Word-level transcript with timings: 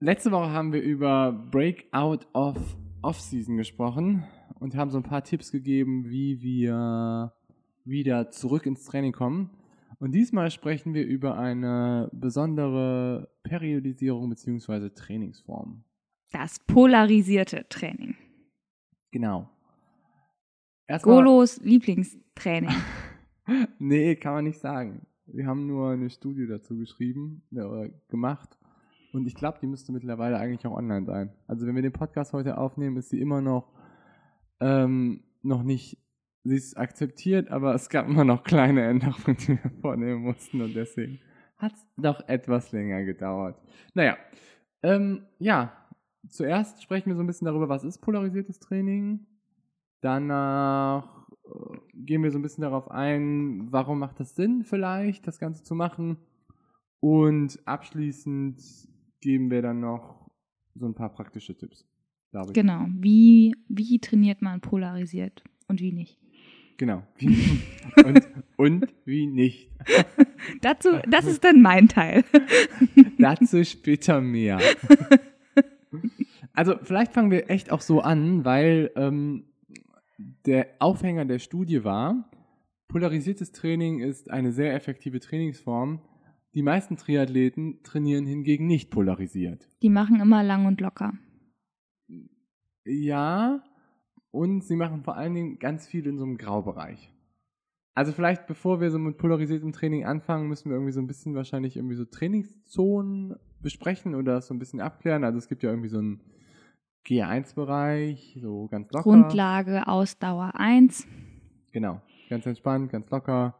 Letzte 0.00 0.30
Woche 0.30 0.52
haben 0.52 0.72
wir 0.72 0.80
über 0.80 1.32
Breakout 1.32 2.20
of 2.32 2.56
Off-Season 3.02 3.56
gesprochen 3.56 4.22
und 4.60 4.76
haben 4.76 4.92
so 4.92 4.98
ein 4.98 5.02
paar 5.02 5.24
Tipps 5.24 5.50
gegeben, 5.50 6.08
wie 6.08 6.40
wir 6.40 7.32
wieder 7.84 8.30
zurück 8.30 8.66
ins 8.66 8.84
Training 8.84 9.10
kommen. 9.10 9.50
Und 9.98 10.12
diesmal 10.12 10.52
sprechen 10.52 10.94
wir 10.94 11.04
über 11.04 11.36
eine 11.36 12.08
besondere 12.12 13.28
Periodisierung 13.42 14.30
bzw. 14.30 14.90
Trainingsform. 14.90 15.82
Das 16.30 16.60
polarisierte 16.60 17.66
Training. 17.68 18.14
Genau. 19.10 19.50
Erstmal, 20.86 21.16
Golos 21.16 21.60
Lieblingstraining. 21.60 22.70
nee, 23.80 24.14
kann 24.14 24.34
man 24.34 24.44
nicht 24.44 24.60
sagen. 24.60 25.08
Wir 25.26 25.46
haben 25.46 25.66
nur 25.66 25.90
eine 25.90 26.08
Studie 26.08 26.46
dazu 26.46 26.76
geschrieben 26.76 27.42
äh, 27.52 27.62
oder 27.62 27.88
gemacht. 28.08 28.57
Und 29.12 29.26
ich 29.26 29.34
glaube, 29.34 29.58
die 29.60 29.66
müsste 29.66 29.92
mittlerweile 29.92 30.38
eigentlich 30.38 30.66
auch 30.66 30.76
online 30.76 31.06
sein. 31.06 31.32
Also 31.46 31.66
wenn 31.66 31.74
wir 31.74 31.82
den 31.82 31.92
Podcast 31.92 32.32
heute 32.32 32.58
aufnehmen, 32.58 32.96
ist 32.96 33.10
sie 33.10 33.20
immer 33.20 33.40
noch 33.40 33.72
ähm, 34.60 35.22
noch 35.42 35.62
nicht, 35.62 35.98
sie 36.44 36.56
ist 36.56 36.76
akzeptiert, 36.76 37.50
aber 37.50 37.74
es 37.74 37.88
gab 37.88 38.08
immer 38.08 38.24
noch 38.24 38.42
kleine 38.44 38.84
Änderungen, 38.84 39.36
die 39.38 39.48
wir 39.62 39.70
vornehmen 39.80 40.22
mussten 40.22 40.60
und 40.60 40.74
deswegen 40.74 41.20
hat 41.56 41.72
es 41.74 41.86
doch 41.96 42.26
etwas 42.28 42.72
länger 42.72 43.04
gedauert. 43.04 43.60
Naja, 43.94 44.16
ähm, 44.82 45.26
ja, 45.38 45.72
zuerst 46.28 46.82
sprechen 46.82 47.10
wir 47.10 47.16
so 47.16 47.22
ein 47.22 47.26
bisschen 47.26 47.46
darüber, 47.46 47.68
was 47.68 47.84
ist 47.84 47.98
polarisiertes 47.98 48.60
Training. 48.60 49.26
Danach 50.00 51.26
äh, 51.44 51.78
gehen 51.94 52.22
wir 52.22 52.30
so 52.30 52.38
ein 52.38 52.42
bisschen 52.42 52.62
darauf 52.62 52.90
ein, 52.90 53.72
warum 53.72 53.98
macht 53.98 54.20
das 54.20 54.36
Sinn 54.36 54.62
vielleicht, 54.62 55.26
das 55.26 55.40
Ganze 55.40 55.64
zu 55.64 55.74
machen. 55.74 56.18
Und 57.00 57.60
abschließend 57.64 58.87
geben 59.20 59.50
wir 59.50 59.62
dann 59.62 59.80
noch 59.80 60.30
so 60.74 60.86
ein 60.86 60.94
paar 60.94 61.12
praktische 61.12 61.56
Tipps, 61.56 61.86
glaube 62.30 62.48
ich. 62.48 62.54
Genau. 62.54 62.86
Wie, 62.90 63.54
wie 63.68 63.98
trainiert 63.98 64.42
man 64.42 64.60
polarisiert 64.60 65.42
und 65.66 65.80
wie 65.80 65.92
nicht? 65.92 66.18
Genau. 66.76 67.02
Wie, 67.16 67.60
und, 68.04 68.28
und 68.56 68.94
wie 69.04 69.26
nicht. 69.26 69.70
Dazu, 70.60 70.90
das 71.08 71.26
ist 71.26 71.42
dann 71.42 71.60
mein 71.60 71.88
Teil. 71.88 72.24
Dazu 73.18 73.64
später 73.64 74.20
mehr. 74.20 74.60
Also 76.52 76.76
vielleicht 76.82 77.12
fangen 77.12 77.32
wir 77.32 77.50
echt 77.50 77.72
auch 77.72 77.80
so 77.80 78.00
an, 78.00 78.44
weil 78.44 78.92
ähm, 78.94 79.44
der 80.46 80.68
Aufhänger 80.78 81.24
der 81.24 81.40
Studie 81.40 81.82
war, 81.82 82.30
polarisiertes 82.86 83.52
Training 83.52 84.00
ist 84.00 84.30
eine 84.30 84.52
sehr 84.52 84.74
effektive 84.74 85.20
Trainingsform. 85.20 86.00
Die 86.58 86.64
meisten 86.64 86.96
Triathleten 86.96 87.84
trainieren 87.84 88.26
hingegen 88.26 88.66
nicht 88.66 88.90
polarisiert. 88.90 89.70
Die 89.80 89.90
machen 89.90 90.18
immer 90.18 90.42
lang 90.42 90.66
und 90.66 90.80
locker. 90.80 91.12
Ja, 92.84 93.62
und 94.32 94.64
sie 94.64 94.74
machen 94.74 95.04
vor 95.04 95.16
allen 95.16 95.34
Dingen 95.34 95.60
ganz 95.60 95.86
viel 95.86 96.04
in 96.08 96.18
so 96.18 96.24
einem 96.24 96.36
Graubereich. 96.36 97.14
Also 97.94 98.10
vielleicht, 98.10 98.48
bevor 98.48 98.80
wir 98.80 98.90
so 98.90 98.98
mit 98.98 99.18
polarisiertem 99.18 99.70
Training 99.70 100.04
anfangen, 100.04 100.48
müssen 100.48 100.68
wir 100.68 100.74
irgendwie 100.74 100.90
so 100.90 101.00
ein 101.00 101.06
bisschen 101.06 101.36
wahrscheinlich 101.36 101.76
irgendwie 101.76 101.94
so 101.94 102.04
Trainingszonen 102.04 103.36
besprechen 103.60 104.16
oder 104.16 104.32
das 104.32 104.48
so 104.48 104.54
ein 104.54 104.58
bisschen 104.58 104.80
abklären. 104.80 105.22
Also 105.22 105.38
es 105.38 105.46
gibt 105.46 105.62
ja 105.62 105.70
irgendwie 105.70 105.90
so 105.90 105.98
einen 105.98 106.24
G1-Bereich, 107.06 108.36
so 108.42 108.66
ganz 108.66 108.90
locker. 108.90 109.04
Grundlage, 109.04 109.86
Ausdauer 109.86 110.56
1. 110.56 111.06
Genau, 111.70 112.02
ganz 112.28 112.46
entspannt, 112.46 112.90
ganz 112.90 113.08
locker. 113.10 113.54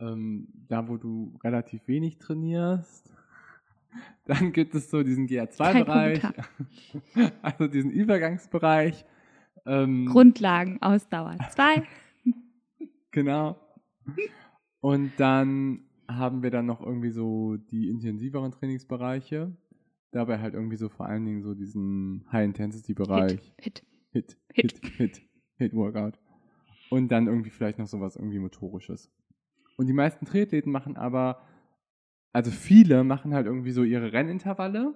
Ähm, 0.00 0.48
da, 0.68 0.88
wo 0.88 0.96
du 0.96 1.38
relativ 1.44 1.86
wenig 1.86 2.18
trainierst. 2.18 3.12
Dann 4.24 4.52
gibt 4.52 4.74
es 4.74 4.90
so 4.90 5.02
diesen 5.02 5.26
GA2-Bereich, 5.28 6.22
also 7.42 7.66
diesen 7.66 7.90
Übergangsbereich. 7.90 9.04
Ähm, 9.66 10.06
Grundlagen, 10.06 10.80
Ausdauer 10.80 11.36
2. 11.50 11.82
Genau. 13.14 13.60
Und 14.80 15.12
dann 15.18 15.84
haben 16.08 16.42
wir 16.42 16.50
dann 16.50 16.64
noch 16.64 16.80
irgendwie 16.80 17.10
so 17.10 17.58
die 17.58 17.90
intensiveren 17.90 18.52
Trainingsbereiche. 18.52 19.54
Dabei 20.12 20.38
halt 20.38 20.54
irgendwie 20.54 20.76
so 20.76 20.88
vor 20.88 21.06
allen 21.06 21.26
Dingen 21.26 21.42
so 21.42 21.54
diesen 21.54 22.24
High-Intensity-Bereich. 22.32 23.52
Hit, 23.60 23.84
Hit, 24.12 24.38
Hit. 24.52 24.72
Hit, 24.72 24.94
Hit, 24.96 25.22
Hit 25.56 25.74
Workout. 25.74 26.18
Und 26.88 27.08
dann 27.08 27.26
irgendwie 27.26 27.50
vielleicht 27.50 27.78
noch 27.78 27.86
sowas 27.86 28.16
irgendwie 28.16 28.38
Motorisches. 28.38 29.10
Und 29.76 29.86
die 29.86 29.92
meisten 29.92 30.26
Triathleten 30.26 30.72
machen 30.72 30.96
aber, 30.96 31.42
also 32.32 32.50
viele 32.50 33.04
machen 33.04 33.34
halt 33.34 33.46
irgendwie 33.46 33.72
so 33.72 33.82
ihre 33.82 34.12
Rennintervalle 34.12 34.94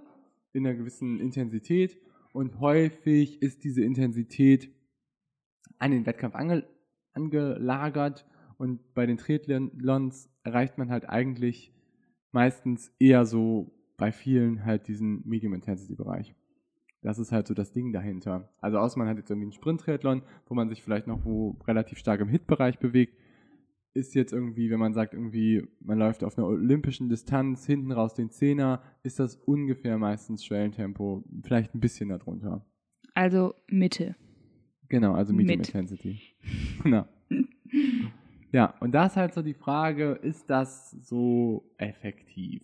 in 0.52 0.66
einer 0.66 0.76
gewissen 0.76 1.20
Intensität 1.20 1.98
und 2.32 2.60
häufig 2.60 3.42
ist 3.42 3.64
diese 3.64 3.82
Intensität 3.82 4.70
an 5.78 5.90
den 5.90 6.06
Wettkampf 6.06 6.34
ange, 6.34 6.64
angelagert 7.12 8.26
und 8.58 8.94
bei 8.94 9.06
den 9.06 9.16
Triathlons 9.16 10.30
erreicht 10.42 10.78
man 10.78 10.90
halt 10.90 11.08
eigentlich 11.08 11.74
meistens 12.32 12.92
eher 12.98 13.24
so 13.26 13.72
bei 13.96 14.12
vielen 14.12 14.64
halt 14.64 14.88
diesen 14.88 15.26
Medium-Intensity-Bereich. 15.26 16.34
Das 17.02 17.18
ist 17.18 17.32
halt 17.32 17.46
so 17.46 17.54
das 17.54 17.72
Ding 17.72 17.92
dahinter. 17.92 18.52
Also 18.60 18.78
außer 18.78 18.98
man 18.98 19.08
hat 19.08 19.16
jetzt 19.16 19.30
irgendwie 19.30 19.46
einen 19.46 19.52
Sprint-Triathlon, 19.52 20.22
wo 20.46 20.54
man 20.54 20.68
sich 20.68 20.82
vielleicht 20.82 21.06
noch 21.06 21.24
wo 21.24 21.56
relativ 21.66 21.98
stark 21.98 22.20
im 22.20 22.28
Hit-Bereich 22.28 22.78
bewegt, 22.78 23.16
ist 23.96 24.14
jetzt 24.14 24.32
irgendwie, 24.32 24.70
wenn 24.70 24.78
man 24.78 24.92
sagt 24.92 25.14
irgendwie, 25.14 25.66
man 25.80 25.98
läuft 25.98 26.22
auf 26.22 26.36
einer 26.36 26.46
olympischen 26.46 27.08
Distanz, 27.08 27.66
hinten 27.66 27.90
raus 27.90 28.14
den 28.14 28.30
Zehner, 28.30 28.82
ist 29.02 29.18
das 29.18 29.36
ungefähr 29.36 29.98
meistens 29.98 30.44
Schwellentempo, 30.44 31.24
vielleicht 31.42 31.74
ein 31.74 31.80
bisschen 31.80 32.10
darunter. 32.10 32.64
Also 33.14 33.54
Mitte. 33.66 34.14
Genau, 34.88 35.14
also 35.14 35.32
Medium 35.32 35.58
Mit. 35.58 35.68
Intensity. 35.68 36.20
Genau. 36.82 37.06
Ja, 38.52 38.74
und 38.78 38.92
da 38.92 39.06
ist 39.06 39.16
halt 39.16 39.34
so 39.34 39.42
die 39.42 39.54
Frage, 39.54 40.12
ist 40.22 40.48
das 40.48 40.92
so 40.92 41.68
effektiv? 41.78 42.62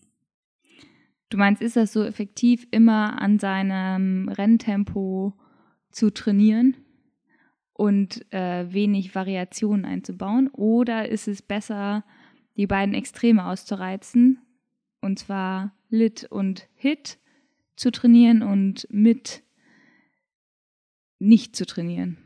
Du 1.28 1.38
meinst, 1.38 1.60
ist 1.60 1.76
das 1.76 1.92
so 1.92 2.04
effektiv, 2.04 2.68
immer 2.70 3.20
an 3.20 3.38
seinem 3.38 4.28
Renntempo 4.28 5.32
zu 5.90 6.10
trainieren 6.10 6.76
und 7.82 8.32
äh, 8.32 8.72
wenig 8.72 9.12
Variationen 9.12 9.84
einzubauen? 9.84 10.48
Oder 10.52 11.08
ist 11.08 11.26
es 11.26 11.42
besser, 11.42 12.04
die 12.56 12.68
beiden 12.68 12.94
Extreme 12.94 13.44
auszureizen, 13.44 14.38
und 15.00 15.18
zwar 15.18 15.74
Lit 15.88 16.28
und 16.30 16.68
Hit 16.76 17.18
zu 17.74 17.90
trainieren 17.90 18.44
und 18.44 18.86
mit 18.88 19.42
nicht 21.18 21.56
zu 21.56 21.66
trainieren? 21.66 22.18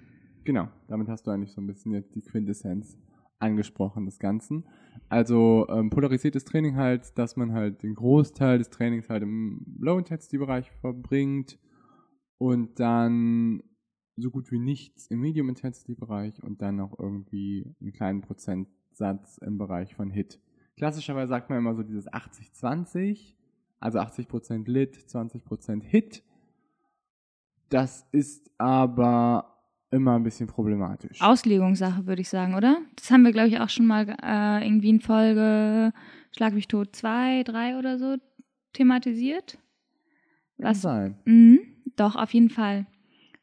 Genau, 0.44 0.68
damit 0.88 1.08
hast 1.08 1.26
du 1.26 1.30
eigentlich 1.30 1.52
so 1.52 1.62
ein 1.62 1.66
bisschen 1.66 1.92
jetzt 1.92 2.14
die 2.14 2.20
Quintessenz 2.20 2.98
angesprochen 3.38 4.04
des 4.04 4.18
Ganzen. 4.18 4.64
Also 5.08 5.66
ähm, 5.70 5.88
polarisiertes 5.88 6.44
Training 6.44 6.76
halt, 6.76 7.16
dass 7.16 7.36
man 7.36 7.54
halt 7.54 7.82
den 7.82 7.94
Großteil 7.94 8.58
des 8.58 8.68
Trainings 8.68 9.08
halt 9.08 9.22
im 9.22 9.64
Low-Intensity-Bereich 9.80 10.70
verbringt 10.82 11.58
und 12.36 12.78
dann 12.78 13.62
so 14.16 14.30
gut 14.30 14.50
wie 14.50 14.58
nichts 14.58 15.06
im 15.08 15.20
Medium-Intensity-Bereich 15.20 16.42
und 16.42 16.62
dann 16.62 16.76
noch 16.76 16.98
irgendwie 16.98 17.74
einen 17.80 17.92
kleinen 17.92 18.20
Prozentsatz 18.22 19.38
im 19.38 19.58
Bereich 19.58 19.94
von 19.94 20.10
Hit. 20.10 20.40
Klassischerweise 20.76 21.28
sagt 21.28 21.50
man 21.50 21.58
immer 21.58 21.74
so 21.74 21.82
dieses 21.82 22.08
80-20, 22.08 23.34
also 23.80 23.98
80% 23.98 24.70
Lit, 24.70 24.96
20% 24.96 25.82
Hit. 25.82 26.22
Das 27.68 28.06
ist 28.12 28.50
aber 28.58 29.56
immer 29.90 30.16
ein 30.16 30.22
bisschen 30.22 30.46
problematisch. 30.46 31.20
Auslegungssache, 31.20 32.06
würde 32.06 32.22
ich 32.22 32.28
sagen, 32.28 32.54
oder? 32.54 32.78
Das 32.96 33.10
haben 33.10 33.22
wir, 33.22 33.32
glaube 33.32 33.48
ich, 33.48 33.60
auch 33.60 33.68
schon 33.68 33.86
mal 33.86 34.08
äh, 34.22 34.66
irgendwie 34.66 34.90
in 34.90 35.00
Folge 35.00 35.92
Schlag 36.36 36.52
mich 36.52 36.68
tot 36.68 36.94
2, 36.94 37.44
3 37.44 37.78
oder 37.78 37.98
so 37.98 38.16
thematisiert. 38.74 39.58
Kann 40.60 40.74
sein. 40.74 41.18
Mhm, 41.24 41.60
doch, 41.96 42.14
auf 42.14 42.34
jeden 42.34 42.50
Fall. 42.50 42.86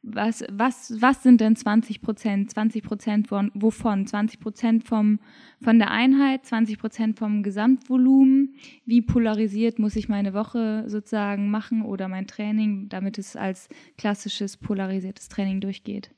Was, 0.03 0.43
was, 0.51 1.01
was 1.01 1.23
sind 1.23 1.39
denn 1.39 1.55
20 1.55 2.01
Prozent? 2.01 2.51
20 2.51 2.83
Prozent 2.83 3.27
von, 3.29 3.51
wovon? 3.53 4.05
20 4.05 4.39
Prozent 4.39 4.83
vom, 4.83 5.19
von 5.61 5.79
der 5.79 5.91
Einheit, 5.91 6.45
20 6.45 6.77
Prozent 6.77 7.17
vom 7.17 7.41
Gesamtvolumen? 7.41 8.55
Wie 8.85 9.01
polarisiert 9.01 9.79
muss 9.79 9.95
ich 9.95 10.09
meine 10.09 10.33
Woche 10.33 10.83
sozusagen 10.87 11.49
machen 11.49 11.83
oder 11.83 12.09
mein 12.09 12.27
Training, 12.27 12.89
damit 12.89 13.17
es 13.17 13.35
als 13.37 13.69
klassisches 13.97 14.57
polarisiertes 14.57 15.29
Training 15.29 15.61
durchgeht? 15.61 16.11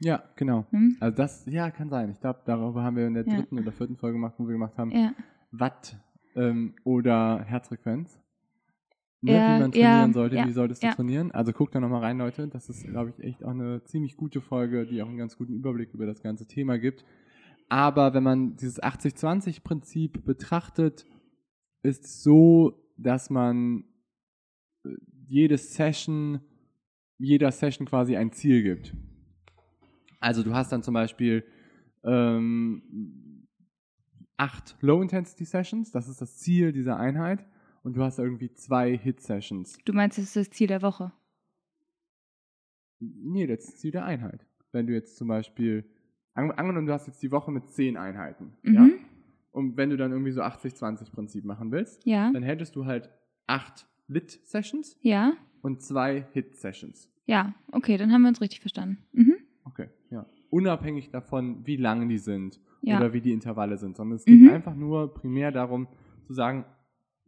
Ja, 0.00 0.22
genau. 0.36 0.66
Hm? 0.70 0.96
Also 1.00 1.16
das, 1.16 1.44
ja, 1.46 1.70
kann 1.70 1.90
sein. 1.90 2.10
Ich 2.10 2.20
glaube, 2.20 2.40
darüber 2.46 2.82
haben 2.82 2.96
wir 2.96 3.06
in 3.06 3.14
der 3.14 3.26
Ja. 3.26 3.36
dritten 3.36 3.58
oder 3.58 3.72
vierten 3.72 3.96
Folge 3.96 4.14
gemacht, 4.14 4.34
wo 4.38 4.44
wir 4.46 4.52
gemacht 4.52 4.78
haben, 4.78 4.90
Ja. 4.90 5.12
Watt 5.50 5.96
ähm, 6.34 6.74
oder 6.84 7.42
Herzfrequenz. 7.44 8.18
Ne, 9.20 9.32
Ja, 9.32 9.56
wie 9.56 9.60
man 9.60 9.72
trainieren 9.72 10.10
ja, 10.10 10.12
sollte, 10.12 10.36
ja, 10.36 10.46
wie 10.46 10.52
solltest 10.52 10.82
du 10.82 10.90
trainieren. 10.90 11.32
Also 11.32 11.52
guck 11.52 11.72
da 11.72 11.80
nochmal 11.80 12.02
rein, 12.02 12.18
Leute. 12.18 12.46
Das 12.48 12.68
ist, 12.68 12.86
glaube 12.86 13.10
ich, 13.10 13.24
echt 13.24 13.44
auch 13.44 13.50
eine 13.50 13.82
ziemlich 13.84 14.16
gute 14.16 14.40
Folge, 14.40 14.86
die 14.86 15.02
auch 15.02 15.08
einen 15.08 15.18
ganz 15.18 15.36
guten 15.36 15.54
Überblick 15.54 15.92
über 15.92 16.06
das 16.06 16.22
ganze 16.22 16.46
Thema 16.46 16.78
gibt. 16.78 17.04
Aber 17.68 18.14
wenn 18.14 18.22
man 18.22 18.56
dieses 18.56 18.82
80-20-Prinzip 18.82 20.24
betrachtet, 20.24 21.04
ist 21.82 22.04
es 22.04 22.22
so, 22.22 22.84
dass 22.96 23.28
man 23.28 23.84
äh, 24.84 24.90
jede 25.26 25.58
Session, 25.58 26.40
jeder 27.18 27.50
Session 27.50 27.86
quasi 27.86 28.16
ein 28.16 28.32
Ziel 28.32 28.62
gibt. 28.62 28.94
Also 30.20 30.42
du 30.42 30.54
hast 30.54 30.72
dann 30.72 30.82
zum 30.82 30.94
Beispiel 30.94 31.44
ähm, 32.04 33.46
acht 34.36 34.76
Low-Intensity-Sessions, 34.80 35.90
das 35.90 36.08
ist 36.08 36.20
das 36.20 36.38
Ziel 36.38 36.72
dieser 36.72 36.96
Einheit, 36.96 37.44
und 37.82 37.96
du 37.96 38.02
hast 38.02 38.18
irgendwie 38.18 38.52
zwei 38.52 38.96
Hit-Sessions. 38.96 39.78
Du 39.84 39.92
meinst, 39.92 40.18
das 40.18 40.24
ist 40.26 40.36
das 40.36 40.50
Ziel 40.50 40.66
der 40.68 40.82
Woche? 40.82 41.12
Nee, 43.00 43.46
das 43.46 43.60
ist 43.60 43.68
das 43.74 43.76
Ziel 43.80 43.92
der 43.92 44.04
Einheit. 44.04 44.44
Wenn 44.72 44.86
du 44.86 44.92
jetzt 44.92 45.16
zum 45.16 45.28
Beispiel, 45.28 45.84
an- 46.34 46.50
angenommen, 46.52 46.86
du 46.86 46.92
hast 46.92 47.06
jetzt 47.06 47.22
die 47.22 47.30
Woche 47.30 47.50
mit 47.50 47.68
zehn 47.70 47.96
Einheiten, 47.96 48.52
ja? 48.64 48.82
Mhm. 48.82 48.98
Und 49.52 49.76
wenn 49.76 49.90
du 49.90 49.96
dann 49.96 50.12
irgendwie 50.12 50.30
so 50.32 50.42
80-20-Prinzip 50.42 51.44
machen 51.44 51.72
willst, 51.72 52.04
Ja, 52.04 52.30
dann 52.32 52.42
hättest 52.42 52.76
du 52.76 52.84
halt 52.84 53.10
acht 53.46 53.88
Lit-Sessions 54.08 54.98
ja, 55.00 55.32
und 55.62 55.82
zwei 55.82 56.26
Hit-Sessions. 56.32 57.10
ja. 57.26 57.54
Okay, 57.72 57.96
dann 57.96 58.12
haben 58.12 58.22
wir 58.22 58.28
uns 58.28 58.40
richtig 58.40 58.60
verstanden. 58.60 58.98
Mhm. 59.12 59.34
Okay, 59.64 59.88
ja. 60.10 60.26
Unabhängig 60.50 61.10
davon, 61.10 61.66
wie 61.66 61.76
lang 61.76 62.08
die 62.08 62.18
sind 62.18 62.60
Ja. 62.82 62.98
oder 62.98 63.12
wie 63.12 63.20
die 63.20 63.32
Intervalle 63.32 63.76
sind, 63.78 63.96
sondern 63.96 64.16
es 64.16 64.24
geht 64.24 64.40
Mhm. 64.40 64.50
einfach 64.50 64.74
nur 64.74 65.12
primär 65.14 65.50
darum 65.52 65.88
zu 66.26 66.32
sagen, 66.34 66.64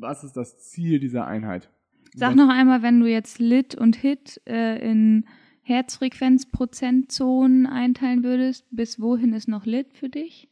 was 0.00 0.25
ist 0.25 0.37
das 0.37 0.58
Ziel 0.58 0.99
dieser 1.00 1.26
Einheit? 1.26 1.70
Sag 2.14 2.35
noch 2.35 2.49
einmal, 2.49 2.82
wenn 2.82 3.00
du 3.00 3.06
jetzt 3.06 3.38
Lit 3.38 3.76
und 3.76 3.97
Hit 3.97 4.41
äh, 4.47 4.79
in 4.79 5.26
Herzfrequenzprozentzonen 5.62 7.67
einteilen 7.67 8.25
würdest, 8.25 8.67
bis 8.70 9.00
wohin 9.00 9.32
ist 9.32 9.49
noch 9.49 9.64
Lit 9.64 9.93
für 9.93 10.08
dich? 10.08 10.49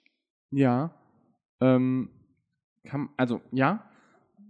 Ja. 0.50 0.94
Ähm, 1.60 2.10
kann, 2.84 3.08
also, 3.16 3.40
ja, 3.50 3.90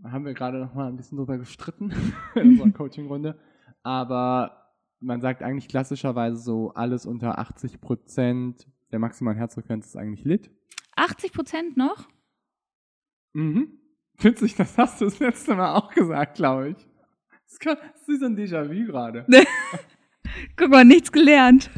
haben 0.04 0.26
wir 0.26 0.34
gerade 0.34 0.58
noch 0.58 0.74
mal 0.74 0.88
ein 0.88 0.96
bisschen 0.96 1.16
drüber 1.16 1.38
gestritten 1.38 1.92
in 2.34 2.50
unserer 2.50 2.70
Coaching-Runde. 2.72 3.38
Aber 3.82 4.74
man 5.00 5.22
sagt 5.22 5.42
eigentlich 5.42 5.68
klassischerweise 5.68 6.36
so, 6.36 6.72
alles 6.74 7.06
unter 7.06 7.38
80 7.38 7.80
Prozent 7.80 8.68
der 8.92 8.98
maximalen 8.98 9.38
Herzfrequenz 9.38 9.86
ist 9.86 9.96
eigentlich 9.96 10.24
Lit. 10.24 10.50
80 10.96 11.32
Prozent 11.32 11.76
noch? 11.76 12.08
Mhm. 13.32 13.78
Witzig, 14.20 14.56
das 14.56 14.76
hast 14.76 15.00
du 15.00 15.04
das 15.06 15.18
letzte 15.20 15.54
Mal 15.54 15.74
auch 15.74 15.90
gesagt, 15.94 16.36
glaube 16.36 16.70
ich. 16.70 16.76
Das 16.76 17.52
ist, 17.52 17.60
grad- 17.60 17.80
das 17.80 18.00
ist 18.02 18.08
wie 18.08 18.16
so 18.16 18.26
ein 18.26 18.36
Déjà-vu 18.36 18.86
gerade. 18.86 19.24
Guck 20.56 20.70
mal, 20.70 20.84
nichts 20.84 21.10
gelernt. 21.12 21.70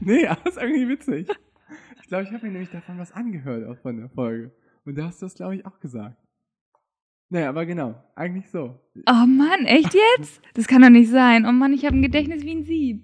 Nee, 0.00 0.26
aber 0.28 0.46
ist 0.48 0.56
irgendwie 0.58 0.88
witzig. 0.88 1.28
Ich 2.00 2.08
glaube, 2.08 2.24
ich 2.24 2.32
habe 2.32 2.46
mir 2.46 2.52
nämlich 2.52 2.70
davon 2.70 2.98
was 2.98 3.12
angehört, 3.12 3.66
auch 3.68 3.80
von 3.82 3.96
der 3.96 4.08
Folge. 4.10 4.52
Und 4.84 4.96
da 4.96 5.06
hast 5.06 5.20
du 5.20 5.26
das, 5.26 5.34
glaube 5.34 5.56
ich, 5.56 5.66
auch 5.66 5.80
gesagt. 5.80 6.16
Naja, 7.30 7.48
aber 7.48 7.66
genau, 7.66 7.94
eigentlich 8.14 8.48
so. 8.50 8.78
Oh 9.08 9.26
Mann, 9.26 9.64
echt 9.64 9.94
jetzt? 10.18 10.40
Das 10.54 10.68
kann 10.68 10.82
doch 10.82 10.90
nicht 10.90 11.10
sein. 11.10 11.46
Oh 11.46 11.52
Mann, 11.52 11.72
ich 11.72 11.84
habe 11.84 11.96
ein 11.96 12.02
Gedächtnis 12.02 12.42
wie 12.44 12.54
ein 12.54 12.64
Sieb. 12.64 13.02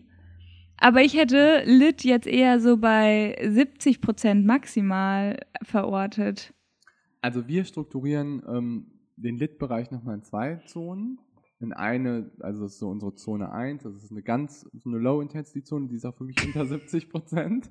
Aber 0.76 1.02
ich 1.02 1.14
hätte 1.16 1.62
Lit 1.66 2.04
jetzt 2.04 2.26
eher 2.26 2.60
so 2.60 2.76
bei 2.76 3.36
70 3.42 4.00
Prozent 4.00 4.46
maximal 4.46 5.38
verortet. 5.62 6.54
Also 7.20 7.48
wir 7.48 7.64
strukturieren 7.64 8.42
ähm, 8.48 8.86
den 9.16 9.36
Lit-Bereich 9.36 9.90
nochmal 9.90 10.16
in 10.16 10.22
zwei 10.22 10.56
Zonen. 10.66 11.18
In 11.60 11.72
eine, 11.74 12.30
also 12.40 12.62
das 12.62 12.72
ist 12.72 12.78
so 12.78 12.88
unsere 12.88 13.14
Zone 13.14 13.52
1, 13.52 13.82
das 13.82 13.94
ist 13.94 14.10
eine 14.10 14.22
ganz, 14.22 14.66
so 14.72 14.88
eine 14.88 14.98
Low-Intensity-Zone, 14.98 15.88
die 15.88 15.96
ist 15.96 16.06
auch 16.06 16.18
wirklich 16.18 16.42
unter 16.46 16.64
70 16.64 17.10
Prozent. 17.10 17.70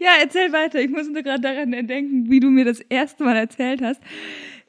Ja, 0.00 0.12
erzähl 0.20 0.52
weiter. 0.52 0.80
Ich 0.80 0.90
muss 0.90 1.08
nur 1.08 1.22
gerade 1.22 1.40
daran 1.40 1.70
denken, 1.86 2.30
wie 2.30 2.40
du 2.40 2.50
mir 2.50 2.64
das 2.64 2.80
erste 2.80 3.24
Mal 3.24 3.36
erzählt 3.36 3.82
hast. 3.82 4.00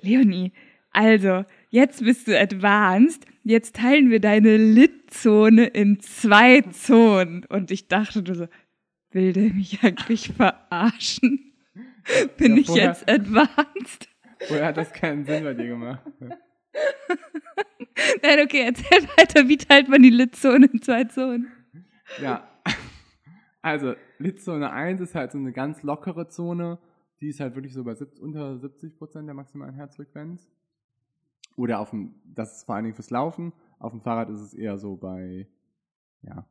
Leonie, 0.02 0.52
also, 0.92 1.46
jetzt 1.70 2.04
bist 2.04 2.28
du 2.28 2.40
advanced. 2.40 3.26
Jetzt 3.44 3.76
teilen 3.76 4.10
wir 4.10 4.20
deine 4.20 4.58
Lit-Zone 4.58 5.66
in 5.66 6.00
zwei 6.00 6.62
Zonen. 6.62 7.46
Und 7.46 7.72
ich 7.72 7.88
dachte, 7.88 8.24
du 8.24 8.34
so, 8.34 8.48
will 9.16 9.34
der 9.34 9.52
mich 9.54 9.82
eigentlich 9.84 10.32
verarschen? 10.32 11.54
Bin 12.38 12.58
Ja, 12.58 12.62
ich 12.62 12.70
jetzt 12.70 13.10
advanced? 13.10 14.08
Woher 14.48 14.68
hat 14.68 14.78
das 14.78 14.94
keinen 14.94 15.26
Sinn 15.26 15.44
bei 15.44 15.56
dir 15.56 15.68
gemacht? 15.68 16.04
Nein, 18.22 18.40
okay, 18.44 18.66
erzähl 18.66 19.02
weiter. 19.18 19.48
Wie 19.48 19.58
teilt 19.58 19.90
man 19.90 20.04
die 20.04 20.10
Lit-Zone 20.12 20.68
in 20.72 20.82
zwei 20.82 21.06
Zonen? 21.06 21.48
Ja, 22.22 22.48
also 23.62 23.96
Litzone 24.20 24.72
1 24.72 25.02
ist 25.02 25.16
halt 25.16 25.32
so 25.32 25.40
eine 25.40 25.52
ganz 25.52 25.82
lockere 25.82 26.28
Zone. 26.28 26.78
Die 27.22 27.30
ist 27.30 27.40
halt 27.40 27.56
wirklich 27.56 27.74
so 27.74 27.84
bei 27.84 27.96
70, 27.96 28.22
unter 28.22 28.60
70 28.60 28.96
Prozent 28.96 29.28
der 29.28 29.34
maximalen 29.34 29.74
Herzfrequenz. 29.74 30.48
Oder 31.56 31.80
auf 31.80 31.90
dem, 31.90 32.14
das 32.26 32.58
ist 32.58 32.66
vor 32.66 32.76
allen 32.76 32.84
Dingen 32.84 32.96
fürs 32.96 33.10
Laufen. 33.10 33.54
Auf 33.80 33.92
dem 33.92 34.02
Fahrrad 34.02 34.30
ist 34.30 34.42
es 34.42 34.54
eher 34.54 34.78
so 34.78 34.98
bei, 34.98 35.48
ja, 36.22 36.46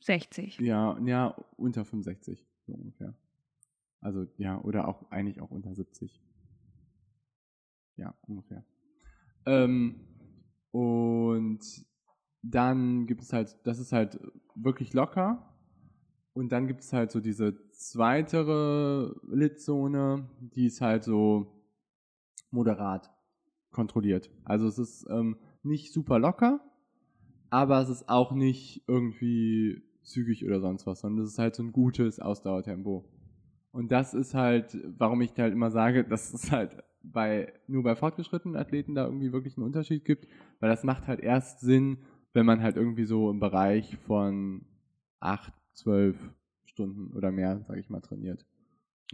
60. 0.00 0.58
ja, 0.58 0.98
ja, 1.04 1.28
unter 1.56 1.84
65, 1.84 2.46
so 2.66 2.74
ungefähr. 2.74 3.14
Also, 4.00 4.26
ja, 4.36 4.60
oder 4.62 4.88
auch 4.88 5.10
eigentlich 5.10 5.40
auch 5.40 5.50
unter 5.50 5.74
70. 5.74 6.20
Ja, 7.96 8.14
ungefähr. 8.22 8.64
Ähm, 9.46 10.00
und 10.70 11.60
dann 12.42 13.06
gibt 13.06 13.22
es 13.22 13.32
halt, 13.32 13.56
das 13.64 13.78
ist 13.78 13.92
halt 13.92 14.20
wirklich 14.54 14.92
locker. 14.92 15.54
Und 16.34 16.52
dann 16.52 16.66
gibt 16.66 16.82
es 16.82 16.92
halt 16.92 17.10
so 17.10 17.20
diese 17.20 17.56
zweitere 17.72 19.16
Litzone, 19.26 20.28
die 20.40 20.66
ist 20.66 20.82
halt 20.82 21.02
so 21.02 21.64
moderat 22.50 23.10
kontrolliert. 23.70 24.30
Also 24.44 24.66
es 24.66 24.78
ist 24.78 25.06
ähm, 25.08 25.38
nicht 25.62 25.92
super 25.92 26.18
locker, 26.18 26.60
aber 27.56 27.80
es 27.80 27.88
ist 27.88 28.10
auch 28.10 28.32
nicht 28.32 28.82
irgendwie 28.86 29.82
zügig 30.02 30.44
oder 30.44 30.60
sonst 30.60 30.86
was, 30.86 31.00
sondern 31.00 31.24
es 31.24 31.32
ist 31.32 31.38
halt 31.38 31.54
so 31.54 31.62
ein 31.62 31.72
gutes 31.72 32.20
Ausdauertempo. 32.20 33.08
Und 33.72 33.90
das 33.90 34.12
ist 34.12 34.34
halt, 34.34 34.76
warum 34.98 35.22
ich 35.22 35.32
halt 35.38 35.54
immer 35.54 35.70
sage, 35.70 36.04
dass 36.04 36.34
es 36.34 36.52
halt 36.52 36.76
bei, 37.02 37.54
nur 37.66 37.82
bei 37.82 37.96
fortgeschrittenen 37.96 38.58
Athleten 38.58 38.94
da 38.94 39.06
irgendwie 39.06 39.32
wirklich 39.32 39.56
einen 39.56 39.64
Unterschied 39.64 40.04
gibt, 40.04 40.28
weil 40.60 40.68
das 40.68 40.84
macht 40.84 41.06
halt 41.06 41.20
erst 41.20 41.60
Sinn, 41.60 42.00
wenn 42.34 42.44
man 42.44 42.60
halt 42.60 42.76
irgendwie 42.76 43.06
so 43.06 43.30
im 43.30 43.40
Bereich 43.40 43.96
von 44.06 44.66
acht, 45.20 45.54
zwölf 45.72 46.30
Stunden 46.66 47.16
oder 47.16 47.32
mehr, 47.32 47.64
sage 47.66 47.80
ich 47.80 47.88
mal, 47.88 48.02
trainiert. 48.02 48.44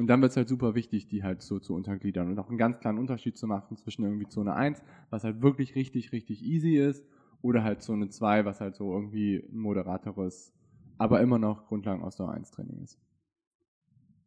Und 0.00 0.08
dann 0.08 0.20
wird 0.20 0.32
es 0.32 0.36
halt 0.36 0.48
super 0.48 0.74
wichtig, 0.74 1.06
die 1.06 1.22
halt 1.22 1.42
so 1.42 1.60
zu 1.60 1.76
untergliedern 1.76 2.28
und 2.28 2.40
auch 2.40 2.48
einen 2.48 2.58
ganz 2.58 2.80
klaren 2.80 2.98
Unterschied 2.98 3.38
zu 3.38 3.46
machen 3.46 3.76
zwischen 3.76 4.02
irgendwie 4.02 4.26
Zone 4.26 4.52
1, 4.52 4.82
was 5.10 5.22
halt 5.22 5.42
wirklich 5.42 5.76
richtig, 5.76 6.10
richtig 6.10 6.42
easy 6.42 6.74
ist, 6.74 7.06
oder 7.42 7.64
halt 7.64 7.82
Zone 7.82 8.08
2, 8.08 8.44
was 8.44 8.60
halt 8.60 8.76
so 8.76 8.92
irgendwie 8.92 9.36
ein 9.36 9.58
moderateres, 9.58 10.52
aber 10.98 11.20
immer 11.20 11.38
noch 11.38 11.66
Grundlagen 11.66 12.02
Ausdauer 12.02 12.32
1 12.32 12.50
Training 12.52 12.78
ist. 12.82 12.98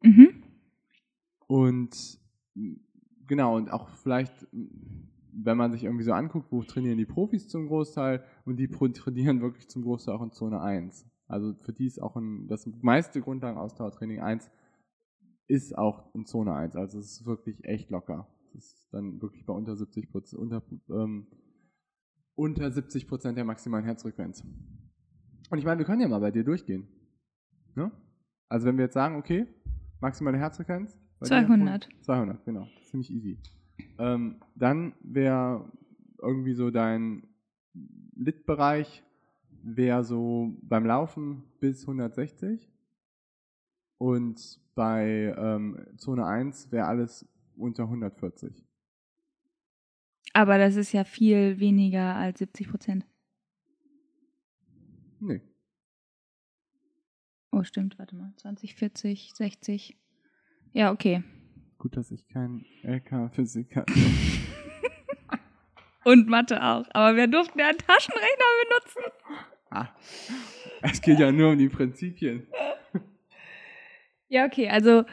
Mhm. 0.04 0.44
Und 1.48 2.20
genau, 3.28 3.56
und 3.56 3.72
auch 3.72 3.90
vielleicht, 3.90 4.48
wenn 4.52 5.58
man 5.58 5.72
sich 5.72 5.84
irgendwie 5.84 6.04
so 6.04 6.14
anguckt, 6.14 6.52
wo 6.52 6.62
trainieren 6.64 6.98
die 6.98 7.06
Profis 7.06 7.48
zum 7.48 7.68
Großteil 7.68 8.24
und 8.46 8.58
die 8.58 8.68
trainieren 8.68 9.42
wirklich 9.42 9.70
zum 9.70 9.84
Großteil 9.84 10.16
auch 10.16 10.24
in 10.24 10.32
Zone 10.32 10.62
1. 10.62 11.06
Also 11.28 11.54
für 11.54 11.74
die 11.74 11.88
ist 11.88 12.02
auch 12.02 12.16
ein, 12.16 12.48
das 12.48 12.68
meiste 12.82 13.22
Grundlagen-Ausdauertraining 13.22 14.20
1 14.20 14.52
ist 15.48 15.78
auch 15.78 16.14
in 16.14 16.26
Zone 16.26 16.54
1. 16.54 16.76
Also 16.76 17.00
es 17.00 17.12
ist 17.12 17.26
wirklich 17.26 17.64
echt 17.66 17.90
locker. 17.90 18.28
Das 18.54 18.66
ist 18.66 18.94
dann 18.94 19.22
wirklich 19.22 19.46
bei 19.46 19.54
unter 19.54 19.76
70 19.76 20.10
Prozent, 20.10 20.42
unter, 20.42 20.64
ähm, 20.90 21.28
unter 22.36 22.72
70 22.72 23.08
Prozent 23.08 23.38
der 23.38 23.46
maximalen 23.46 23.86
Herzfrequenz. 23.86 24.44
Und 25.50 25.58
ich 25.58 25.66
meine, 25.66 25.80
wir 25.80 25.86
können 25.86 26.02
ja 26.02 26.08
mal 26.08 26.20
bei 26.20 26.32
dir 26.32 26.44
durchgehen. 26.44 26.88
Ne? 27.76 27.92
Also 28.50 28.68
wenn 28.68 28.78
wir 28.78 28.86
jetzt 28.86 28.94
sagen, 28.94 29.16
okay, 29.16 29.48
maximale 30.02 30.38
Herzfrequenz. 30.38 30.98
bei 31.20 31.26
dir 31.26 31.48
200. 31.48 31.90
200, 32.02 32.46
genau. 32.46 32.68
Ziemlich 32.84 33.12
easy. 33.12 33.40
Ähm, 33.98 34.42
dann 34.56 34.94
wäre 35.02 35.72
irgendwie 36.22 36.54
so 36.54 36.72
dein 36.72 37.28
Lit-Bereich 38.16 39.04
wäre 39.66 40.04
so 40.04 40.56
beim 40.62 40.86
Laufen 40.86 41.44
bis 41.60 41.82
160 41.82 42.72
und 43.98 44.60
bei 44.76 45.34
ähm, 45.38 45.86
Zone 45.98 46.26
1 46.26 46.72
wäre 46.72 46.86
alles 46.86 47.28
unter 47.56 47.84
140. 47.84 48.64
Aber 50.36 50.58
das 50.58 50.76
ist 50.76 50.92
ja 50.92 51.06
viel 51.06 51.62
weniger 51.62 52.14
als 52.16 52.40
70 52.40 52.70
Prozent. 52.70 53.06
Nee. 55.22 55.42
Oh, 57.54 57.64
stimmt, 57.64 57.98
warte 57.98 58.18
mal. 58.18 58.34
20, 58.36 58.76
40, 58.76 59.32
60. 59.34 59.98
Ja, 60.74 60.92
okay. 60.92 61.24
Gut, 61.78 61.96
dass 61.96 62.12
ich 62.12 62.28
kein 62.28 62.66
LK-Physiker 62.84 63.86
Und 66.04 66.28
Mathe 66.28 66.62
auch. 66.62 66.86
Aber 66.92 67.16
wir 67.16 67.28
durften 67.28 67.60
ja 67.60 67.70
einen 67.70 67.78
Taschenrechner 67.78 68.46
benutzen. 68.68 69.04
Ah, 69.70 69.88
es 70.82 71.02
geht 71.02 71.18
ja 71.18 71.32
nur 71.32 71.52
um 71.52 71.58
die 71.58 71.70
Prinzipien. 71.70 72.46
Ja, 74.28 74.48
okay. 74.48 74.70
Also 74.70 75.06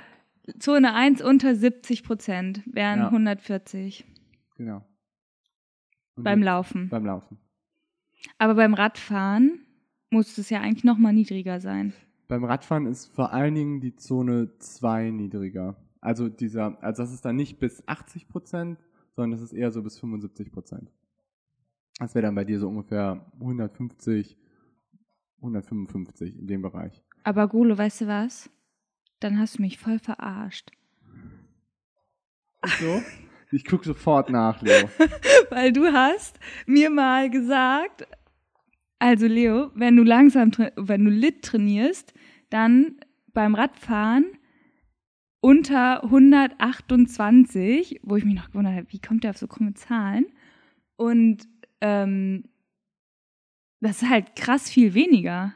Zone 0.59 0.95
1 0.95 1.21
unter 1.23 1.55
70 1.55 2.03
Prozent 2.03 2.63
wären 2.65 3.01
Ja. 3.01 3.07
140 3.09 4.07
Genau. 4.57 4.83
Und 6.17 6.25
beim 6.25 6.43
Laufen. 6.43 6.89
Beim 6.89 7.07
Laufen. 7.07 7.39
Aber 8.39 8.55
beim 8.55 8.75
Radfahren 8.75 9.61
muss 10.11 10.37
es 10.39 10.51
ja 10.51 10.61
eigentlich 10.61 10.85
noch 10.85 10.99
mal 10.99 11.13
niedriger 11.13 11.61
sein. 11.61 11.93
Beim 12.29 12.45
Radfahren 12.45 12.87
ist 12.87 13.07
vor 13.07 13.33
allen 13.33 13.55
Dingen 13.55 13.81
die 13.81 13.97
Zone 13.97 14.57
2 14.59 15.11
niedriger. 15.11 15.77
Also 16.01 16.29
dieser, 16.29 16.83
also 16.83 17.03
das 17.03 17.13
ist 17.13 17.25
dann 17.25 17.37
nicht 17.37 17.59
bis 17.59 17.87
80 17.87 18.29
Prozent, 18.29 18.79
sondern 19.15 19.33
das 19.33 19.41
ist 19.41 19.53
eher 19.53 19.71
so 19.71 19.83
bis 19.83 19.99
75 19.99 20.53
Prozent. 20.53 20.91
Das 21.99 22.15
wäre 22.15 22.23
dann 22.27 22.35
bei 22.35 22.45
dir 22.45 22.59
so 22.59 22.69
ungefähr 22.69 23.27
150, 23.41 24.37
155 25.37 26.39
in 26.39 26.47
dem 26.47 26.63
Bereich. 26.63 27.03
Aber 27.25 27.49
Golo, 27.49 27.77
weißt 27.77 28.03
du 28.03 28.07
was? 28.07 28.51
Dann 29.21 29.39
hast 29.39 29.59
du 29.59 29.63
mich 29.63 29.79
voll 29.79 29.99
verarscht. 29.99 30.73
So? 32.81 33.03
Ich 33.53 33.65
gucke 33.67 33.85
sofort 33.85 34.31
nach, 34.31 34.63
Leo. 34.63 34.89
Weil 35.51 35.73
du 35.73 35.93
hast 35.93 36.41
mir 36.67 36.89
mal 36.89 37.29
gesagt, 37.29 38.07
also 38.99 39.27
Leo, 39.27 39.71
wenn 39.75 39.97
du 39.97 40.05
langsam, 40.05 40.51
wenn 40.77 41.05
du 41.05 41.11
Lit 41.11 41.43
trainierst, 41.43 42.15
dann 42.51 42.97
beim 43.33 43.55
Radfahren 43.55 44.25
unter 45.41 46.05
128, 46.05 48.01
wo 48.03 48.17
ich 48.17 48.25
mich 48.25 48.37
noch 48.37 48.49
gewundert 48.49 48.75
habe, 48.75 48.87
wie 48.91 49.01
kommt 49.01 49.25
der 49.25 49.31
auf 49.31 49.39
so 49.39 49.49
krumme 49.49 49.75
Zahlen? 49.75 50.27
Und 50.97 51.49
ähm, 51.81 52.45
das 53.81 54.03
ist 54.03 54.09
halt 54.09 54.37
krass 54.37 54.71
viel 54.71 54.95
weniger. 54.95 55.55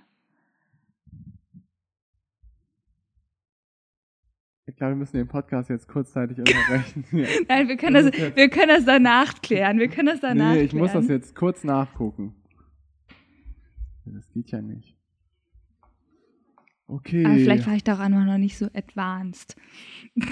Ich 4.76 4.78
glaube, 4.78 4.92
wir 4.92 4.96
müssen 4.98 5.16
den 5.16 5.26
Podcast 5.26 5.70
jetzt 5.70 5.88
kurzzeitig 5.88 6.36
unterbrechen. 6.38 7.04
Nein, 7.48 7.66
wir 7.66 7.78
können 7.78 7.94
Das 7.94 8.10
das, 8.10 8.36
wir 8.36 8.50
können 8.50 8.68
das 8.68 8.84
danach 8.84 9.40
klären. 9.40 9.78
Wir 9.78 9.88
können 9.88 10.08
das 10.08 10.20
danach 10.20 10.52
Nee, 10.52 10.64
ich 10.64 10.70
klären. 10.72 10.84
muss 10.84 10.92
das 10.92 11.08
jetzt 11.08 11.34
kurz 11.34 11.64
nachgucken. 11.64 12.34
Das 14.04 14.28
geht 14.34 14.50
ja 14.50 14.60
nicht. 14.60 14.94
Okay. 16.88 17.24
Aber 17.24 17.36
vielleicht 17.36 17.66
war 17.66 17.72
ich 17.74 17.84
da 17.84 17.94
auch 17.94 18.00
einfach 18.00 18.26
noch 18.26 18.36
nicht 18.36 18.58
so 18.58 18.66
advanced. 18.74 19.56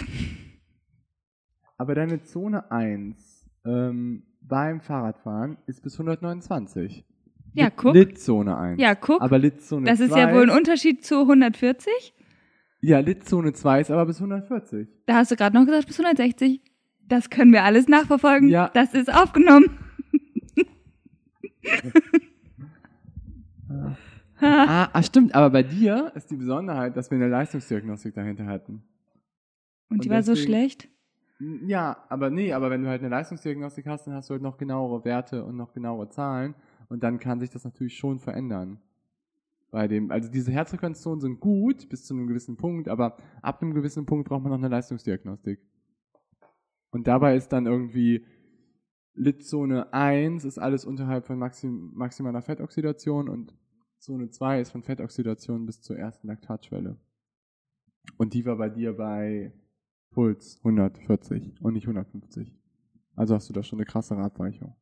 Aber 1.78 1.94
deine 1.94 2.22
Zone 2.22 2.70
1 2.70 3.48
ähm, 3.64 4.24
beim 4.42 4.82
Fahrradfahren 4.82 5.56
ist 5.66 5.82
bis 5.82 5.94
129. 5.94 7.02
Ja, 7.54 7.64
Lit- 7.64 7.76
guck. 7.76 7.94
Litzone 7.94 8.58
1. 8.58 8.78
Ja, 8.78 8.94
guck. 8.94 9.22
Aber 9.22 9.38
Litzone 9.38 9.86
Das 9.86 10.00
2. 10.00 10.04
ist 10.04 10.16
ja 10.16 10.34
wohl 10.34 10.50
ein 10.50 10.56
Unterschied 10.56 11.02
zu 11.02 11.20
140. 11.22 11.90
Ja, 12.86 12.98
Litzone 12.98 13.54
2 13.54 13.80
ist 13.80 13.90
aber 13.90 14.04
bis 14.04 14.18
140. 14.20 14.86
Da 15.06 15.14
hast 15.14 15.30
du 15.30 15.36
gerade 15.36 15.56
noch 15.56 15.64
gesagt 15.64 15.86
bis 15.86 15.98
160. 15.98 16.60
Das 17.08 17.30
können 17.30 17.50
wir 17.50 17.64
alles 17.64 17.88
nachverfolgen. 17.88 18.50
Ja. 18.50 18.70
Das 18.74 18.92
ist 18.92 19.10
aufgenommen. 19.12 19.78
ah, 24.40 24.88
ah, 24.92 25.02
stimmt. 25.02 25.34
Aber 25.34 25.48
bei 25.50 25.62
dir 25.62 26.12
ist 26.14 26.30
die 26.30 26.36
Besonderheit, 26.36 26.94
dass 26.96 27.10
wir 27.10 27.16
eine 27.16 27.28
Leistungsdiagnostik 27.28 28.14
dahinter 28.14 28.44
hatten. 28.46 28.82
Und 29.88 30.04
die 30.04 30.08
Und 30.10 30.14
war 30.14 30.22
so 30.22 30.32
deswegen- 30.34 30.48
schlecht. 30.52 30.88
Ja, 31.66 31.96
aber 32.10 32.28
nee, 32.30 32.52
aber 32.52 32.68
wenn 32.70 32.82
du 32.82 32.88
halt 32.88 33.00
eine 33.00 33.08
Leistungsdiagnostik 33.10 33.86
hast, 33.86 34.06
dann 34.06 34.14
hast 34.14 34.28
du 34.30 34.34
halt 34.34 34.42
noch 34.42 34.56
genauere 34.56 35.04
Werte 35.04 35.42
und 35.44 35.56
noch 35.56 35.72
genauere 35.72 36.08
Zahlen 36.08 36.54
und 36.88 37.02
dann 37.02 37.18
kann 37.18 37.40
sich 37.40 37.50
das 37.50 37.64
natürlich 37.64 37.96
schon 37.96 38.18
verändern. 38.20 38.78
Bei 39.74 39.88
dem, 39.88 40.12
also 40.12 40.30
diese 40.30 40.52
Herzfrequenzzonen 40.52 41.20
sind 41.20 41.40
gut 41.40 41.88
bis 41.88 42.04
zu 42.04 42.14
einem 42.14 42.28
gewissen 42.28 42.56
Punkt, 42.56 42.86
aber 42.86 43.16
ab 43.42 43.60
einem 43.60 43.74
gewissen 43.74 44.06
Punkt 44.06 44.28
braucht 44.28 44.44
man 44.44 44.52
noch 44.52 44.58
eine 44.58 44.68
Leistungsdiagnostik. 44.68 45.58
Und 46.92 47.08
dabei 47.08 47.34
ist 47.34 47.48
dann 47.48 47.66
irgendwie 47.66 48.24
Litzone 49.14 49.92
1 49.92 50.44
ist 50.44 50.58
alles 50.58 50.84
unterhalb 50.84 51.26
von 51.26 51.40
maxim, 51.40 51.90
maximaler 51.92 52.40
Fettoxidation 52.40 53.28
und 53.28 53.52
Zone 53.98 54.30
2 54.30 54.60
ist 54.60 54.70
von 54.70 54.84
Fettoxidation 54.84 55.66
bis 55.66 55.80
zur 55.80 55.98
ersten 55.98 56.28
Laktatschwelle. 56.28 56.96
Und 58.16 58.32
die 58.32 58.46
war 58.46 58.56
bei 58.56 58.68
dir 58.68 58.96
bei 58.96 59.52
Puls 60.12 60.58
140 60.58 61.60
und 61.60 61.72
nicht 61.72 61.88
150. 61.88 62.56
Also 63.16 63.34
hast 63.34 63.48
du 63.48 63.52
da 63.52 63.64
schon 63.64 63.80
eine 63.80 63.86
krassere 63.86 64.22
Abweichung. 64.22 64.76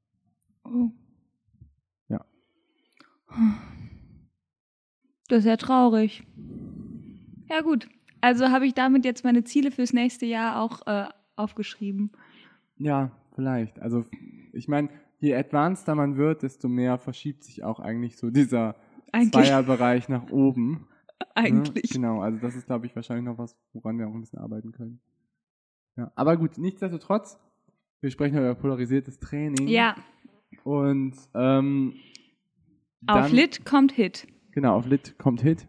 Oh. 0.64 0.90
Ja. 2.08 2.26
Das 5.28 5.40
ist 5.40 5.46
ja 5.46 5.56
traurig. 5.56 6.24
Ja 7.48 7.60
gut. 7.60 7.88
Also 8.20 8.50
habe 8.50 8.66
ich 8.66 8.74
damit 8.74 9.04
jetzt 9.04 9.24
meine 9.24 9.44
Ziele 9.44 9.70
fürs 9.70 9.92
nächste 9.92 10.26
Jahr 10.26 10.60
auch 10.60 10.86
äh, 10.86 11.06
aufgeschrieben. 11.36 12.12
Ja, 12.76 13.10
vielleicht. 13.34 13.80
Also 13.80 14.04
ich 14.52 14.68
meine, 14.68 14.90
je 15.18 15.34
advanceder 15.34 15.94
man 15.94 16.16
wird, 16.16 16.42
desto 16.42 16.68
mehr 16.68 16.98
verschiebt 16.98 17.44
sich 17.44 17.64
auch 17.64 17.80
eigentlich 17.80 18.16
so 18.16 18.30
dieser 18.30 18.76
Eigentlich. 19.12 19.32
Zweierbereich 19.32 20.08
nach 20.08 20.30
oben. 20.30 20.70
ne? 20.72 21.26
Eigentlich. 21.34 21.90
Genau, 21.90 22.20
also 22.20 22.38
das 22.38 22.54
ist, 22.56 22.66
glaube 22.66 22.86
ich, 22.86 22.96
wahrscheinlich 22.96 23.24
noch 23.24 23.38
was, 23.38 23.56
woran 23.72 23.98
wir 23.98 24.08
auch 24.08 24.14
ein 24.14 24.20
bisschen 24.20 24.40
arbeiten 24.40 24.72
können. 24.72 25.00
Ja, 25.96 26.10
aber 26.14 26.36
gut, 26.36 26.58
nichtsdestotrotz, 26.58 27.38
wir 28.00 28.10
sprechen 28.10 28.34
ja 28.34 28.40
über 28.40 28.54
polarisiertes 28.54 29.18
Training. 29.18 29.68
Ja, 29.68 29.94
Und 30.64 31.14
ähm, 31.34 31.94
auf 33.06 33.30
Lit 33.30 33.64
kommt 33.64 33.92
Hit. 33.92 34.26
Genau, 34.52 34.76
auf 34.76 34.86
Lit 34.86 35.16
kommt 35.18 35.40
Hit. 35.42 35.66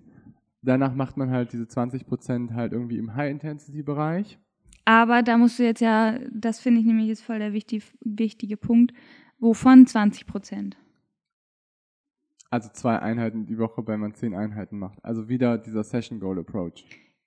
Danach 0.62 0.94
macht 0.96 1.18
man 1.18 1.30
halt 1.30 1.52
diese 1.52 1.64
20% 1.66 2.54
halt 2.54 2.72
irgendwie 2.72 2.98
im 2.98 3.16
High-Intensity-Bereich. 3.16 4.40
Aber 4.86 5.22
da 5.24 5.38
musst 5.38 5.60
du 5.60 5.64
jetzt 5.64 5.82
ja, 5.82 6.20
das 6.32 6.60
finde 6.60 6.80
ich 6.82 6.86
nämlich 6.86 7.10
ist 7.10 7.22
voll 7.22 7.40
der 7.40 7.54
wichtig, 7.54 7.84
wichtige 8.02 8.58
Punkt, 8.58 8.94
wovon 9.40 9.86
20 9.88 10.26
Prozent. 10.26 10.78
Also 12.50 12.70
zwei 12.72 13.00
Einheiten 13.00 13.46
die 13.46 13.58
Woche, 13.58 13.88
wenn 13.88 14.00
man 14.00 14.14
zehn 14.14 14.36
Einheiten 14.36 14.78
macht. 14.78 15.04
Also 15.04 15.28
wieder 15.28 15.58
dieser 15.58 15.84
Session-Goal-Approach. 15.84 16.86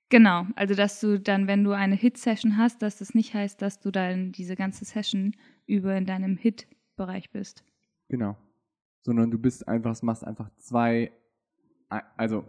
Genau, 0.09 0.47
also 0.55 0.75
dass 0.75 1.01
du 1.01 1.19
dann, 1.19 1.49
wenn 1.49 1.65
du 1.65 1.73
eine 1.73 1.97
Hit-Session 1.97 2.57
hast, 2.57 2.81
dass 2.81 2.99
das 2.99 3.13
nicht 3.15 3.35
heißt, 3.35 3.61
dass 3.61 3.81
du 3.81 3.91
dann 3.91 4.31
diese 4.31 4.55
ganze 4.55 4.85
Session 4.85 5.33
über 5.67 5.97
in 5.97 6.07
deinem 6.07 6.37
Hit-Bereich 6.37 7.31
bist. 7.33 7.65
Genau. 8.09 8.37
Sondern 9.03 9.33
du 9.33 9.39
bist 9.39 9.67
einfach, 9.67 10.01
machst 10.03 10.25
einfach 10.25 10.49
zwei, 10.59 11.11
Ei- 11.11 11.13
also 11.89 12.45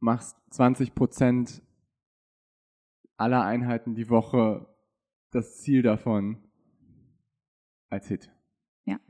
machst 0.00 0.36
20% 0.52 1.62
aller 3.16 3.44
Einheiten 3.44 3.94
die 3.94 4.08
Woche 4.08 4.66
das 5.30 5.58
Ziel 5.58 5.82
davon 5.82 6.38
als 7.88 8.08
Hit. 8.08 8.30
Ja. 8.84 9.00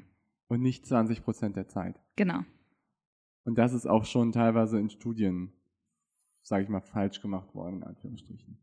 Und 0.48 0.60
nicht 0.60 0.84
20% 0.84 1.54
der 1.54 1.68
Zeit. 1.68 2.00
Genau. 2.16 2.40
Und 3.44 3.58
das 3.58 3.72
ist 3.72 3.86
auch 3.86 4.04
schon 4.04 4.32
teilweise 4.32 4.78
in 4.78 4.90
Studien, 4.90 5.52
sage 6.42 6.64
ich 6.64 6.68
mal, 6.68 6.80
falsch 6.80 7.20
gemacht 7.20 7.54
worden, 7.54 7.76
in 7.76 7.84
Anführungsstrichen. 7.84 8.58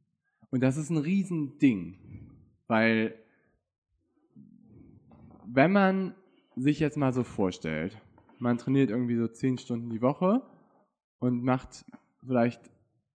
Und 0.49 0.61
das 0.61 0.77
ist 0.77 0.89
ein 0.89 0.97
Riesending, 0.97 2.29
weil 2.67 3.15
wenn 5.45 5.71
man 5.71 6.15
sich 6.55 6.79
jetzt 6.79 6.97
mal 6.97 7.13
so 7.13 7.23
vorstellt, 7.23 7.99
man 8.43 8.57
trainiert 8.57 8.89
irgendwie 8.89 9.15
so 9.15 9.27
10 9.27 9.57
Stunden 9.57 9.89
die 9.89 10.01
Woche 10.01 10.41
und 11.19 11.43
macht 11.43 11.85
vielleicht 12.25 12.61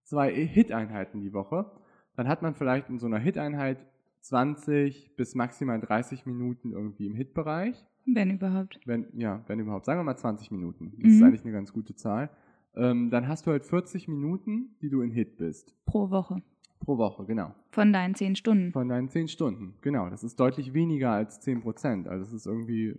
zwei 0.03 0.33
Hit-Einheiten 0.33 1.21
die 1.21 1.33
Woche, 1.33 1.71
dann 2.15 2.27
hat 2.27 2.41
man 2.41 2.55
vielleicht 2.55 2.89
in 2.89 2.99
so 2.99 3.05
einer 3.05 3.19
Hit-Einheit 3.19 3.85
20 4.21 5.15
bis 5.15 5.35
maximal 5.35 5.79
30 5.79 6.25
Minuten 6.25 6.73
irgendwie 6.73 7.05
im 7.05 7.13
Hit-Bereich 7.15 7.85
Wenn 8.05 8.31
überhaupt. 8.31 8.79
wenn, 8.85 9.07
ja, 9.13 9.43
wenn 9.47 9.59
überhaupt, 9.59 9.85
sagen 9.85 9.99
wir 9.99 10.03
mal 10.03 10.17
20 10.17 10.51
Minuten. 10.51 10.91
Das 10.99 11.11
ist 11.11 11.19
Mhm. 11.19 11.23
eigentlich 11.27 11.43
eine 11.43 11.53
ganz 11.53 11.71
gute 11.71 11.95
Zahl. 11.95 12.29
Ähm, 12.75 13.09
dann 13.09 13.27
hast 13.27 13.45
du 13.47 13.51
halt 13.51 13.63
40 13.65 14.07
Minuten, 14.07 14.75
die 14.81 14.89
du 14.89 15.01
in 15.01 15.11
Hit 15.11 15.37
bist. 15.37 15.73
Pro 15.85 16.09
Woche. 16.09 16.41
Pro 16.79 16.97
Woche, 16.97 17.25
genau. 17.25 17.53
Von 17.71 17.91
deinen 17.93 18.15
10 18.15 18.35
Stunden. 18.35 18.71
Von 18.71 18.89
deinen 18.89 19.09
10 19.09 19.27
Stunden. 19.27 19.75
Genau. 19.81 20.09
Das 20.09 20.23
ist 20.23 20.39
deutlich 20.39 20.73
weniger 20.73 21.11
als 21.11 21.39
10 21.41 21.61
Prozent. 21.61 22.07
Also 22.07 22.23
das 22.25 22.33
ist 22.33 22.45
irgendwie 22.47 22.97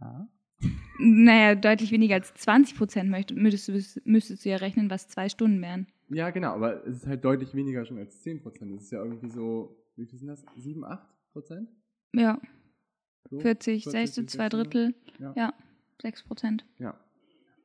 Ja. 0.00 0.28
Naja, 0.98 1.54
deutlich 1.54 1.92
weniger 1.92 2.16
als 2.16 2.34
20 2.34 2.76
Prozent 2.76 3.10
müsstest, 3.36 3.96
du- 3.96 4.00
müsstest 4.04 4.44
du 4.44 4.48
ja 4.48 4.56
rechnen, 4.56 4.90
was 4.90 5.08
zwei 5.08 5.28
Stunden 5.28 5.60
wären. 5.62 5.86
Ja, 6.08 6.30
genau, 6.30 6.54
aber 6.54 6.84
es 6.86 6.96
ist 6.98 7.06
halt 7.06 7.24
deutlich 7.24 7.54
weniger 7.54 7.84
schon 7.84 7.98
als 7.98 8.20
10%. 8.22 8.74
Das 8.74 8.84
ist 8.84 8.90
ja 8.90 9.02
irgendwie 9.04 9.28
so, 9.28 9.76
wie 9.96 10.06
viel 10.06 10.18
sind 10.18 10.28
das? 10.28 10.44
7, 10.56 10.84
8%? 10.84 11.68
Ja, 12.14 12.40
So? 13.30 13.38
40, 13.38 13.84
40, 13.84 13.92
60, 13.92 14.28
zwei 14.28 14.44
60, 14.48 14.58
Drittel. 14.58 14.94
Ja. 15.20 15.32
Ja, 15.36 15.54
6 16.02 16.24
Prozent. 16.24 16.64
Ja. 16.78 16.98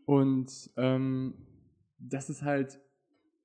Und 0.06 0.70
ähm, 0.78 1.34
das 1.98 2.30
ist 2.30 2.44
halt 2.44 2.80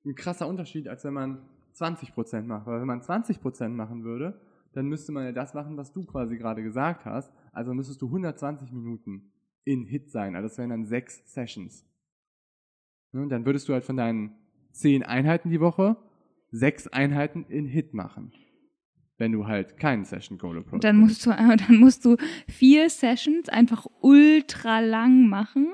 ein 0.05 0.15
krasser 0.15 0.47
Unterschied, 0.47 0.87
als 0.87 1.03
wenn 1.05 1.13
man 1.13 1.41
20% 1.73 2.41
macht. 2.43 2.67
Weil 2.67 2.81
wenn 2.81 2.87
man 2.87 3.01
20% 3.01 3.69
machen 3.69 4.03
würde, 4.03 4.39
dann 4.73 4.85
müsste 4.87 5.11
man 5.13 5.23
ja 5.25 5.31
das 5.31 5.53
machen, 5.53 5.77
was 5.77 5.91
du 5.93 6.03
quasi 6.03 6.37
gerade 6.37 6.61
gesagt 6.61 7.05
hast. 7.05 7.31
Also 7.53 7.73
müsstest 7.73 8.01
du 8.01 8.07
120 8.07 8.71
Minuten 8.71 9.31
in 9.69 9.83
Hit 9.83 10.09
sein. 10.09 10.35
Also 10.35 10.47
das 10.47 10.57
wären 10.57 10.71
dann 10.71 10.85
sechs 10.85 11.21
Sessions. 11.31 11.85
Ne, 13.11 13.21
Und 13.21 13.29
dann 13.29 13.45
würdest 13.45 13.69
du 13.69 13.73
halt 13.73 13.83
von 13.83 13.97
deinen 13.97 14.31
10 14.71 15.03
Einheiten 15.03 15.51
die 15.51 15.59
Woche 15.59 15.95
sechs 16.49 16.87
Einheiten 16.87 17.45
in 17.49 17.67
Hit 17.67 17.93
machen. 17.93 18.33
Wenn 19.19 19.31
du 19.31 19.45
halt 19.45 19.77
keinen 19.77 20.05
Session 20.05 20.39
Goal 20.39 20.57
Approach 20.57 20.79
dann 20.79 20.97
musst 20.97 21.23
du, 21.25 21.29
dann 21.29 21.77
musst 21.77 22.03
du 22.03 22.15
vier 22.47 22.89
Sessions 22.89 23.47
einfach 23.49 23.85
ultra 24.01 24.79
lang 24.79 25.27
machen. 25.27 25.67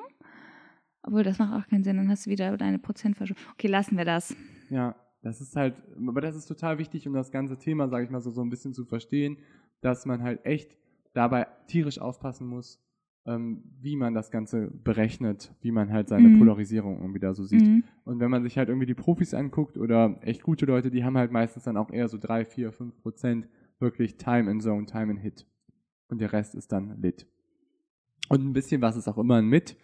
Obwohl, 1.04 1.24
das 1.24 1.40
macht 1.40 1.54
auch 1.54 1.70
keinen 1.70 1.84
Sinn. 1.84 1.96
Dann 1.96 2.10
hast 2.10 2.26
du 2.26 2.32
wieder 2.32 2.58
deine 2.58 2.80
Prozentverschwendung. 2.80 3.46
Okay, 3.54 3.68
lassen 3.68 3.96
wir 3.98 4.04
das. 4.04 4.36
Ja, 4.70 4.96
das 5.22 5.40
ist 5.40 5.56
halt, 5.56 5.76
aber 6.06 6.20
das 6.20 6.36
ist 6.36 6.48
total 6.48 6.80
wichtig, 6.80 7.08
um 7.08 7.14
das 7.14 7.32
ganze 7.32 7.58
Thema, 7.58 7.88
sage 7.88 8.04
ich 8.04 8.12
mal 8.12 8.20
so, 8.20 8.32
so 8.32 8.42
ein 8.42 8.50
bisschen 8.50 8.74
zu 8.74 8.84
verstehen, 8.84 9.38
dass 9.80 10.06
man 10.06 10.22
halt 10.22 10.44
echt 10.46 10.76
dabei 11.14 11.48
tierisch 11.68 12.00
aufpassen 12.00 12.48
muss, 12.48 12.85
wie 13.82 13.96
man 13.96 14.14
das 14.14 14.30
Ganze 14.30 14.70
berechnet, 14.84 15.52
wie 15.62 15.72
man 15.72 15.92
halt 15.92 16.10
seine 16.10 16.30
Mhm. 16.30 16.38
Polarisierung 16.40 17.00
irgendwie 17.02 17.20
da 17.20 17.34
so 17.34 17.44
sieht. 17.44 17.66
Mhm. 17.66 17.84
Und 18.04 18.20
wenn 18.20 18.30
man 18.30 18.44
sich 18.44 18.58
halt 18.58 18.70
irgendwie 18.70 18.86
die 18.86 18.94
Profis 18.94 19.34
anguckt 19.34 19.78
oder 19.78 20.20
echt 20.22 20.44
gute 20.44 20.66
Leute, 20.68 20.92
die 20.92 21.04
haben 21.04 21.18
halt 21.18 21.32
meistens 21.32 21.64
dann 21.64 21.76
auch 21.78 21.90
eher 21.92 22.08
so 22.08 22.18
drei, 22.20 22.46
vier, 22.46 22.72
fünf 22.72 22.96
Prozent 23.02 23.48
wirklich 23.80 24.18
Time 24.18 24.50
in 24.52 24.62
Zone, 24.62 24.86
Time 24.86 25.12
in 25.12 25.18
Hit. 25.18 25.48
Und 26.10 26.22
der 26.22 26.34
Rest 26.34 26.54
ist 26.54 26.72
dann 26.72 27.02
Lit. 27.02 27.26
Und 28.30 28.46
ein 28.46 28.54
bisschen 28.54 28.82
was 28.82 28.96
ist 28.96 29.08
auch 29.08 29.18
immer 29.18 29.38
ein 29.38 29.48
Mit, 29.48 29.76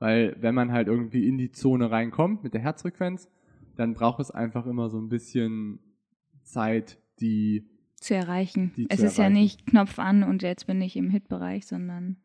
weil 0.00 0.36
wenn 0.40 0.54
man 0.56 0.72
halt 0.72 0.88
irgendwie 0.88 1.26
in 1.28 1.38
die 1.38 1.52
Zone 1.52 1.90
reinkommt 1.90 2.42
mit 2.42 2.52
der 2.54 2.60
Herzfrequenz, 2.62 3.30
dann 3.76 3.94
braucht 3.94 4.18
es 4.20 4.32
einfach 4.32 4.66
immer 4.66 4.90
so 4.90 4.98
ein 5.00 5.08
bisschen 5.08 5.78
Zeit, 6.42 6.98
die 7.20 7.68
Zu 7.96 8.14
erreichen. 8.14 8.72
Die 8.76 8.86
es 8.90 8.98
zu 9.00 9.06
ist 9.06 9.18
ja 9.18 9.24
erreichen. 9.24 9.40
nicht 9.40 9.66
Knopf 9.66 9.98
an 10.00 10.24
und 10.24 10.42
jetzt 10.42 10.66
bin 10.66 10.80
ich 10.82 10.96
im 10.96 11.10
Hitbereich, 11.10 11.66
sondern 11.66 12.16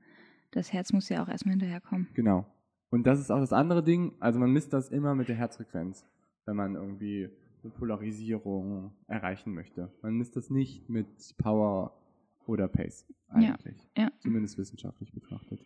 das 0.55 0.71
Herz 0.73 0.93
muss 0.93 1.09
ja 1.09 1.23
auch 1.23 1.27
erstmal 1.27 1.53
hinterherkommen. 1.53 2.07
Genau. 2.13 2.45
Und 2.89 3.07
das 3.07 3.19
ist 3.19 3.31
auch 3.31 3.39
das 3.39 3.53
andere 3.53 3.83
Ding. 3.83 4.13
Also 4.19 4.39
man 4.39 4.51
misst 4.51 4.71
das 4.73 4.89
immer 4.89 5.15
mit 5.15 5.27
der 5.27 5.35
Herzfrequenz, 5.35 6.05
wenn 6.45 6.55
man 6.55 6.75
irgendwie 6.75 7.29
eine 7.63 7.71
Polarisierung 7.71 8.91
erreichen 9.07 9.53
möchte. 9.53 9.91
Man 10.01 10.15
misst 10.15 10.35
das 10.35 10.49
nicht 10.49 10.89
mit 10.89 11.07
Power 11.37 11.97
oder 12.45 12.67
Pace 12.67 13.05
Ja, 13.29 13.53
eigentlich. 13.53 13.89
ja. 13.97 14.11
Zumindest 14.19 14.57
wissenschaftlich 14.57 15.11
betrachtet. 15.11 15.59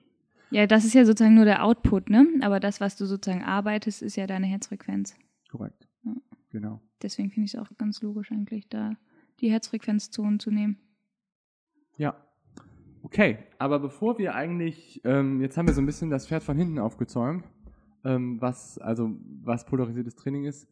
Ja, 0.51 0.65
das 0.67 0.85
ist 0.85 0.93
ja 0.93 1.03
sozusagen 1.03 1.35
nur 1.35 1.43
der 1.45 1.65
Output, 1.65 2.09
ne? 2.09 2.25
Aber 2.41 2.59
das, 2.61 2.79
was 2.79 2.95
du 2.95 3.05
sozusagen 3.05 3.43
arbeitest, 3.43 4.01
ist 4.01 4.15
ja 4.15 4.27
deine 4.27 4.45
Herzfrequenz. 4.47 5.17
Korrekt. 5.51 5.87
Ja. 6.03 6.13
Genau. 6.51 6.81
Deswegen 7.01 7.29
finde 7.31 7.45
ich 7.47 7.53
es 7.55 7.59
auch 7.59 7.69
ganz 7.77 8.01
logisch 8.01 8.31
eigentlich, 8.31 8.69
da 8.69 8.93
die 9.41 9.51
Herzfrequenzzonen 9.51 10.39
zu 10.39 10.51
nehmen. 10.51 10.77
Ja. 11.97 12.15
Okay, 13.07 13.37
aber 13.57 13.79
bevor 13.79 14.17
wir 14.17 14.35
eigentlich, 14.35 14.99
ähm, 15.05 15.39
jetzt 15.39 15.55
haben 15.55 15.65
wir 15.65 15.73
so 15.73 15.79
ein 15.79 15.85
bisschen 15.85 16.09
das 16.09 16.27
Pferd 16.27 16.43
von 16.43 16.57
hinten 16.57 16.77
aufgezäumt, 16.77 17.45
ähm, 18.03 18.41
was, 18.41 18.77
also, 18.79 19.15
was 19.43 19.65
polarisiertes 19.65 20.17
Training 20.17 20.43
ist. 20.43 20.67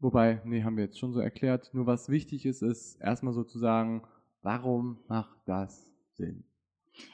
Wobei, 0.00 0.40
nee, 0.46 0.62
haben 0.62 0.78
wir 0.78 0.84
jetzt 0.84 0.98
schon 0.98 1.12
so 1.12 1.20
erklärt. 1.20 1.68
Nur 1.74 1.86
was 1.86 2.08
wichtig 2.08 2.46
ist, 2.46 2.62
ist 2.62 2.98
erstmal 3.02 3.34
sozusagen, 3.34 4.00
warum 4.40 4.96
macht 5.08 5.36
das 5.44 5.86
Sinn? 6.14 6.44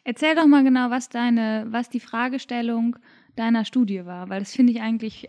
Erzähl 0.04 0.36
doch 0.36 0.46
mal 0.46 0.62
genau, 0.62 0.88
was 0.88 1.08
deine, 1.08 1.66
was 1.70 1.90
die 1.90 1.98
Fragestellung 1.98 2.94
deiner 3.34 3.64
Studie 3.64 4.06
war, 4.06 4.28
weil 4.28 4.38
das 4.38 4.54
finde 4.54 4.72
ich 4.72 4.80
eigentlich 4.80 5.26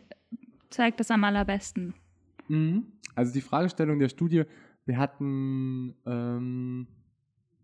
zeigt 0.70 1.00
das 1.00 1.10
am 1.10 1.24
allerbesten. 1.24 1.96
Also 3.16 3.34
die 3.34 3.42
Fragestellung 3.42 3.98
der 3.98 4.10
Studie, 4.10 4.44
wir 4.86 4.98
hatten, 5.00 5.96
ähm, 6.06 6.86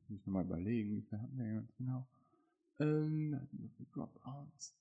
muss 0.09 0.19
ich 0.19 0.25
nochmal 0.25 0.45
überlegen, 0.45 0.97
wie 0.97 1.01
viel 1.01 1.19
hatten 1.19 1.37
wir 1.37 1.53
ganz 1.53 1.75
genau? 1.77 2.07
Ähm, 2.79 3.39
hatten 3.39 3.71
Dropouts. 3.93 4.75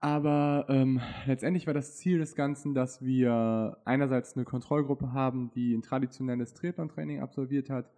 Aber 0.00 0.66
ähm, 0.68 1.00
letztendlich 1.26 1.66
war 1.66 1.74
das 1.74 1.98
Ziel 1.98 2.18
des 2.18 2.34
Ganzen, 2.34 2.74
dass 2.74 3.02
wir 3.02 3.76
einerseits 3.84 4.34
eine 4.34 4.44
Kontrollgruppe 4.44 5.12
haben, 5.12 5.50
die 5.50 5.74
ein 5.74 5.82
traditionelles 5.82 6.54
Triathlon-Training 6.54 7.20
absolviert 7.20 7.68
hat, 7.68 7.92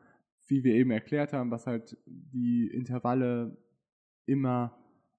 wie 0.49 0.65
wir 0.65 0.75
eben 0.75 0.91
erklärt 0.91 1.33
haben, 1.33 1.53
was 1.53 1.67
halt 1.67 1.97
die 2.07 2.67
Intervalle 2.67 3.57
immer 4.27 4.77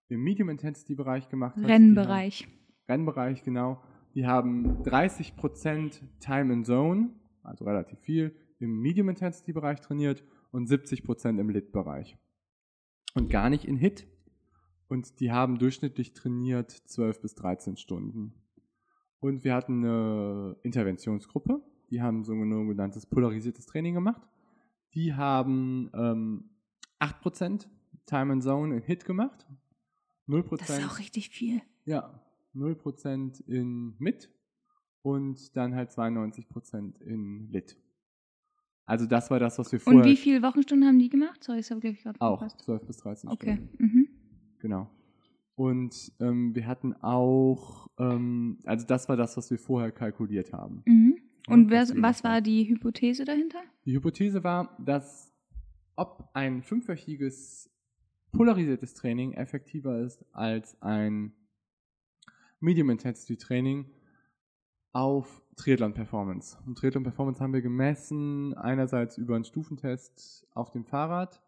im 0.09 0.21
Medium-Intensity-Bereich 0.23 1.29
gemacht 1.29 1.55
hat. 1.55 1.65
Rennbereich. 1.65 2.47
Rennbereich, 2.89 3.43
genau. 3.43 3.81
Die 4.13 4.27
haben 4.27 4.83
30% 4.83 6.01
Time 6.19 6.53
in 6.53 6.65
Zone, 6.65 7.09
also 7.43 7.63
relativ 7.65 7.99
viel, 7.99 8.35
im 8.59 8.79
Medium 8.79 9.09
Intensity 9.09 9.53
Bereich 9.53 9.81
trainiert 9.81 10.23
und 10.53 10.69
70% 10.69 11.39
im 11.39 11.49
Lit 11.49 11.71
Bereich. 11.71 12.15
Und 13.15 13.29
gar 13.29 13.49
nicht 13.49 13.65
in 13.65 13.75
Hit. 13.75 14.07
Und 14.87 15.19
die 15.19 15.31
haben 15.31 15.57
durchschnittlich 15.57 16.13
trainiert 16.13 16.69
12 16.71 17.21
bis 17.21 17.35
13 17.35 17.75
Stunden. 17.75 18.33
Und 19.19 19.43
wir 19.43 19.55
hatten 19.55 19.83
eine 19.83 20.55
Interventionsgruppe, 20.61 21.61
die 21.89 22.01
haben 22.01 22.23
so 22.23 22.33
ein 22.33 22.51
sogenanntes 22.51 23.05
polarisiertes 23.05 23.65
Training 23.65 23.95
gemacht. 23.95 24.21
Die 24.93 25.15
haben 25.15 25.89
ähm, 25.95 26.49
8% 26.99 27.65
Time 28.05 28.33
in 28.33 28.41
Zone 28.41 28.77
in 28.77 28.83
Hit 28.83 29.05
gemacht. 29.05 29.47
0% 30.27 30.57
Das 30.57 30.69
ist 30.69 30.85
auch 30.85 30.99
richtig 30.99 31.29
viel. 31.29 31.61
ja, 31.85 32.21
0% 32.53 33.43
in 33.47 33.95
Mit 33.97 34.29
und 35.01 35.55
dann 35.57 35.73
halt 35.73 35.89
92% 35.89 37.01
in 37.01 37.49
Lit. 37.49 37.82
Also 38.85 39.05
das 39.05 39.31
war 39.31 39.39
das, 39.39 39.57
was 39.59 39.71
wir 39.71 39.79
vorher 39.79 40.01
Und 40.01 40.07
wie 40.07 40.17
viele 40.17 40.41
Wochenstunden 40.41 40.87
haben 40.87 40.99
die 40.99 41.09
gemacht? 41.09 41.43
Sorry, 41.43 41.59
das 41.59 41.71
habe 41.71 41.87
ich 41.87 42.01
gerade 42.03 42.19
auch 42.19 42.39
verpasst. 42.39 42.61
12 42.61 42.85
bis 42.85 42.97
13 42.97 43.29
Okay. 43.29 43.55
Stunden. 43.55 43.83
Mhm. 43.83 44.07
Genau. 44.59 44.89
Und 45.55 46.11
ähm, 46.19 46.55
wir 46.55 46.67
hatten 46.67 46.93
auch, 46.93 47.87
ähm, 47.99 48.59
also 48.65 48.85
das 48.85 49.07
war 49.07 49.15
das, 49.15 49.37
was 49.37 49.51
wir 49.51 49.59
vorher 49.59 49.91
kalkuliert 49.91 50.51
haben. 50.51 50.81
Mhm. 50.85 51.17
Ja, 51.47 51.53
Und 51.53 51.69
wer, 51.69 51.87
was 52.01 52.23
war 52.23 52.41
die 52.41 52.67
Hypothese 52.67 53.23
dahinter? 53.25 53.59
Die 53.85 53.93
Hypothese 53.93 54.43
war, 54.43 54.75
dass 54.83 55.31
ob 55.95 56.29
ein 56.33 56.63
fünfwöchiges 56.63 57.69
polarisiertes 58.31 58.95
Training 58.95 59.33
effektiver 59.33 59.99
ist 59.99 60.25
als 60.33 60.81
ein 60.81 61.33
Medium 62.59 62.89
Intensity 62.89 63.37
Training 63.37 63.85
auf 64.91 65.42
Triathlon 65.55 65.93
Performance. 65.93 66.57
Und 66.65 66.77
Triathlon 66.77 67.03
Performance 67.03 67.41
haben 67.41 67.53
wir 67.53 67.61
gemessen, 67.61 68.53
einerseits 68.55 69.17
über 69.17 69.35
einen 69.35 69.45
Stufentest 69.45 70.45
auf 70.53 70.71
dem 70.71 70.85
Fahrrad, 70.85 71.41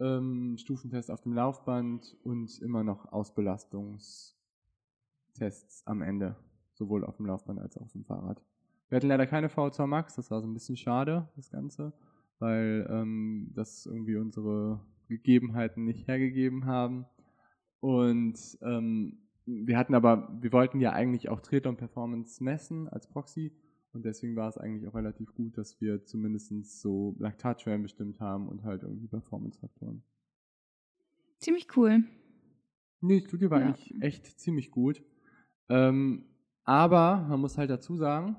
ähm, 0.00 0.56
Stufentest 0.58 1.10
auf 1.10 1.22
dem 1.22 1.32
Laufband 1.32 2.16
und 2.22 2.60
immer 2.60 2.84
noch 2.84 3.10
Ausbelastungstests 3.12 5.86
am 5.86 6.02
Ende, 6.02 6.36
sowohl 6.74 7.04
auf 7.04 7.16
dem 7.16 7.26
Laufband 7.26 7.60
als 7.60 7.76
auch 7.76 7.82
auf 7.82 7.92
dem 7.92 8.04
Fahrrad. 8.04 8.42
Wir 8.88 8.96
hatten 8.96 9.08
leider 9.08 9.26
keine 9.26 9.48
VO2 9.48 9.86
Max, 9.86 10.14
das 10.14 10.30
war 10.30 10.40
so 10.40 10.46
ein 10.46 10.54
bisschen 10.54 10.76
schade, 10.76 11.28
das 11.34 11.50
Ganze, 11.50 11.92
weil 12.38 12.86
ähm, 12.88 13.50
das 13.54 13.86
irgendwie 13.86 14.16
unsere 14.16 14.80
Gegebenheiten 15.08 15.84
nicht 15.84 16.06
hergegeben 16.06 16.66
haben. 16.66 17.06
Und 17.80 18.38
ähm, 18.62 19.25
wir 19.46 19.78
hatten 19.78 19.94
aber, 19.94 20.28
wir 20.40 20.52
wollten 20.52 20.80
ja 20.80 20.92
eigentlich 20.92 21.28
auch 21.28 21.40
Triathlon 21.40 21.76
Performance 21.76 22.42
messen 22.42 22.88
als 22.88 23.06
Proxy 23.08 23.52
und 23.92 24.04
deswegen 24.04 24.36
war 24.36 24.48
es 24.48 24.58
eigentlich 24.58 24.86
auch 24.88 24.94
relativ 24.94 25.32
gut, 25.34 25.56
dass 25.56 25.80
wir 25.80 26.04
zumindest 26.04 26.80
so 26.80 27.14
Laktatschwellen 27.18 27.82
bestimmt 27.82 28.20
haben 28.20 28.48
und 28.48 28.64
halt 28.64 28.82
irgendwie 28.82 29.06
Performance-Faktoren. 29.08 30.02
Ziemlich 31.38 31.76
cool. 31.76 32.04
Nee, 33.00 33.20
die 33.20 33.26
Studie 33.26 33.50
war 33.50 33.60
Ja. 33.60 33.66
eigentlich 33.66 33.94
echt 34.02 34.38
ziemlich 34.40 34.70
gut. 34.70 35.02
Ähm, 35.68 36.24
aber 36.64 37.24
man 37.28 37.40
muss 37.40 37.56
halt 37.58 37.70
dazu 37.70 37.96
sagen, 37.96 38.36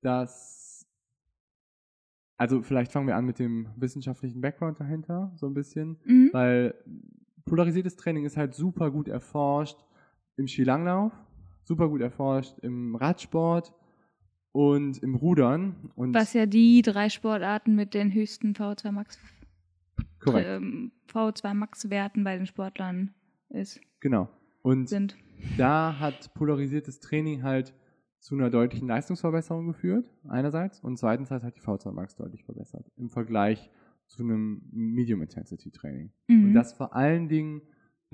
dass, 0.00 0.86
also 2.36 2.62
vielleicht 2.62 2.92
fangen 2.92 3.06
wir 3.06 3.16
an 3.16 3.26
mit 3.26 3.38
dem 3.38 3.68
wissenschaftlichen 3.76 4.40
Background 4.40 4.80
dahinter, 4.80 5.32
so 5.36 5.46
ein 5.46 5.54
bisschen, 5.54 5.98
Mhm. 6.04 6.30
weil 6.32 6.74
polarisiertes 7.44 7.96
Training 7.96 8.24
ist 8.24 8.36
halt 8.36 8.54
super 8.54 8.90
gut 8.90 9.08
erforscht 9.08 9.78
im 10.36 10.48
Skilanglauf, 10.48 11.12
super 11.62 11.88
gut 11.88 12.00
erforscht 12.00 12.58
im 12.60 12.96
Radsport 12.96 13.72
und 14.52 14.98
im 15.02 15.14
Rudern. 15.14 15.90
Und 15.96 16.14
Was 16.14 16.32
ja 16.32 16.46
die 16.46 16.82
drei 16.82 17.08
Sportarten 17.08 17.74
mit 17.74 17.94
den 17.94 18.12
höchsten 18.12 18.52
VO2 18.54 18.92
Max 18.92 19.18
ähm, 20.26 20.92
VO2 21.12 21.54
Max 21.54 21.90
Werten 21.90 22.24
bei 22.24 22.36
den 22.36 22.46
Sportlern 22.46 23.14
ist, 23.50 23.80
Genau. 24.00 24.28
Und 24.62 24.88
sind. 24.88 25.16
da 25.58 25.98
hat 25.98 26.32
polarisiertes 26.34 27.00
Training 27.00 27.42
halt 27.42 27.74
zu 28.18 28.34
einer 28.34 28.48
deutlichen 28.48 28.88
Leistungsverbesserung 28.88 29.66
geführt, 29.66 30.10
einerseits, 30.28 30.80
und 30.80 30.98
zweitens 30.98 31.30
hat 31.30 31.42
halt 31.42 31.56
die 31.56 31.60
V2 31.60 31.92
Max 31.92 32.16
deutlich 32.16 32.44
verbessert 32.44 32.90
im 32.96 33.10
Vergleich 33.10 33.70
zu 34.06 34.22
einem 34.22 34.62
Medium-Intensity-Training. 34.72 36.10
Mhm. 36.28 36.44
Und 36.44 36.54
das 36.54 36.72
vor 36.72 36.94
allen 36.94 37.28
Dingen 37.28 37.62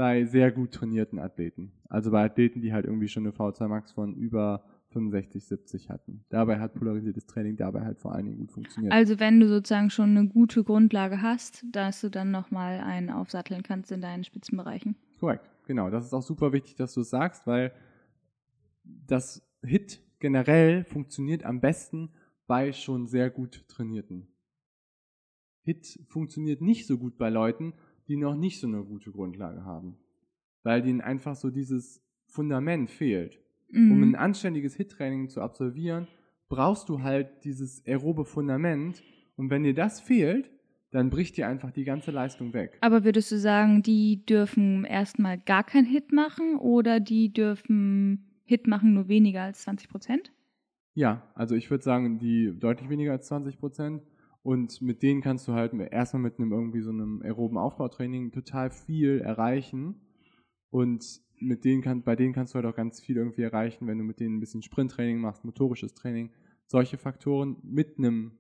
bei 0.00 0.24
sehr 0.24 0.50
gut 0.50 0.72
trainierten 0.72 1.18
Athleten. 1.18 1.72
Also 1.90 2.10
bei 2.10 2.24
Athleten, 2.24 2.62
die 2.62 2.72
halt 2.72 2.86
irgendwie 2.86 3.08
schon 3.08 3.26
eine 3.26 3.34
V2 3.34 3.68
Max 3.68 3.92
von 3.92 4.14
über 4.14 4.64
65, 4.92 5.44
70 5.44 5.90
hatten. 5.90 6.24
Dabei 6.30 6.58
hat 6.58 6.72
polarisiertes 6.72 7.26
Training 7.26 7.58
dabei 7.58 7.82
halt 7.82 7.98
vor 7.98 8.14
allen 8.14 8.24
Dingen 8.24 8.38
gut 8.38 8.50
funktioniert. 8.50 8.94
Also 8.94 9.20
wenn 9.20 9.38
du 9.40 9.46
sozusagen 9.46 9.90
schon 9.90 10.16
eine 10.16 10.26
gute 10.26 10.64
Grundlage 10.64 11.20
hast, 11.20 11.66
dass 11.70 12.00
du 12.00 12.08
dann 12.08 12.30
nochmal 12.30 12.80
einen 12.80 13.10
aufsatteln 13.10 13.62
kannst 13.62 13.92
in 13.92 14.00
deinen 14.00 14.24
Spitzenbereichen. 14.24 14.96
Korrekt, 15.18 15.50
genau. 15.66 15.90
Das 15.90 16.06
ist 16.06 16.14
auch 16.14 16.22
super 16.22 16.54
wichtig, 16.54 16.76
dass 16.76 16.94
du 16.94 17.02
es 17.02 17.10
sagst, 17.10 17.46
weil 17.46 17.70
das 18.82 19.46
Hit 19.62 20.00
generell 20.18 20.84
funktioniert 20.84 21.44
am 21.44 21.60
besten 21.60 22.08
bei 22.46 22.72
schon 22.72 23.06
sehr 23.06 23.28
gut 23.28 23.68
trainierten. 23.68 24.28
Hit 25.62 26.00
funktioniert 26.08 26.62
nicht 26.62 26.86
so 26.86 26.96
gut 26.96 27.18
bei 27.18 27.28
Leuten, 27.28 27.74
die 28.10 28.16
noch 28.16 28.34
nicht 28.36 28.58
so 28.60 28.66
eine 28.66 28.82
gute 28.82 29.12
Grundlage 29.12 29.64
haben, 29.64 29.96
weil 30.64 30.82
denen 30.82 31.00
einfach 31.00 31.36
so 31.36 31.48
dieses 31.50 32.02
Fundament 32.26 32.90
fehlt. 32.90 33.40
Um 33.72 33.98
Mhm. 33.98 34.02
ein 34.02 34.14
anständiges 34.16 34.74
Hit-Training 34.74 35.28
zu 35.28 35.40
absolvieren, 35.40 36.08
brauchst 36.48 36.88
du 36.88 37.02
halt 37.02 37.44
dieses 37.44 37.86
aerobe 37.86 38.24
Fundament 38.24 39.00
und 39.36 39.48
wenn 39.48 39.62
dir 39.62 39.74
das 39.74 40.00
fehlt, 40.00 40.50
dann 40.90 41.08
bricht 41.08 41.36
dir 41.36 41.46
einfach 41.46 41.70
die 41.70 41.84
ganze 41.84 42.10
Leistung 42.10 42.52
weg. 42.52 42.78
Aber 42.80 43.04
würdest 43.04 43.30
du 43.30 43.38
sagen, 43.38 43.82
die 43.82 44.26
dürfen 44.26 44.84
erstmal 44.84 45.38
gar 45.38 45.62
keinen 45.62 45.86
Hit 45.86 46.10
machen 46.12 46.56
oder 46.56 46.98
die 46.98 47.32
dürfen 47.32 48.24
Hit 48.44 48.66
machen 48.66 48.92
nur 48.94 49.06
weniger 49.06 49.42
als 49.42 49.62
20 49.62 49.88
Prozent? 49.88 50.32
Ja, 50.94 51.22
also 51.36 51.54
ich 51.54 51.70
würde 51.70 51.84
sagen, 51.84 52.18
die 52.18 52.52
deutlich 52.58 52.90
weniger 52.90 53.12
als 53.12 53.28
20 53.28 53.60
Prozent. 53.60 54.02
Und 54.42 54.80
mit 54.80 55.02
denen 55.02 55.20
kannst 55.20 55.46
du 55.48 55.52
halt 55.52 55.74
erstmal 55.74 56.22
mit 56.22 56.38
einem 56.38 56.52
irgendwie 56.52 56.80
so 56.80 56.90
einem 56.90 57.20
aeroben 57.22 57.58
Aufbautraining 57.58 58.32
total 58.32 58.70
viel 58.70 59.20
erreichen. 59.20 60.00
Und 60.70 61.20
mit 61.38 61.64
denen 61.64 61.82
kann, 61.82 62.02
bei 62.02 62.16
denen 62.16 62.32
kannst 62.32 62.54
du 62.54 62.56
halt 62.56 62.66
auch 62.66 62.76
ganz 62.76 63.00
viel 63.00 63.16
irgendwie 63.16 63.42
erreichen, 63.42 63.86
wenn 63.86 63.98
du 63.98 64.04
mit 64.04 64.20
denen 64.20 64.36
ein 64.36 64.40
bisschen 64.40 64.62
Sprinttraining 64.62 65.18
machst, 65.18 65.44
motorisches 65.44 65.94
Training, 65.94 66.30
solche 66.66 66.96
Faktoren 66.96 67.56
mit 67.62 67.98
einem 67.98 68.32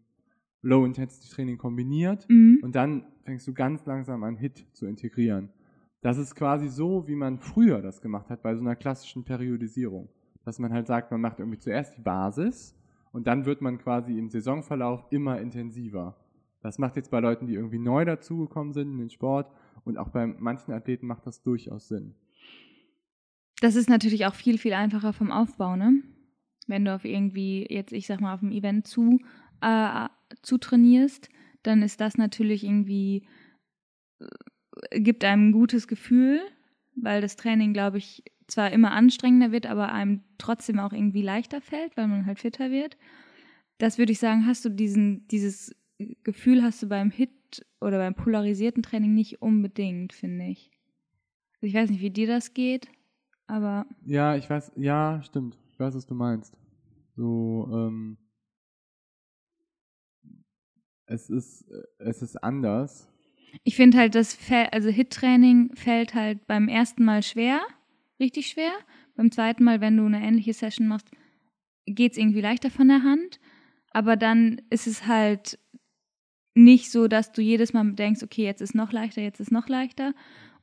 Low-Intensity-Training 0.62 1.58
kombiniert. 1.58 2.26
Mhm. 2.28 2.60
Und 2.62 2.74
dann 2.74 3.06
fängst 3.24 3.46
du 3.46 3.54
ganz 3.54 3.84
langsam 3.86 4.22
an, 4.22 4.36
Hit 4.36 4.66
zu 4.72 4.86
integrieren. 4.86 5.50
Das 6.02 6.16
ist 6.16 6.34
quasi 6.34 6.68
so, 6.68 7.06
wie 7.08 7.14
man 7.14 7.38
früher 7.38 7.82
das 7.82 8.00
gemacht 8.00 8.30
hat 8.30 8.42
bei 8.42 8.54
so 8.54 8.62
einer 8.62 8.76
klassischen 8.76 9.24
Periodisierung. 9.24 10.08
Dass 10.44 10.58
man 10.58 10.72
halt 10.72 10.86
sagt, 10.86 11.10
man 11.10 11.20
macht 11.20 11.40
irgendwie 11.40 11.58
zuerst 11.58 11.96
die 11.96 12.00
Basis 12.00 12.74
und 13.12 13.26
dann 13.26 13.44
wird 13.44 13.60
man 13.60 13.78
quasi 13.78 14.18
im 14.18 14.30
Saisonverlauf 14.30 15.04
immer 15.10 15.40
intensiver. 15.40 16.16
Das 16.62 16.78
macht 16.78 16.96
jetzt 16.96 17.10
bei 17.10 17.20
Leuten, 17.20 17.46
die 17.46 17.54
irgendwie 17.54 17.78
neu 17.78 18.04
dazugekommen 18.04 18.72
sind 18.72 18.92
in 18.92 18.98
den 18.98 19.10
Sport 19.10 19.50
und 19.84 19.98
auch 19.98 20.08
bei 20.08 20.26
manchen 20.26 20.72
Athleten 20.72 21.06
macht 21.06 21.26
das 21.26 21.42
durchaus 21.42 21.88
Sinn. 21.88 22.14
Das 23.60 23.76
ist 23.76 23.88
natürlich 23.88 24.26
auch 24.26 24.34
viel, 24.34 24.58
viel 24.58 24.72
einfacher 24.72 25.12
vom 25.12 25.30
Aufbau, 25.30 25.76
ne? 25.76 26.02
Wenn 26.66 26.84
du 26.84 26.94
auf 26.94 27.04
irgendwie, 27.04 27.66
jetzt 27.68 27.92
ich 27.92 28.06
sag 28.06 28.20
mal, 28.20 28.34
auf 28.34 28.40
dem 28.40 28.52
Event 28.52 28.86
zu, 28.86 29.20
äh, 29.60 30.08
zu 30.42 30.58
trainierst, 30.58 31.28
dann 31.62 31.82
ist 31.82 32.00
das 32.00 32.16
natürlich 32.16 32.64
irgendwie, 32.64 33.26
äh, 34.20 35.00
gibt 35.00 35.24
einem 35.24 35.48
ein 35.48 35.52
gutes 35.52 35.88
Gefühl, 35.88 36.40
weil 36.94 37.20
das 37.20 37.36
Training, 37.36 37.72
glaube 37.72 37.98
ich, 37.98 38.22
zwar 38.50 38.72
immer 38.72 38.92
anstrengender 38.92 39.52
wird, 39.52 39.66
aber 39.66 39.92
einem 39.92 40.22
trotzdem 40.38 40.78
auch 40.78 40.92
irgendwie 40.92 41.22
leichter 41.22 41.60
fällt, 41.60 41.96
weil 41.96 42.08
man 42.08 42.26
halt 42.26 42.38
fitter 42.38 42.70
wird. 42.70 42.96
Das 43.78 43.98
würde 43.98 44.12
ich 44.12 44.18
sagen, 44.18 44.46
hast 44.46 44.64
du 44.64 44.68
diesen, 44.68 45.26
dieses 45.28 45.74
Gefühl 46.22 46.62
hast 46.62 46.82
du 46.82 46.88
beim 46.88 47.10
Hit 47.10 47.66
oder 47.80 47.98
beim 47.98 48.14
polarisierten 48.14 48.82
Training 48.82 49.14
nicht 49.14 49.42
unbedingt, 49.42 50.12
finde 50.12 50.46
ich. 50.46 50.70
Also 51.54 51.66
ich 51.66 51.74
weiß 51.74 51.90
nicht, 51.90 52.00
wie 52.00 52.10
dir 52.10 52.26
das 52.26 52.54
geht, 52.54 52.88
aber 53.46 53.86
Ja, 54.04 54.36
ich 54.36 54.48
weiß, 54.48 54.72
ja, 54.76 55.20
stimmt. 55.22 55.58
Ich 55.72 55.78
weiß, 55.78 55.94
was 55.94 56.06
du 56.06 56.14
meinst. 56.14 56.58
So, 57.16 57.68
ähm, 57.72 58.16
es 61.06 61.28
ist, 61.28 61.64
es 61.98 62.22
ist 62.22 62.42
anders. 62.42 63.08
Ich 63.64 63.76
finde 63.76 63.98
halt, 63.98 64.14
das 64.14 64.38
also 64.70 64.88
Hit-Training 64.90 65.74
fällt 65.74 66.14
halt 66.14 66.46
beim 66.46 66.68
ersten 66.68 67.04
Mal 67.04 67.22
schwer, 67.22 67.60
richtig 68.20 68.48
schwer. 68.48 68.72
Beim 69.16 69.32
zweiten 69.32 69.64
Mal, 69.64 69.80
wenn 69.80 69.96
du 69.96 70.06
eine 70.06 70.22
ähnliche 70.22 70.52
Session 70.52 70.88
machst, 70.88 71.10
geht 71.86 72.12
es 72.12 72.18
irgendwie 72.18 72.40
leichter 72.40 72.70
von 72.70 72.88
der 72.88 73.02
Hand. 73.02 73.40
Aber 73.90 74.16
dann 74.16 74.60
ist 74.70 74.86
es 74.86 75.06
halt 75.06 75.58
nicht 76.54 76.90
so, 76.90 77.08
dass 77.08 77.32
du 77.32 77.42
jedes 77.42 77.72
Mal 77.72 77.92
denkst, 77.92 78.22
okay, 78.22 78.44
jetzt 78.44 78.60
ist 78.60 78.74
noch 78.74 78.92
leichter, 78.92 79.22
jetzt 79.22 79.40
ist 79.40 79.52
noch 79.52 79.68
leichter. 79.68 80.14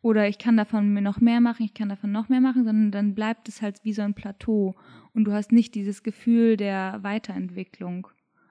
Oder 0.01 0.27
ich 0.27 0.37
kann 0.37 0.57
davon 0.57 0.93
mir 0.93 1.01
noch 1.01 1.19
mehr 1.19 1.41
machen, 1.41 1.65
ich 1.65 1.73
kann 1.73 1.89
davon 1.89 2.11
noch 2.11 2.29
mehr 2.29 2.39
machen, 2.39 2.63
sondern 2.63 2.91
dann 2.91 3.15
bleibt 3.15 3.49
es 3.49 3.61
halt 3.61 3.83
wie 3.83 3.93
so 3.93 4.03
ein 4.03 4.13
Plateau. 4.13 4.75
Und 5.13 5.25
du 5.25 5.33
hast 5.33 5.51
nicht 5.51 5.75
dieses 5.75 6.03
Gefühl 6.03 6.55
der 6.55 6.99
Weiterentwicklung. 7.01 8.07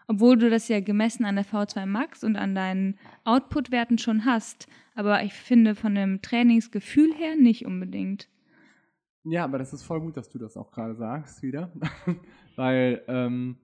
Obwohl 0.08 0.36
du 0.36 0.50
das 0.50 0.68
ja 0.68 0.80
gemessen 0.80 1.24
an 1.24 1.36
der 1.36 1.44
V2 1.44 1.86
Max 1.86 2.22
und 2.22 2.36
an 2.36 2.54
deinen 2.54 2.98
Output-Werten 3.24 3.98
schon 3.98 4.24
hast. 4.24 4.68
Aber 4.94 5.22
ich 5.22 5.32
finde 5.32 5.74
von 5.74 5.94
dem 5.94 6.22
Trainingsgefühl 6.22 7.12
her 7.14 7.36
nicht 7.36 7.66
unbedingt. 7.66 8.28
Ja, 9.28 9.44
aber 9.44 9.58
das 9.58 9.72
ist 9.72 9.82
voll 9.82 10.00
gut, 10.00 10.16
dass 10.16 10.28
du 10.28 10.38
das 10.38 10.56
auch 10.56 10.70
gerade 10.70 10.94
sagst 10.94 11.42
wieder. 11.42 11.72
Weil 12.56 13.02
ähm, 13.08 13.56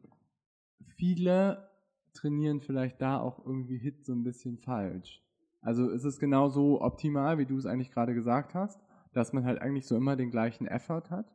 viele 0.96 1.68
trainieren 2.14 2.60
vielleicht 2.60 3.00
da 3.00 3.20
auch 3.20 3.44
irgendwie 3.46 3.78
Hit 3.78 4.04
so 4.04 4.12
ein 4.12 4.24
bisschen 4.24 4.58
falsch. 4.58 5.22
Also 5.60 5.88
es 5.90 6.04
ist 6.04 6.18
genau 6.18 6.48
so 6.48 6.82
optimal, 6.82 7.38
wie 7.38 7.46
du 7.46 7.56
es 7.56 7.66
eigentlich 7.66 7.92
gerade 7.92 8.12
gesagt 8.12 8.54
hast, 8.54 8.80
dass 9.12 9.32
man 9.32 9.44
halt 9.44 9.62
eigentlich 9.62 9.86
so 9.86 9.96
immer 9.96 10.16
den 10.16 10.32
gleichen 10.32 10.66
Effort 10.66 11.10
hat. 11.10 11.32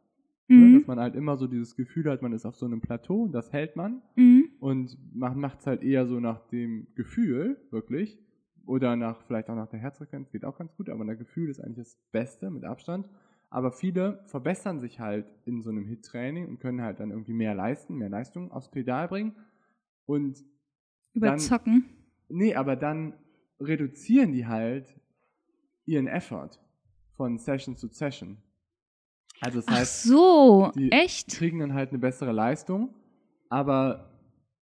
Ne? 0.49 0.57
Mhm. 0.57 0.79
Dass 0.79 0.87
man 0.87 0.99
halt 0.99 1.15
immer 1.15 1.37
so 1.37 1.47
dieses 1.47 1.77
Gefühl 1.77 2.09
hat, 2.11 2.21
man 2.21 2.33
ist 2.33 2.45
auf 2.45 2.55
so 2.55 2.65
einem 2.65 2.81
Plateau 2.81 3.23
und 3.23 3.31
das 3.31 3.53
hält 3.53 3.77
man. 3.77 4.01
Mhm. 4.15 4.49
Und 4.59 4.97
man 5.15 5.39
macht 5.39 5.59
es 5.59 5.67
halt 5.67 5.83
eher 5.83 6.05
so 6.05 6.19
nach 6.19 6.41
dem 6.49 6.87
Gefühl, 6.95 7.57
wirklich. 7.71 8.19
Oder 8.65 8.97
nach, 8.97 9.21
vielleicht 9.21 9.49
auch 9.49 9.55
nach 9.55 9.69
der 9.69 9.79
Herzfrequenz, 9.79 10.29
geht 10.31 10.43
auch 10.43 10.57
ganz 10.57 10.75
gut, 10.75 10.89
aber 10.89 11.05
das 11.05 11.17
Gefühl 11.17 11.49
ist 11.49 11.61
eigentlich 11.61 11.77
das 11.77 11.97
Beste 12.11 12.51
mit 12.51 12.65
Abstand. 12.65 13.07
Aber 13.49 13.71
viele 13.71 14.23
verbessern 14.27 14.79
sich 14.79 14.99
halt 14.99 15.25
in 15.45 15.61
so 15.61 15.69
einem 15.69 15.85
Hit-Training 15.85 16.47
und 16.47 16.59
können 16.59 16.81
halt 16.81 16.99
dann 16.99 17.11
irgendwie 17.11 17.33
mehr 17.33 17.55
leisten, 17.55 17.95
mehr 17.95 18.09
Leistung 18.09 18.51
aufs 18.51 18.69
Pedal 18.69 19.07
bringen. 19.07 19.35
Und 20.05 20.43
Überzocken. 21.13 21.85
nee, 22.27 22.55
aber 22.55 22.75
dann 22.75 23.13
reduzieren 23.59 24.33
die 24.33 24.45
halt 24.45 24.93
ihren 25.85 26.07
Effort 26.07 26.59
von 27.15 27.37
Session 27.37 27.77
zu 27.77 27.87
Session. 27.87 28.37
Also 29.39 29.59
das 29.59 29.67
Ach 29.67 29.77
heißt, 29.77 30.03
so, 30.03 30.71
die 30.75 30.91
echt? 30.91 31.29
kriegen 31.29 31.59
dann 31.59 31.73
halt 31.73 31.89
eine 31.89 31.99
bessere 31.99 32.31
Leistung, 32.31 32.93
aber 33.49 34.11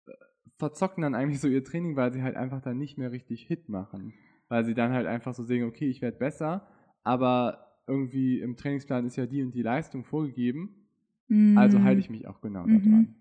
äh, 0.06 0.12
verzocken 0.58 1.02
dann 1.02 1.14
eigentlich 1.14 1.40
so 1.40 1.48
ihr 1.48 1.64
Training, 1.64 1.96
weil 1.96 2.12
sie 2.12 2.22
halt 2.22 2.36
einfach 2.36 2.60
dann 2.60 2.78
nicht 2.78 2.98
mehr 2.98 3.12
richtig 3.12 3.42
Hit 3.46 3.68
machen. 3.68 4.14
Weil 4.48 4.64
sie 4.64 4.74
dann 4.74 4.92
halt 4.92 5.06
einfach 5.06 5.34
so 5.34 5.42
sehen, 5.42 5.66
okay, 5.66 5.88
ich 5.88 6.02
werde 6.02 6.18
besser, 6.18 6.68
aber 7.02 7.65
irgendwie 7.86 8.40
im 8.40 8.56
Trainingsplan 8.56 9.06
ist 9.06 9.16
ja 9.16 9.26
die 9.26 9.42
und 9.42 9.52
die 9.54 9.62
Leistung 9.62 10.04
vorgegeben, 10.04 10.88
also 11.54 11.78
Mhm. 11.78 11.84
halte 11.84 12.00
ich 12.00 12.10
mich 12.10 12.26
auch 12.28 12.40
genau 12.40 12.66
Mhm. 12.66 12.84
daran. 12.84 13.14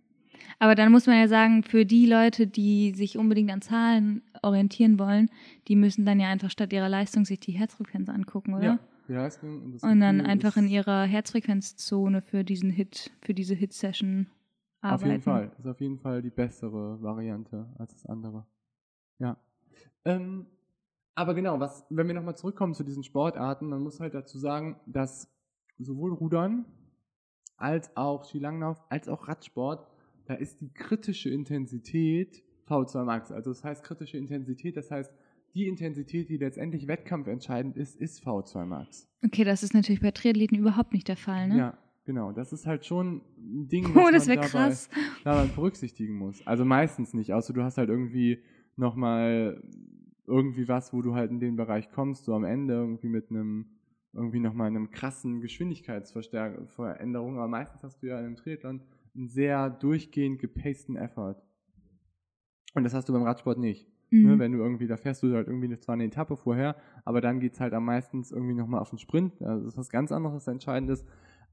Aber 0.59 0.75
dann 0.75 0.91
muss 0.91 1.07
man 1.07 1.17
ja 1.17 1.27
sagen, 1.27 1.63
für 1.63 1.85
die 1.85 2.05
Leute, 2.05 2.45
die 2.47 2.93
sich 2.95 3.17
unbedingt 3.17 3.51
an 3.51 3.61
Zahlen 3.61 4.21
orientieren 4.41 4.99
wollen, 4.99 5.29
die 5.67 5.75
müssen 5.75 6.05
dann 6.05 6.19
ja 6.19 6.27
einfach 6.29 6.51
statt 6.51 6.73
ihrer 6.73 6.89
Leistung 6.89 7.25
sich 7.25 7.39
die 7.39 7.53
Herzfrequenz 7.53 8.09
angucken, 8.09 8.53
oder? 8.53 8.65
Ja, 8.65 8.79
die 9.07 9.13
Leistung 9.13 9.63
und 9.63 9.73
das 9.73 9.83
Und 9.83 9.99
dann 10.01 10.21
einfach 10.21 10.57
in 10.57 10.67
ihrer 10.67 11.03
Herzfrequenzzone 11.05 12.21
für 12.21 12.43
diesen 12.43 12.69
Hit, 12.69 13.11
für 13.21 13.33
diese 13.33 13.55
Hit-Session 13.55 14.27
arbeiten. 14.81 15.03
Auf 15.03 15.09
jeden 15.09 15.21
Fall. 15.21 15.51
Ist 15.57 15.67
auf 15.67 15.81
jeden 15.81 15.99
Fall 15.99 16.21
die 16.21 16.29
bessere 16.29 17.01
Variante 17.01 17.73
als 17.77 17.93
das 17.93 18.05
andere. 18.05 18.45
Ja. 19.19 19.37
Ähm, 20.05 20.47
aber 21.15 21.33
genau, 21.33 21.59
was, 21.59 21.85
wenn 21.89 22.07
wir 22.07 22.13
nochmal 22.13 22.35
zurückkommen 22.35 22.73
zu 22.73 22.83
diesen 22.83 23.03
Sportarten, 23.03 23.67
man 23.67 23.81
muss 23.81 23.99
halt 23.99 24.13
dazu 24.13 24.37
sagen, 24.37 24.79
dass 24.85 25.33
sowohl 25.79 26.13
Rudern 26.13 26.65
als 27.57 27.95
auch 27.95 28.25
Skilanglauf, 28.25 28.83
als 28.89 29.07
auch 29.07 29.27
Radsport, 29.27 29.87
da 30.25 30.33
ist 30.33 30.59
die 30.61 30.73
kritische 30.73 31.29
Intensität 31.29 32.43
V2 32.67 33.03
Max. 33.03 33.31
Also 33.31 33.51
das 33.51 33.63
heißt 33.63 33.83
kritische 33.83 34.17
Intensität, 34.17 34.75
das 34.75 34.91
heißt 34.91 35.13
die 35.53 35.67
Intensität, 35.67 36.27
die 36.27 36.37
letztendlich 36.37 36.87
wettkampfentscheidend 36.87 37.77
ist, 37.77 37.95
ist 37.95 38.25
V2 38.25 38.65
Max. 38.65 39.07
Okay, 39.23 39.45
das 39.45 39.63
ist 39.63 39.73
natürlich 39.73 40.01
bei 40.01 40.11
Triathleten 40.11 40.57
überhaupt 40.57 40.91
nicht 40.91 41.07
der 41.07 41.15
Fall, 41.15 41.47
ne? 41.47 41.57
Ja, 41.57 41.77
genau. 42.03 42.33
Das 42.33 42.51
ist 42.51 42.65
halt 42.65 42.85
schon 42.85 43.21
ein 43.37 43.69
Ding, 43.69 43.85
Oh, 43.95 43.99
was 43.99 44.11
das 44.11 44.27
man 44.27 44.41
dabei, 44.41 44.75
dabei 45.23 45.45
berücksichtigen 45.47 46.15
muss. 46.15 46.45
Also 46.45 46.65
meistens 46.65 47.13
nicht, 47.13 47.31
außer 47.31 47.53
du 47.53 47.63
hast 47.63 47.77
halt 47.77 47.89
irgendwie 47.89 48.43
nochmal 48.75 49.63
irgendwie 50.27 50.67
was, 50.67 50.93
wo 50.93 51.01
du 51.01 51.13
halt 51.13 51.31
in 51.31 51.39
den 51.39 51.55
Bereich 51.55 51.91
kommst, 51.91 52.25
so 52.25 52.33
am 52.33 52.43
Ende 52.43 52.73
irgendwie 52.73 53.09
mit 53.09 53.29
einem 53.29 53.67
irgendwie 54.13 54.39
nochmal 54.39 54.67
einem 54.67 54.91
krassen 54.91 55.41
Geschwindigkeitsveränderung, 55.41 57.37
aber 57.37 57.47
meistens 57.47 57.83
hast 57.83 58.01
du 58.01 58.07
ja 58.07 58.17
in 58.19 58.25
einem 58.25 58.35
Triathlon 58.37 58.81
einen 59.13 59.27
sehr 59.27 59.69
durchgehend 59.69 60.39
gepaceden 60.39 60.95
Effort. 60.95 61.35
Und 62.73 62.83
das 62.83 62.93
hast 62.93 63.09
du 63.09 63.13
beim 63.13 63.23
Radsport 63.23 63.57
nicht. 63.57 63.87
Mhm. 64.11 64.25
Ne? 64.25 64.39
Wenn 64.39 64.51
du 64.53 64.59
irgendwie, 64.59 64.87
da 64.87 64.97
fährst 64.97 65.23
du 65.23 65.33
halt 65.33 65.47
irgendwie 65.47 65.77
zwar 65.79 65.93
eine 65.93 66.05
Etappe 66.05 66.37
vorher, 66.37 66.75
aber 67.03 67.21
dann 67.21 67.39
geht's 67.39 67.59
halt 67.59 67.73
am 67.73 67.85
meistens 67.85 68.31
irgendwie 68.31 68.53
nochmal 68.53 68.81
auf 68.81 68.89
den 68.89 68.99
Sprint. 68.99 69.41
Also 69.41 69.65
das 69.65 69.73
ist 69.73 69.79
was 69.79 69.89
ganz 69.89 70.11
anderes, 70.11 70.35
was 70.35 70.47
Entscheidendes. 70.47 71.05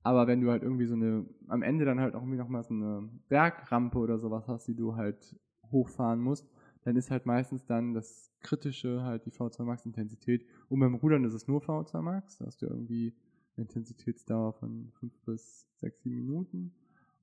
Aber 0.05 0.27
wenn 0.27 0.41
du 0.41 0.51
halt 0.51 0.63
irgendwie 0.63 0.87
so 0.87 0.95
eine, 0.95 1.27
am 1.49 1.63
Ende 1.63 1.85
dann 1.85 2.01
halt 2.01 2.15
irgendwie 2.15 2.37
nochmal 2.37 2.65
so 2.65 2.75
eine 2.75 3.09
Bergrampe 3.29 3.99
oder 3.99 4.19
sowas 4.19 4.49
hast, 4.49 4.67
die 4.67 4.75
du 4.75 4.97
halt 4.97 5.37
hochfahren 5.71 6.21
musst, 6.21 6.49
dann 6.85 6.97
ist 6.97 7.11
halt 7.11 7.27
meistens 7.27 7.65
dann 7.65 7.95
das 7.95 8.31
Kritische 8.41 9.03
halt 9.03 9.25
die 9.27 9.31
V2 9.31 9.63
Max 9.63 9.87
Intensität. 9.87 10.45
Und 10.69 10.81
beim 10.81 10.95
Rudern 10.95 11.25
ist 11.25 11.35
es 11.35 11.47
nur 11.47 11.63
V2 11.63 12.03
Max. 12.03 12.39
Da 12.39 12.47
hast 12.47 12.61
du 12.63 12.67
irgendwie 12.67 13.15
eine 13.57 13.65
Intensitätsdauer 13.67 14.53
von 14.55 14.91
5 14.99 15.13
bis 15.27 15.67
6, 15.81 16.03
7 16.03 16.17
Minuten. 16.17 16.73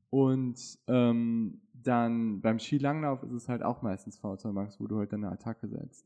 Und 0.10 0.80
ähm, 0.88 1.62
dann 1.74 2.42
beim 2.42 2.60
Skilanglauf 2.60 3.22
ist 3.24 3.34
es 3.34 3.50
halt 3.50 3.62
auch 3.62 3.82
meistens 3.82 4.20
V2 4.20 4.52
Max, 4.52 4.80
wo 4.80 4.88
du 4.88 4.98
halt 4.98 5.14
deine 5.14 5.32
Attacke 5.32 5.68
setzt. 5.68 6.06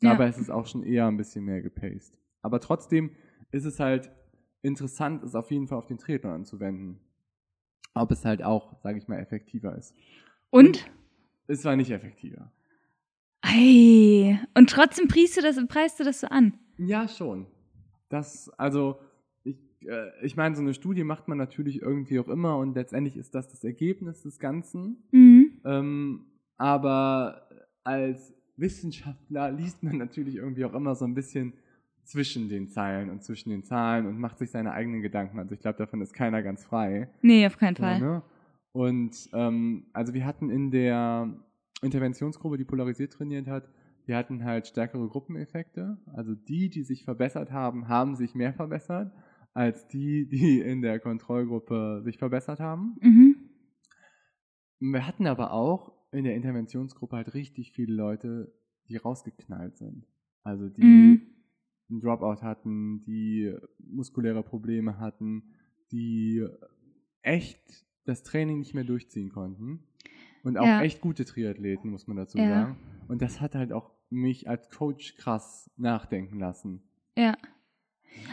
Ja. 0.00 0.12
Dabei 0.12 0.28
ist 0.28 0.38
es 0.38 0.50
auch 0.50 0.66
schon 0.66 0.82
eher 0.82 1.06
ein 1.06 1.16
bisschen 1.16 1.44
mehr 1.44 1.60
gepaced. 1.60 2.18
Aber 2.40 2.60
trotzdem 2.60 3.10
ist 3.50 3.64
es 3.64 3.78
halt 3.78 4.10
interessant, 4.62 5.22
es 5.22 5.34
auf 5.34 5.50
jeden 5.50 5.68
Fall 5.68 5.78
auf 5.78 5.86
den 5.86 5.98
Triathlon 5.98 6.32
anzuwenden. 6.32 7.00
Ob 7.94 8.10
es 8.10 8.24
halt 8.24 8.42
auch, 8.42 8.80
sage 8.80 8.98
ich 8.98 9.06
mal, 9.06 9.18
effektiver 9.18 9.76
ist. 9.76 9.94
Und? 10.50 10.90
Es 11.46 11.64
war 11.64 11.76
nicht 11.76 11.90
effektiver. 11.90 12.50
Ei. 13.42 14.38
Und 14.54 14.70
trotzdem 14.70 15.08
priest 15.08 15.36
du 15.36 15.42
das, 15.42 15.56
preist 15.68 16.00
du 16.00 16.04
das 16.04 16.20
so 16.20 16.28
an. 16.28 16.54
Ja, 16.78 17.08
schon. 17.08 17.46
Das, 18.08 18.48
also, 18.58 18.98
ich, 19.44 19.56
äh, 19.86 20.10
ich 20.22 20.36
meine, 20.36 20.54
so 20.54 20.62
eine 20.62 20.74
Studie 20.74 21.04
macht 21.04 21.28
man 21.28 21.38
natürlich 21.38 21.82
irgendwie 21.82 22.18
auch 22.18 22.28
immer 22.28 22.56
und 22.58 22.74
letztendlich 22.74 23.16
ist 23.16 23.34
das 23.34 23.48
das 23.48 23.64
Ergebnis 23.64 24.22
des 24.22 24.38
Ganzen. 24.38 25.02
Mhm. 25.10 25.60
Ähm, 25.64 26.26
aber 26.56 27.48
als 27.84 28.32
Wissenschaftler 28.56 29.50
liest 29.50 29.82
man 29.82 29.98
natürlich 29.98 30.36
irgendwie 30.36 30.64
auch 30.64 30.74
immer 30.74 30.94
so 30.94 31.04
ein 31.04 31.14
bisschen 31.14 31.54
zwischen 32.04 32.48
den 32.48 32.68
Zeilen 32.68 33.10
und 33.10 33.22
zwischen 33.22 33.50
den 33.50 33.64
Zahlen 33.64 34.06
und 34.06 34.18
macht 34.18 34.38
sich 34.38 34.50
seine 34.50 34.72
eigenen 34.72 35.02
Gedanken. 35.02 35.38
Also 35.38 35.54
ich 35.54 35.60
glaube, 35.60 35.78
davon 35.78 36.00
ist 36.00 36.12
keiner 36.12 36.42
ganz 36.42 36.64
frei. 36.64 37.08
Nee, 37.22 37.46
auf 37.46 37.56
keinen 37.56 37.76
Fall. 37.76 38.00
ne? 38.00 38.22
Und 38.72 39.28
ähm, 39.32 39.86
also 39.92 40.14
wir 40.14 40.24
hatten 40.24 40.50
in 40.50 40.70
der 40.70 41.28
Interventionsgruppe, 41.82 42.56
die 42.56 42.64
polarisiert 42.64 43.12
trainiert 43.12 43.46
hat, 43.46 43.68
wir 44.06 44.16
hatten 44.16 44.44
halt 44.44 44.66
stärkere 44.66 45.08
Gruppeneffekte. 45.08 45.98
Also 46.12 46.34
die, 46.34 46.68
die 46.68 46.82
sich 46.82 47.04
verbessert 47.04 47.52
haben, 47.52 47.88
haben 47.88 48.16
sich 48.16 48.34
mehr 48.34 48.52
verbessert 48.52 49.12
als 49.54 49.86
die, 49.88 50.28
die 50.28 50.60
in 50.60 50.82
der 50.82 50.98
Kontrollgruppe 50.98 52.00
sich 52.04 52.18
verbessert 52.18 52.58
haben. 52.60 52.96
Mhm. 53.00 53.36
Wir 54.80 55.06
hatten 55.06 55.26
aber 55.26 55.52
auch 55.52 55.92
in 56.10 56.24
der 56.24 56.34
Interventionsgruppe 56.34 57.16
halt 57.16 57.34
richtig 57.34 57.72
viele 57.72 57.94
Leute, 57.94 58.52
die 58.88 58.96
rausgeknallt 58.96 59.76
sind. 59.76 60.06
Also 60.42 60.68
die 60.68 60.82
Mhm. 60.82 61.26
einen 61.88 62.00
Dropout 62.00 62.42
hatten, 62.42 63.04
die 63.04 63.54
muskuläre 63.78 64.42
Probleme 64.42 64.98
hatten, 64.98 65.54
die 65.92 66.44
echt 67.22 67.86
das 68.04 68.24
Training 68.24 68.58
nicht 68.58 68.74
mehr 68.74 68.84
durchziehen 68.84 69.30
konnten. 69.30 69.84
Und 70.42 70.58
auch 70.58 70.66
Ja. 70.66 70.82
echt 70.82 71.00
gute 71.00 71.24
Triathleten, 71.24 71.90
muss 71.90 72.06
man 72.06 72.16
dazu 72.16 72.38
Ja. 72.38 72.48
sagen. 72.48 72.76
Und 73.08 73.22
das 73.22 73.40
hat 73.40 73.54
halt 73.54 73.72
auch 73.72 73.90
mich 74.10 74.48
als 74.48 74.70
Coach 74.70 75.16
krass 75.16 75.70
nachdenken 75.76 76.38
lassen. 76.38 76.82
Ja. 77.16 77.36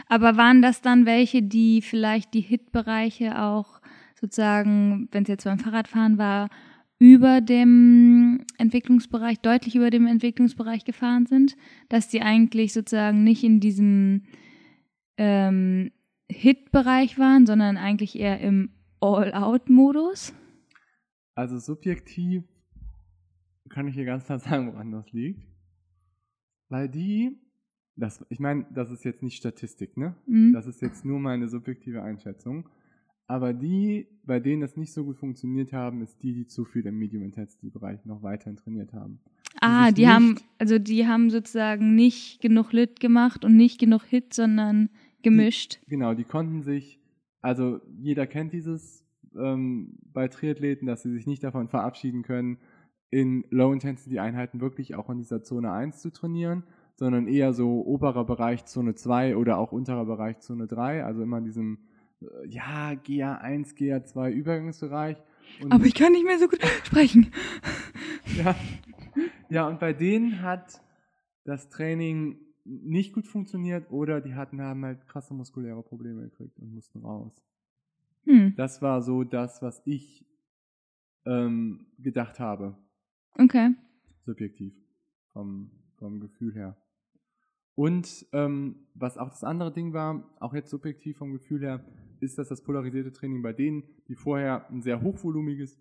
Aber 0.06 0.36
waren 0.36 0.60
das 0.62 0.82
dann 0.82 1.06
welche, 1.06 1.42
die 1.42 1.82
vielleicht 1.82 2.34
die 2.34 2.40
Hit-Bereiche 2.40 3.40
auch 3.42 3.80
sozusagen, 4.20 5.08
wenn 5.12 5.22
es 5.22 5.28
jetzt 5.28 5.44
beim 5.44 5.58
Fahrradfahren 5.58 6.18
war, 6.18 6.50
über 6.98 7.40
dem 7.40 8.44
Entwicklungsbereich, 8.58 9.38
deutlich 9.40 9.74
über 9.74 9.88
dem 9.88 10.06
Entwicklungsbereich 10.06 10.84
gefahren 10.84 11.24
sind, 11.24 11.56
dass 11.88 12.08
die 12.08 12.20
eigentlich 12.20 12.74
sozusagen 12.74 13.24
nicht 13.24 13.42
in 13.42 13.58
diesem 13.60 14.24
ähm, 15.16 15.90
Hit-Bereich 16.30 17.18
waren, 17.18 17.46
sondern 17.46 17.78
eigentlich 17.78 18.18
eher 18.18 18.40
im 18.40 18.70
All-Out-Modus? 19.00 20.34
Also 21.40 21.58
subjektiv 21.58 22.44
kann 23.70 23.88
ich 23.88 23.94
hier 23.94 24.04
ganz 24.04 24.26
klar 24.26 24.38
sagen, 24.46 24.74
woran 24.74 24.92
das 24.92 25.10
liegt. 25.10 25.40
Weil 26.68 26.86
die, 26.86 27.40
das, 27.96 28.22
ich 28.28 28.40
meine, 28.40 28.66
das 28.74 28.90
ist 28.90 29.06
jetzt 29.06 29.22
nicht 29.22 29.38
Statistik, 29.38 29.96
ne? 29.96 30.14
Mhm. 30.26 30.52
Das 30.52 30.66
ist 30.66 30.82
jetzt 30.82 31.02
nur 31.06 31.18
meine 31.18 31.48
subjektive 31.48 32.02
Einschätzung. 32.02 32.68
Aber 33.26 33.54
die, 33.54 34.06
bei 34.22 34.38
denen 34.38 34.60
das 34.60 34.76
nicht 34.76 34.92
so 34.92 35.02
gut 35.02 35.16
funktioniert 35.16 35.72
haben, 35.72 36.02
ist 36.02 36.22
die, 36.22 36.34
die 36.34 36.46
zu 36.46 36.66
viel 36.66 36.84
im 36.84 36.98
Medium-Intensity-Bereich 36.98 38.04
noch 38.04 38.22
weiterhin 38.22 38.56
trainiert 38.58 38.92
haben. 38.92 39.20
Ah, 39.62 39.92
die 39.92 40.08
haben, 40.08 40.36
also 40.58 40.78
die 40.78 41.06
haben 41.06 41.30
sozusagen 41.30 41.94
nicht 41.94 42.42
genug 42.42 42.74
Lit 42.74 43.00
gemacht 43.00 43.46
und 43.46 43.56
nicht 43.56 43.80
genug 43.80 44.02
Hit, 44.02 44.34
sondern 44.34 44.90
gemischt. 45.22 45.80
Genau, 45.88 46.12
die 46.12 46.24
konnten 46.24 46.62
sich, 46.62 47.00
also 47.40 47.80
jeder 47.98 48.26
kennt 48.26 48.52
dieses 48.52 49.06
ähm, 49.36 49.98
bei 50.12 50.28
Triathleten, 50.28 50.86
dass 50.86 51.02
sie 51.02 51.12
sich 51.12 51.26
nicht 51.26 51.44
davon 51.44 51.68
verabschieden 51.68 52.22
können, 52.22 52.58
in 53.10 53.44
Low-Intensity-Einheiten 53.50 54.60
wirklich 54.60 54.94
auch 54.94 55.10
in 55.10 55.18
dieser 55.18 55.42
Zone 55.42 55.72
1 55.72 56.00
zu 56.00 56.10
trainieren, 56.10 56.62
sondern 56.94 57.26
eher 57.26 57.52
so 57.52 57.84
oberer 57.84 58.24
Bereich 58.24 58.66
Zone 58.66 58.94
2 58.94 59.36
oder 59.36 59.58
auch 59.58 59.72
unterer 59.72 60.04
Bereich 60.04 60.40
Zone 60.40 60.66
3, 60.66 61.04
also 61.04 61.22
immer 61.22 61.38
in 61.38 61.44
diesem 61.44 61.78
äh, 62.20 62.46
ja, 62.46 62.90
GA1, 62.90 63.76
GA2 63.76 64.30
Übergangsbereich. 64.30 65.16
Und 65.62 65.72
Aber 65.72 65.84
ich 65.84 65.94
kann 65.94 66.12
nicht 66.12 66.24
mehr 66.24 66.38
so 66.38 66.46
gut 66.46 66.60
sprechen. 66.84 67.32
Ja. 68.36 68.54
ja, 69.48 69.66
und 69.66 69.80
bei 69.80 69.92
denen 69.92 70.42
hat 70.42 70.80
das 71.44 71.68
Training 71.68 72.38
nicht 72.64 73.12
gut 73.12 73.26
funktioniert 73.26 73.90
oder 73.90 74.20
die 74.20 74.34
hatten 74.34 74.60
haben 74.60 74.84
halt 74.84 75.06
krasse 75.06 75.34
muskuläre 75.34 75.82
Probleme 75.82 76.22
gekriegt 76.22 76.58
und 76.60 76.72
mussten 76.72 77.00
raus. 77.00 77.42
Hm, 78.24 78.54
Das 78.56 78.82
war 78.82 79.02
so 79.02 79.24
das, 79.24 79.62
was 79.62 79.82
ich 79.86 80.26
ähm, 81.26 81.86
gedacht 81.98 82.38
habe, 82.40 82.76
okay. 83.38 83.74
subjektiv, 84.24 84.74
vom, 85.32 85.70
vom 85.96 86.20
Gefühl 86.20 86.54
her. 86.54 86.76
Und 87.74 88.26
ähm, 88.32 88.86
was 88.94 89.16
auch 89.16 89.30
das 89.30 89.44
andere 89.44 89.72
Ding 89.72 89.92
war, 89.92 90.28
auch 90.38 90.54
jetzt 90.54 90.70
subjektiv 90.70 91.16
vom 91.18 91.32
Gefühl 91.32 91.60
her, 91.62 91.84
ist, 92.20 92.38
dass 92.38 92.48
das 92.48 92.62
polarisierte 92.62 93.12
Training 93.12 93.42
bei 93.42 93.52
denen, 93.52 93.84
die 94.08 94.14
vorher 94.14 94.68
ein 94.70 94.82
sehr 94.82 95.00
hochvolumiges 95.00 95.78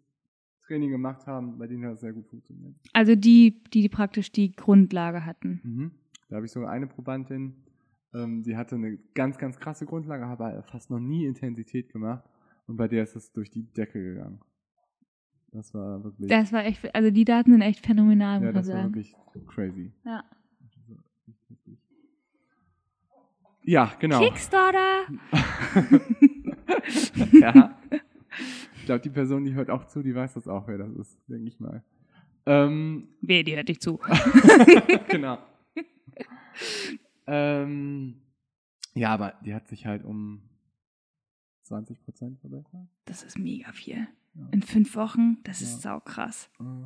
Training 0.61 0.91
gemacht 0.91 1.25
haben, 1.27 1.57
bei 1.57 1.67
denen 1.67 1.85
hat 1.85 1.95
es 1.95 2.01
sehr 2.01 2.13
gut 2.13 2.27
funktioniert. 2.27 2.75
Also 2.93 3.15
die, 3.15 3.63
die 3.73 3.89
praktisch 3.89 4.31
die 4.31 4.51
Grundlage 4.53 5.25
hatten. 5.25 5.59
Mhm. 5.63 5.91
Da 6.29 6.35
habe 6.37 6.45
ich 6.45 6.51
sogar 6.51 6.69
eine 6.69 6.87
Probandin, 6.87 7.55
ähm, 8.13 8.43
die 8.43 8.55
hatte 8.55 8.75
eine 8.75 8.97
ganz, 9.15 9.37
ganz 9.37 9.59
krasse 9.59 9.85
Grundlage, 9.85 10.25
aber 10.25 10.63
fast 10.63 10.91
noch 10.91 10.99
nie 10.99 11.25
Intensität 11.25 11.91
gemacht. 11.91 12.23
Und 12.69 12.77
bei 12.77 12.87
der 12.87 13.01
ist 13.01 13.15
es 13.15 13.31
durch 13.31 13.49
die 13.49 13.63
Decke 13.63 14.01
gegangen. 14.01 14.39
Das 15.51 15.73
war 15.73 16.03
wirklich, 16.03 16.29
Das 16.29 16.53
war 16.53 16.63
echt, 16.63 16.93
also 16.93 17.09
die 17.09 17.25
Daten 17.25 17.51
sind 17.51 17.61
echt 17.61 17.83
phänomenal, 17.83 18.43
ja, 18.43 18.45
muss 18.45 18.45
man 18.45 18.53
das 18.53 18.67
war 18.67 18.75
sagen. 18.75 18.93
wirklich 18.93 19.15
crazy. 19.47 19.91
Ja. 20.05 20.23
Ja, 23.63 23.91
genau. 23.99 24.19
Kickstarter! 24.19 25.07
ja. 27.31 27.75
Ich 28.77 28.85
glaube, 28.85 29.01
die 29.01 29.09
Person, 29.09 29.45
die 29.45 29.55
hört 29.55 29.71
auch 29.71 29.85
zu, 29.85 30.03
die 30.03 30.13
weiß 30.13 30.35
das 30.35 30.47
auch, 30.47 30.67
wer 30.67 30.77
das 30.77 30.93
ist, 30.93 31.17
denke 31.27 31.47
ich 31.47 31.59
mal. 31.59 31.83
Ähm, 32.45 33.07
Wer, 33.21 33.43
die 33.43 33.55
hört 33.55 33.67
dich 33.67 33.79
zu. 33.79 33.99
genau. 35.09 35.39
ähm, 37.27 38.21
ja, 38.93 39.09
aber 39.09 39.33
die 39.43 39.55
hat 39.55 39.67
sich 39.67 39.87
halt 39.87 40.03
um 40.03 40.48
20 41.69 42.01
Prozent 42.03 42.39
verbessert. 42.39 42.87
Das 43.05 43.23
ist 43.23 43.39
mega 43.39 43.71
viel. 43.71 44.07
Ja. 44.35 44.47
In 44.51 44.61
fünf 44.61 44.95
Wochen, 44.95 45.37
das 45.43 45.61
ist 45.61 45.83
Ja. 45.83 45.93
saukrass. 45.93 46.49
Mhm. 46.59 46.85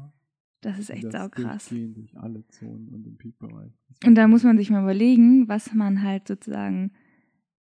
Das 0.61 0.79
ist 0.79 0.89
echt 0.89 1.05
das 1.05 1.13
saukrass. 1.13 1.67
durchgehend 1.69 1.97
durch 1.97 2.17
alle 2.17 2.47
Zonen 2.47 2.87
und 2.93 3.05
im 3.05 3.17
Peakbereich. 3.17 3.71
Und 4.05 4.15
da 4.15 4.27
muss 4.27 4.43
man 4.43 4.57
sich 4.57 4.69
mal 4.69 4.81
überlegen, 4.83 5.47
was 5.49 5.73
man 5.73 6.03
halt 6.03 6.27
sozusagen, 6.27 6.91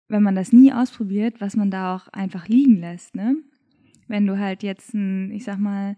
wenn 0.08 0.22
man 0.22 0.34
das 0.34 0.52
nie 0.52 0.72
ausprobiert, 0.72 1.40
was 1.40 1.54
man 1.54 1.70
da 1.70 1.94
auch 1.94 2.08
einfach 2.08 2.48
liegen 2.48 2.78
lässt, 2.80 3.14
ne? 3.14 3.36
Wenn 4.08 4.26
du 4.26 4.38
halt 4.38 4.62
jetzt 4.62 4.94
ein, 4.94 5.30
ich 5.32 5.44
sag 5.44 5.58
mal, 5.58 5.96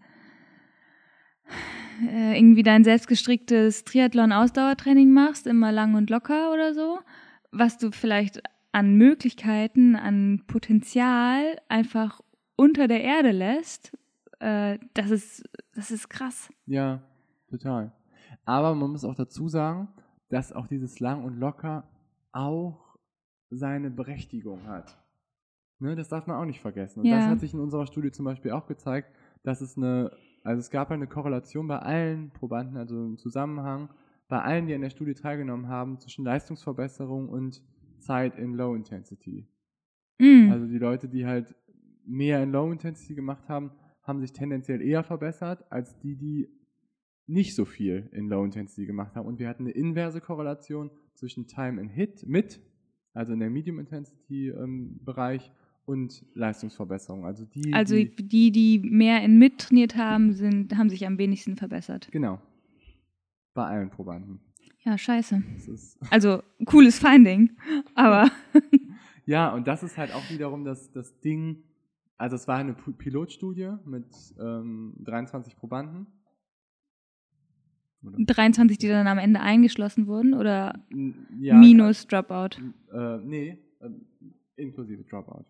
äh, 2.07 2.37
irgendwie 2.39 2.63
dein 2.63 2.85
selbstgestricktes 2.85 3.85
Triathlon-Ausdauertraining 3.85 5.13
machst, 5.13 5.47
immer 5.47 5.73
lang 5.73 5.95
und 5.95 6.11
locker 6.11 6.53
oder 6.53 6.75
so, 6.75 6.99
was 7.53 7.79
du 7.79 7.91
vielleicht 7.93 8.43
an 8.73 8.95
Möglichkeiten, 8.95 9.97
an 9.97 10.45
Potenzial 10.47 11.57
einfach 11.69 12.21
unter 12.57 12.89
der 12.89 13.03
Erde 13.03 13.31
lässt, 13.33 13.97
äh, 14.41 14.79
das 14.95 15.11
ist, 15.11 15.49
das 15.75 15.91
ist 15.91 16.09
krass. 16.09 16.51
Ja, 16.67 17.03
total. 17.49 17.93
Aber 18.45 18.75
man 18.75 18.91
muss 18.91 19.05
auch 19.05 19.15
dazu 19.15 19.49
sagen, 19.49 19.89
dass 20.29 20.53
auch 20.53 20.67
dieses 20.67 21.01
lang 21.01 21.25
und 21.25 21.39
locker 21.39 21.89
auch 22.33 22.97
seine 23.51 23.91
Berechtigung 23.91 24.67
hat. 24.67 24.97
Ne, 25.81 25.97
das 25.97 26.09
darf 26.09 26.27
man 26.27 26.37
auch 26.37 26.45
nicht 26.45 26.61
vergessen. 26.61 27.01
Und 27.01 27.07
Ja. 27.07 27.17
das 27.17 27.27
hat 27.27 27.41
sich 27.41 27.55
in 27.55 27.61
unserer 27.61 27.87
Studie 27.87 28.11
zum 28.13 28.27
Beispiel 28.27 28.53
auch 28.53 28.67
gezeigt, 28.67 29.11
dass 29.43 29.61
es 29.61 29.77
eine, 29.77 30.13
also 30.45 30.61
es 30.61 30.71
gab 30.71 30.91
eine 30.91 31.07
Korrelation 31.07 31.67
bei 31.67 31.79
allen 31.79 32.31
Probanden, 32.31 32.77
also 32.77 32.95
einen 32.97 33.17
Zusammenhang 33.17 33.89
bei 34.29 34.41
allen, 34.41 34.67
die 34.67 34.75
an 34.75 34.83
der 34.83 34.91
Studie 34.91 35.15
teilgenommen 35.15 35.67
haben, 35.69 35.99
zwischen 35.99 36.25
Leistungsverbesserung 36.25 37.29
und 37.29 37.63
Zeit 38.01 38.37
in 38.37 38.55
Low 38.55 38.75
Intensity. 38.75 39.49
Mhm. 40.19 40.51
Also 40.51 40.67
die 40.67 40.79
Leute, 40.79 41.09
die 41.09 41.27
halt 41.27 41.55
mehr 42.05 42.43
in 42.43 42.53
Low 42.53 42.71
Intensity 42.71 43.15
gemacht 43.15 43.49
haben, 43.49 43.73
haben 44.03 44.21
sich 44.21 44.33
tendenziell 44.33 44.81
eher 44.81 45.05
verbessert 45.05 45.65
als 45.71 45.99
die, 45.99 46.17
die 46.17 46.49
nicht 47.27 47.55
so 47.55 47.65
viel 47.65 48.09
in 48.13 48.29
Low 48.29 48.45
Intensity 48.45 48.87
gemacht 48.87 49.15
haben. 49.15 49.27
Und 49.27 49.39
wir 49.39 49.49
hatten 49.49 49.65
eine 49.65 49.73
inverse 49.73 50.21
Korrelation 50.21 50.91
zwischen 51.15 51.47
Time 51.47 51.81
in 51.81 51.89
Hit 51.89 52.27
mit, 52.27 52.61
also 53.13 53.33
in 53.33 53.41
der 53.41 53.51
Medium 53.51 53.79
Intensity 53.79 54.49
ähm, 54.49 54.99
Bereich 55.05 55.53
und 55.85 56.25
Leistungsverbesserung. 56.35 57.25
Also 57.25 57.45
die, 57.45 57.73
also 57.73 57.95
die 57.95 58.11
die, 58.17 58.51
die 58.51 58.79
mehr 58.81 59.23
in 59.23 59.39
mit 59.39 59.59
trainiert 59.59 59.97
haben, 59.97 60.33
sind, 60.33 60.77
haben 60.77 60.91
sich 60.91 61.07
am 61.07 61.19
wenigsten 61.19 61.57
verbessert. 61.57 62.09
genau 62.11 62.41
bei 63.55 63.65
allen 63.65 63.91
Probanden. 63.91 64.41
Ja, 64.85 64.97
scheiße. 64.97 65.43
Also 66.11 66.43
cooles 66.65 66.99
Finding, 66.99 67.57
aber 67.95 68.31
Ja, 69.27 69.53
und 69.55 69.69
das 69.69 69.83
ist 69.83 69.97
halt 69.97 70.13
auch 70.13 70.29
wiederum 70.31 70.65
das, 70.65 70.91
das 70.93 71.21
Ding, 71.21 71.63
also 72.17 72.37
es 72.37 72.49
war 72.49 72.57
eine 72.57 72.75
Pilotstudie 72.75 73.77
mit 73.85 74.07
ähm, 74.41 74.95
23 75.01 75.57
Probanden. 75.57 76.07
Oder? 78.03 78.17
23, 78.19 78.79
die 78.79 78.89
dann 78.89 79.07
am 79.07 79.19
Ende 79.19 79.41
eingeschlossen 79.41 80.07
wurden 80.07 80.35
oder 80.35 80.85
Ja, 81.39 81.57
minus 81.57 82.07
Dropout. 82.07 82.57
Äh, 82.93 83.19
nee, 83.19 83.59
äh, 83.81 83.91
inklusive 84.57 85.05
Dropout. 85.05 85.45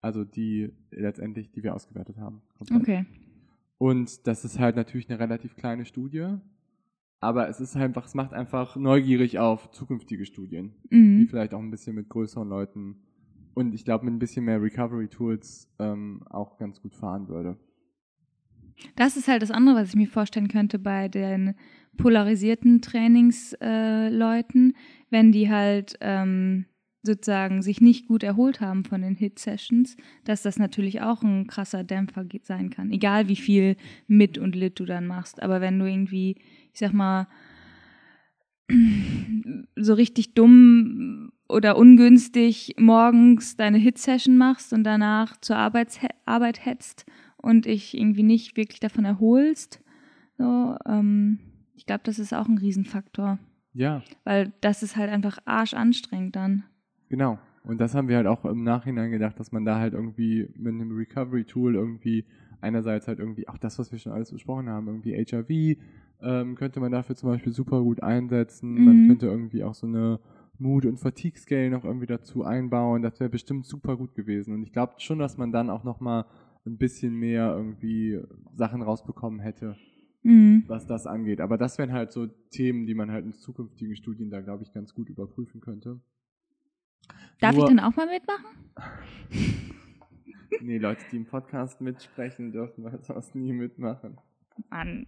Also 0.00 0.24
die 0.24 0.72
letztendlich, 0.90 1.50
die 1.52 1.62
wir 1.62 1.74
ausgewertet 1.74 2.16
haben. 2.18 2.42
komplett. 2.56 2.80
Okay. 2.80 3.06
Und 3.78 4.26
das 4.26 4.44
ist 4.44 4.58
halt 4.58 4.76
natürlich 4.76 5.10
eine 5.10 5.18
relativ 5.18 5.56
kleine 5.56 5.84
Studie, 5.84 6.36
aber 7.22 7.48
es 7.48 7.60
ist 7.60 7.76
einfach, 7.76 8.04
es 8.04 8.14
macht 8.14 8.34
einfach 8.34 8.74
neugierig 8.76 9.38
auf 9.38 9.70
zukünftige 9.70 10.26
Studien. 10.26 10.74
die 10.90 10.96
Mhm. 10.96 11.28
vielleicht 11.28 11.54
auch 11.54 11.60
ein 11.60 11.70
bisschen 11.70 11.94
mit 11.94 12.08
größeren 12.08 12.48
Leuten 12.48 12.96
und 13.54 13.74
ich 13.74 13.84
glaube 13.84 14.04
mit 14.04 14.14
ein 14.14 14.18
bisschen 14.18 14.44
mehr 14.44 14.60
Recovery 14.60 15.08
Tools 15.08 15.72
ähm, 15.78 16.24
auch 16.28 16.58
ganz 16.58 16.82
gut 16.82 16.96
fahren 16.96 17.28
würde. 17.28 17.56
Das 18.96 19.16
ist 19.16 19.28
halt 19.28 19.42
das 19.42 19.52
andere, 19.52 19.76
was 19.76 19.90
ich 19.90 19.94
mir 19.96 20.08
vorstellen 20.08 20.48
könnte 20.48 20.80
bei 20.80 21.08
den 21.08 21.54
polarisierten 21.96 22.82
Trainingsleuten, 22.82 24.70
äh, 24.70 24.74
wenn 25.10 25.30
die 25.30 25.48
halt 25.48 25.96
ähm, 26.00 26.64
sozusagen 27.02 27.62
sich 27.62 27.80
nicht 27.80 28.06
gut 28.06 28.22
erholt 28.22 28.60
haben 28.60 28.84
von 28.84 29.02
den 29.02 29.14
Hit-Sessions, 29.14 29.96
dass 30.24 30.42
das 30.42 30.58
natürlich 30.58 31.02
auch 31.02 31.22
ein 31.22 31.46
krasser 31.46 31.84
Dämpfer 31.84 32.24
sein 32.42 32.70
kann. 32.70 32.90
Egal 32.90 33.28
wie 33.28 33.36
viel 33.36 33.76
mit 34.06 34.38
und 34.38 34.54
lit 34.54 34.78
du 34.78 34.84
dann 34.84 35.06
machst. 35.06 35.42
Aber 35.42 35.60
wenn 35.60 35.78
du 35.78 35.84
irgendwie, 35.84 36.36
ich 36.72 36.78
sag 36.78 36.92
mal, 36.92 37.26
so 39.76 39.94
richtig 39.94 40.34
dumm 40.34 41.32
oder 41.48 41.76
ungünstig 41.76 42.76
morgens 42.78 43.56
deine 43.56 43.78
Hit-Session 43.78 44.36
machst 44.36 44.72
und 44.72 44.84
danach 44.84 45.36
zur 45.40 45.56
Arbeits 45.56 46.00
Arbeit 46.24 46.64
hetzt 46.64 47.04
und 47.36 47.66
dich 47.66 47.96
irgendwie 47.96 48.22
nicht 48.22 48.56
wirklich 48.56 48.80
davon 48.80 49.04
erholst, 49.04 49.80
so, 50.38 50.76
ähm, 50.86 51.38
ich 51.74 51.84
glaube, 51.86 52.02
das 52.04 52.18
ist 52.18 52.32
auch 52.32 52.48
ein 52.48 52.58
Riesenfaktor, 52.58 53.38
Ja, 53.74 54.02
weil 54.24 54.52
das 54.60 54.82
ist 54.82 54.96
halt 54.96 55.10
einfach 55.10 55.38
arschanstrengend 55.44 56.36
dann. 56.36 56.64
genau. 57.08 57.38
Und 57.64 57.80
das 57.80 57.94
haben 57.94 58.08
wir 58.08 58.16
halt 58.16 58.26
auch 58.26 58.44
im 58.44 58.64
Nachhinein 58.64 59.12
gedacht, 59.12 59.38
dass 59.38 59.52
man 59.52 59.64
da 59.64 59.78
halt 59.78 59.92
irgendwie 59.94 60.48
mit 60.56 60.74
einem 60.74 60.96
Recovery 60.96 61.44
Tool 61.44 61.76
irgendwie 61.76 62.24
einerseits 62.60 63.06
halt 63.06 63.20
irgendwie 63.20 63.46
auch 63.46 63.56
das, 63.56 63.78
was 63.78 63.92
wir 63.92 64.00
schon 64.00 64.10
alles 64.10 64.32
besprochen 64.32 64.68
haben, 64.68 64.88
irgendwie 64.88 65.12
HIV 65.14 65.78
ähm, 66.22 66.54
könnte 66.54 66.80
man 66.80 66.92
dafür 66.92 67.16
zum 67.16 67.30
Beispiel 67.30 67.52
super 67.52 67.82
gut 67.82 68.02
einsetzen. 68.02 68.72
Man 68.84 69.04
Mhm. 69.04 69.08
könnte 69.08 69.26
irgendwie 69.26 69.64
auch 69.64 69.74
so 69.74 69.86
eine 69.86 70.20
Mood- 70.58 70.86
und 70.86 70.98
Fatigue-Scale 70.98 71.70
noch 71.70 71.84
irgendwie 71.84 72.06
dazu 72.06 72.44
einbauen. 72.44 73.02
Das 73.02 73.18
wäre 73.20 73.30
bestimmt 73.30 73.66
super 73.66 73.96
gut 73.96 74.14
gewesen. 74.14 74.54
Und 74.54 74.62
ich 74.62 74.72
glaube 74.72 74.94
schon, 74.98 75.18
dass 75.18 75.36
man 75.38 75.50
dann 75.52 75.70
auch 75.70 75.82
nochmal 75.84 76.24
ein 76.64 76.76
bisschen 76.78 77.14
mehr 77.14 77.52
irgendwie 77.56 78.20
Sachen 78.54 78.82
rausbekommen 78.82 79.40
hätte, 79.40 79.76
Mhm. 80.22 80.64
was 80.68 80.86
das 80.86 81.06
angeht. 81.08 81.40
Aber 81.40 81.58
das 81.58 81.78
wären 81.78 81.92
halt 81.92 82.12
so 82.12 82.26
Themen, 82.50 82.86
die 82.86 82.94
man 82.94 83.10
halt 83.10 83.24
in 83.24 83.32
zukünftigen 83.32 83.96
Studien 83.96 84.30
da, 84.30 84.40
glaube 84.40 84.62
ich, 84.62 84.72
ganz 84.72 84.94
gut 84.94 85.08
überprüfen 85.08 85.60
könnte. 85.60 85.98
Darf 87.40 87.56
Nur- 87.56 87.64
ich 87.64 87.68
dann 87.74 87.80
auch 87.80 87.96
mal 87.96 88.06
mitmachen? 88.06 88.46
Nee, 90.60 90.78
Leute, 90.78 91.02
die 91.10 91.16
im 91.16 91.24
Podcast 91.24 91.80
mitsprechen, 91.80 92.52
dürfen 92.52 92.84
wir 92.84 92.96
sonst 93.02 93.34
nie 93.34 93.52
mitmachen. 93.52 94.18
Mann, 94.70 95.06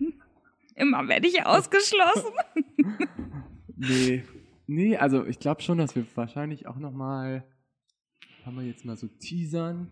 immer 0.75 1.07
werde 1.09 1.29
ich 1.29 1.45
ausgeschlossen. 1.45 2.33
Nee, 3.77 4.23
nee, 4.69 4.97
also 4.97 5.27
ich 5.27 5.41
glaube 5.41 5.61
schon, 5.61 5.79
dass 5.79 5.97
wir 5.97 6.07
wahrscheinlich 6.15 6.69
auch 6.69 6.77
nochmal, 6.77 7.45
kann 8.45 8.55
man 8.55 8.67
jetzt 8.67 8.85
mal 8.85 8.97
so 8.97 9.09
teasern, 9.09 9.91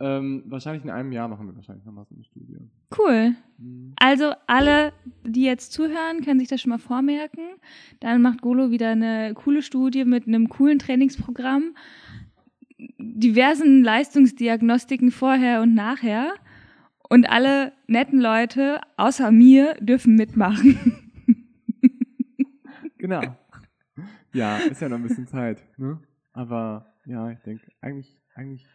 ähm, 0.00 0.44
wahrscheinlich 0.46 0.82
in 0.82 0.90
einem 0.90 1.12
Jahr 1.12 1.28
machen 1.28 1.46
wir 1.46 1.54
wahrscheinlich 1.54 1.84
nochmal 1.84 2.06
so 2.06 2.14
eine 2.14 2.24
Studie. 2.24 2.56
Cool. 2.96 3.34
Mhm. 3.58 3.92
Also 3.96 4.32
alle, 4.46 4.94
die 5.24 5.42
jetzt 5.42 5.72
zuhören, 5.72 6.22
können 6.24 6.40
sich 6.40 6.48
das 6.48 6.60
schon 6.60 6.70
mal 6.70 6.78
vormerken. 6.78 7.44
Dann 8.00 8.22
macht 8.22 8.40
Golo 8.40 8.70
wieder 8.70 8.88
eine 8.90 9.34
coole 9.34 9.62
Studie 9.62 10.06
mit 10.06 10.26
einem 10.26 10.48
coolen 10.48 10.78
Trainingsprogramm, 10.78 11.74
diversen 12.98 13.84
Leistungsdiagnostiken 13.84 15.10
vorher 15.10 15.60
und 15.60 15.74
nachher. 15.74 16.32
Und 17.10 17.28
alle 17.28 17.72
netten 17.88 18.20
Leute, 18.20 18.80
außer 18.96 19.30
mir, 19.30 19.74
dürfen 19.80 20.14
mitmachen. 20.14 20.78
Genau. 22.98 23.22
Ja, 24.34 24.58
ist 24.58 24.82
ja 24.82 24.88
noch 24.90 24.98
ein 24.98 25.02
bisschen 25.02 25.26
Zeit, 25.26 25.64
ne? 25.78 25.98
Aber 26.32 26.94
ja, 27.06 27.30
ich 27.30 27.38
denke, 27.40 27.66
eigentlich, 27.80 28.20
eigentlich 28.34 28.66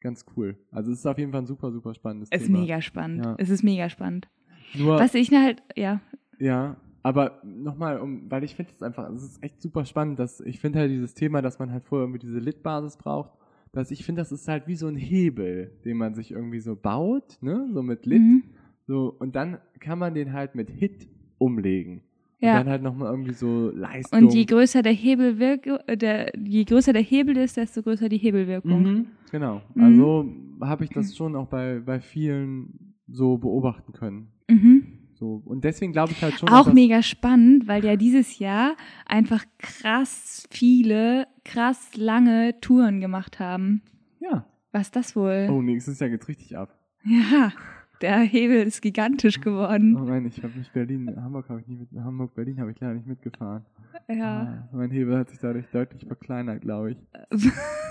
ganz 0.00 0.26
cool. 0.36 0.58
Also 0.72 0.90
es 0.90 0.98
ist 0.98 1.06
auf 1.06 1.16
jeden 1.16 1.30
Fall 1.30 1.42
ein 1.42 1.46
super, 1.46 1.70
super 1.70 1.94
spannendes 1.94 2.28
Es 2.32 2.42
ist 2.42 2.46
Thema. 2.48 2.58
mega 2.58 2.82
spannend. 2.82 3.24
Ja. 3.24 3.34
Es 3.38 3.50
ist 3.50 3.62
mega 3.62 3.88
spannend. 3.88 4.28
Nur, 4.74 4.98
Was 4.98 5.14
ich 5.14 5.30
halt, 5.30 5.62
ja, 5.76 6.00
Ja, 6.38 6.76
aber 7.04 7.40
nochmal, 7.44 8.00
um, 8.00 8.28
weil 8.30 8.42
ich 8.44 8.56
finde 8.56 8.72
es 8.74 8.82
einfach, 8.82 9.08
es 9.10 9.22
ist 9.22 9.42
echt 9.42 9.62
super 9.62 9.84
spannend, 9.84 10.18
dass 10.18 10.40
ich 10.40 10.58
finde 10.58 10.80
halt 10.80 10.90
dieses 10.90 11.14
Thema, 11.14 11.40
dass 11.40 11.58
man 11.60 11.70
halt 11.72 11.84
vorher 11.84 12.04
irgendwie 12.06 12.26
diese 12.26 12.40
Lit-Basis 12.40 12.96
braucht, 12.96 13.30
dass 13.72 13.90
ich 13.90 14.04
finde, 14.04 14.20
das 14.20 14.32
ist 14.32 14.48
halt 14.48 14.66
wie 14.66 14.76
so 14.76 14.86
ein 14.86 14.96
Hebel, 14.96 15.72
den 15.84 15.96
man 15.96 16.14
sich 16.14 16.30
irgendwie 16.30 16.60
so 16.60 16.76
baut, 16.76 17.38
ne, 17.40 17.68
so 17.72 17.82
mit 17.82 18.06
Lit, 18.06 18.20
Mhm. 18.20 18.42
so, 18.86 19.14
und 19.18 19.34
dann 19.34 19.58
kann 19.80 19.98
man 19.98 20.14
den 20.14 20.32
halt 20.32 20.54
mit 20.54 20.70
Hit 20.70 21.08
umlegen. 21.38 22.02
Und 22.40 22.48
Ja. 22.48 22.54
dann 22.58 22.68
halt 22.68 22.82
nochmal 22.82 23.10
irgendwie 23.10 23.32
so 23.32 23.70
Leistung. 23.70 24.24
Und 24.24 24.34
je 24.34 24.44
größer 24.44 24.82
der 24.82 24.92
Hebel 24.92 25.38
wirk 25.38 25.66
äh, 25.86 25.96
der, 25.96 26.32
je 26.38 26.64
größer 26.64 26.92
der 26.92 27.02
Hebel 27.02 27.36
ist, 27.36 27.56
desto 27.56 27.82
größer 27.82 28.08
die 28.08 28.18
Hebelwirkung. 28.18 28.82
Mhm, 28.82 29.06
genau. 29.30 29.62
Mhm. 29.74 29.82
Also 29.82 30.26
habe 30.60 30.84
ich 30.84 30.90
das 30.90 31.16
schon 31.16 31.34
auch 31.36 31.46
bei, 31.46 31.80
bei 31.80 32.00
vielen 32.00 32.94
so 33.08 33.38
beobachten 33.38 33.92
können. 33.92 34.28
Mhm. 34.50 34.91
So. 35.22 35.40
Und 35.44 35.62
deswegen 35.62 35.92
glaube 35.92 36.10
ich 36.10 36.20
halt 36.20 36.34
schon, 36.36 36.48
Auch 36.48 36.72
mega 36.72 37.00
spannend, 37.00 37.68
weil 37.68 37.84
ja 37.84 37.94
dieses 37.94 38.40
Jahr 38.40 38.74
einfach 39.06 39.44
krass 39.58 40.48
viele, 40.50 41.28
krass 41.44 41.90
lange 41.94 42.58
Touren 42.60 43.00
gemacht 43.00 43.38
haben. 43.38 43.82
Ja. 44.18 44.46
Was 44.72 44.88
ist 44.88 44.96
das 44.96 45.14
wohl? 45.14 45.46
Oh, 45.48 45.62
nächstes 45.62 46.00
Jahr 46.00 46.10
geht's 46.10 46.26
richtig 46.26 46.56
ab. 46.58 46.76
Ja, 47.04 47.52
der 48.00 48.18
Hebel 48.18 48.66
ist 48.66 48.80
gigantisch 48.82 49.38
Oh 49.38 49.44
geworden. 49.44 49.92
nein, 50.06 50.26
ich 50.26 50.42
habe 50.42 50.58
nicht 50.58 50.72
Berlin, 50.72 51.14
Hamburg 51.22 51.48
habe 51.48 51.60
ich 51.60 51.68
nie 51.68 51.76
mit, 51.76 51.88
Hamburg, 52.02 52.34
Berlin 52.34 52.58
habe 52.58 52.72
ich 52.72 52.80
leider 52.80 52.94
nicht 52.94 53.06
mitgefahren. 53.06 53.64
Ja. 54.08 54.66
Ah, 54.72 54.76
mein 54.76 54.90
Hebel 54.90 55.16
hat 55.16 55.30
sich 55.30 55.38
dadurch 55.38 55.66
deutlich 55.70 56.04
verkleinert, 56.04 56.62
glaube 56.62 56.90
ich. 56.92 56.98
Ich 57.30 57.44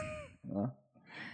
Ja. 0.54 0.76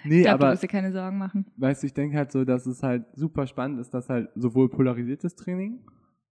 Nee, 0.03 0.21
glaube, 0.23 0.37
du 0.39 0.43
aber 0.45 0.51
musst 0.51 0.63
dir 0.63 0.67
keine 0.67 0.91
Sorgen 0.91 1.17
machen. 1.17 1.45
weißt 1.57 1.83
du, 1.83 1.87
ich 1.87 1.93
denke 1.93 2.17
halt 2.17 2.31
so, 2.31 2.45
dass 2.45 2.65
es 2.65 2.83
halt 2.83 3.05
super 3.13 3.47
spannend 3.47 3.79
ist, 3.79 3.93
dass 3.93 4.09
halt 4.09 4.29
sowohl 4.35 4.69
polarisiertes 4.69 5.35
Training 5.35 5.79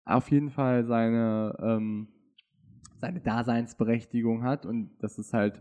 auf 0.04 0.30
jeden 0.30 0.50
Fall 0.50 0.84
seine, 0.84 1.56
ähm, 1.60 2.08
seine 2.98 3.20
Daseinsberechtigung 3.20 4.42
hat 4.44 4.66
und 4.66 4.90
dass 5.00 5.18
es 5.18 5.32
halt, 5.32 5.60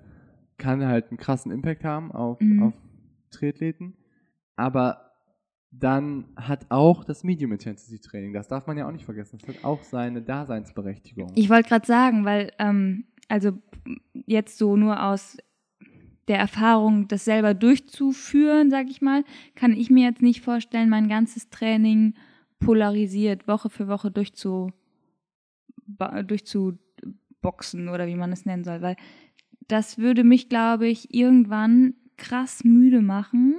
kann 0.57 0.85
halt 0.85 1.09
einen 1.09 1.17
krassen 1.17 1.51
Impact 1.51 1.83
haben 1.83 2.11
auf, 2.11 2.39
Mhm. 2.41 2.61
auf 2.63 2.73
Triathleten. 3.31 3.95
Aber 4.55 5.11
dann 5.71 6.25
hat 6.35 6.67
auch 6.69 7.03
das 7.03 7.23
Medium 7.23 7.51
Intensity 7.51 7.99
Training, 7.99 8.33
das 8.33 8.47
darf 8.47 8.67
man 8.67 8.77
ja 8.77 8.87
auch 8.87 8.91
nicht 8.91 9.05
vergessen, 9.05 9.39
das 9.39 9.55
hat 9.55 9.63
auch 9.63 9.81
seine 9.81 10.21
Daseinsberechtigung. 10.21 11.31
Ich 11.35 11.49
wollte 11.49 11.69
gerade 11.69 11.87
sagen, 11.87 12.25
weil, 12.25 12.51
ähm, 12.59 13.05
also 13.27 13.53
jetzt 14.27 14.57
so 14.59 14.77
nur 14.77 15.03
aus 15.03 15.37
der 16.27 16.37
Erfahrung, 16.37 17.07
das 17.07 17.25
selber 17.25 17.53
durchzuführen, 17.53 18.69
sag 18.69 18.89
ich 18.89 19.01
mal, 19.01 19.23
kann 19.55 19.73
ich 19.73 19.89
mir 19.89 20.07
jetzt 20.07 20.21
nicht 20.21 20.41
vorstellen, 20.41 20.89
mein 20.89 21.09
ganzes 21.09 21.49
Training 21.49 22.13
polarisiert 22.59 23.47
Woche 23.47 23.69
für 23.69 23.87
Woche 23.87 24.09
durchzu, 24.09 24.71
durchzuboxen 25.87 27.89
oder 27.89 28.07
wie 28.07 28.15
man 28.15 28.31
es 28.31 28.45
nennen 28.45 28.63
soll, 28.63 28.81
weil 28.81 28.95
das 29.67 29.97
würde 29.97 30.23
mich, 30.23 30.49
glaube 30.49 30.87
ich, 30.87 31.13
irgendwann 31.13 31.95
krass 32.17 32.63
müde 32.63 33.01
machen 33.01 33.55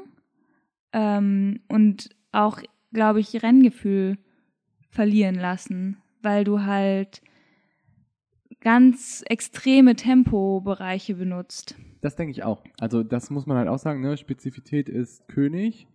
ähm, 0.92 1.60
und 1.68 2.10
auch, 2.32 2.60
glaube 2.92 3.20
ich, 3.20 3.42
Renngefühl 3.42 4.18
verlieren 4.88 5.34
lassen, 5.34 5.98
weil 6.22 6.44
du 6.44 6.62
halt 6.62 7.20
ganz 8.60 9.22
extreme 9.26 9.96
Tempobereiche 9.96 11.14
benutzt. 11.14 11.76
Das 12.04 12.16
denke 12.16 12.32
ich 12.32 12.44
auch. 12.44 12.62
Also 12.78 13.02
das 13.02 13.30
muss 13.30 13.46
man 13.46 13.56
halt 13.56 13.68
auch 13.68 13.78
sagen, 13.78 14.02
ne? 14.02 14.18
Spezifität 14.18 14.90
ist 14.90 15.26
König. 15.26 15.88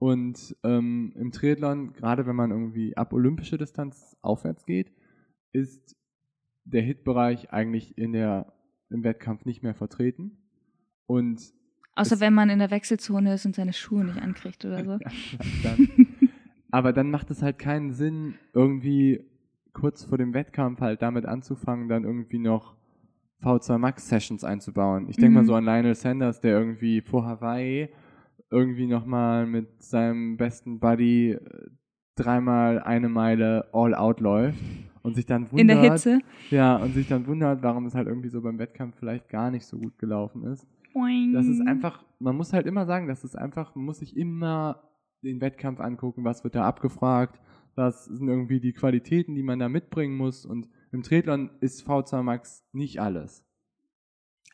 Und 0.00 0.56
ähm, 0.64 1.12
im 1.14 1.30
Triathlon, 1.30 1.92
gerade 1.92 2.26
wenn 2.26 2.34
man 2.34 2.50
irgendwie 2.50 2.96
ab 2.96 3.12
olympische 3.12 3.56
Distanz 3.56 4.16
aufwärts 4.22 4.66
geht, 4.66 4.90
ist 5.52 5.94
der 6.64 6.82
Hitbereich 6.82 7.52
eigentlich 7.52 7.96
in 7.96 8.12
der, 8.12 8.54
im 8.90 9.04
Wettkampf 9.04 9.44
nicht 9.44 9.62
mehr 9.62 9.74
vertreten. 9.76 10.36
Und 11.06 11.54
Außer 11.94 12.18
wenn 12.18 12.34
man 12.34 12.50
in 12.50 12.58
der 12.58 12.72
Wechselzone 12.72 13.34
ist 13.34 13.46
und 13.46 13.54
seine 13.54 13.72
Schuhe 13.72 14.04
nicht 14.04 14.20
ankriegt 14.20 14.64
oder 14.64 14.84
so. 14.84 14.98
dann, 15.62 16.08
aber 16.72 16.92
dann 16.92 17.08
macht 17.08 17.30
es 17.30 17.40
halt 17.40 17.60
keinen 17.60 17.92
Sinn, 17.92 18.34
irgendwie 18.52 19.24
kurz 19.72 20.02
vor 20.02 20.18
dem 20.18 20.34
Wettkampf 20.34 20.80
halt 20.80 21.02
damit 21.02 21.24
anzufangen, 21.24 21.88
dann 21.88 22.02
irgendwie 22.02 22.40
noch 22.40 22.74
V2 23.42 23.78
Max 23.78 24.08
Sessions 24.08 24.44
einzubauen. 24.44 25.08
Ich 25.08 25.16
denke 25.16 25.34
mal 25.34 25.42
Mhm. 25.42 25.46
so 25.46 25.54
an 25.54 25.64
Lionel 25.64 25.94
Sanders, 25.94 26.40
der 26.40 26.58
irgendwie 26.58 27.00
vor 27.00 27.26
Hawaii 27.26 27.88
irgendwie 28.50 28.86
nochmal 28.86 29.46
mit 29.46 29.82
seinem 29.82 30.36
besten 30.36 30.78
Buddy 30.80 31.32
äh, 31.32 31.40
dreimal 32.14 32.80
eine 32.80 33.08
Meile 33.08 33.68
all 33.72 33.94
out 33.94 34.20
läuft 34.20 34.58
und 35.02 35.14
sich 35.16 35.26
dann 35.26 35.50
wundert, 35.52 35.60
In 35.60 35.68
der 35.68 35.80
Hitze. 35.92 36.18
ja, 36.50 36.76
und 36.76 36.94
sich 36.94 37.06
dann 37.08 37.26
wundert, 37.26 37.62
warum 37.62 37.86
es 37.86 37.94
halt 37.94 38.06
irgendwie 38.08 38.28
so 38.28 38.40
beim 38.40 38.58
Wettkampf 38.58 38.96
vielleicht 38.98 39.28
gar 39.28 39.50
nicht 39.50 39.66
so 39.66 39.78
gut 39.78 39.98
gelaufen 39.98 40.44
ist. 40.44 40.66
Das 41.34 41.44
Mhm. 41.46 41.52
ist 41.52 41.66
einfach, 41.66 42.04
man 42.18 42.36
muss 42.36 42.52
halt 42.54 42.66
immer 42.66 42.86
sagen, 42.86 43.06
das 43.06 43.22
ist 43.22 43.36
einfach, 43.36 43.74
man 43.74 43.84
muss 43.84 43.98
sich 43.98 44.16
immer 44.16 44.82
den 45.22 45.40
Wettkampf 45.42 45.80
angucken, 45.80 46.24
was 46.24 46.42
wird 46.42 46.54
da 46.54 46.64
abgefragt, 46.66 47.38
was 47.74 48.06
sind 48.06 48.28
irgendwie 48.28 48.60
die 48.60 48.72
Qualitäten, 48.72 49.34
die 49.34 49.42
man 49.42 49.58
da 49.58 49.68
mitbringen 49.68 50.16
muss 50.16 50.46
und 50.46 50.68
im 50.96 51.02
Triathlon 51.02 51.50
ist 51.60 51.86
V2 51.88 52.22
Max 52.22 52.64
nicht 52.72 53.00
alles. 53.00 53.44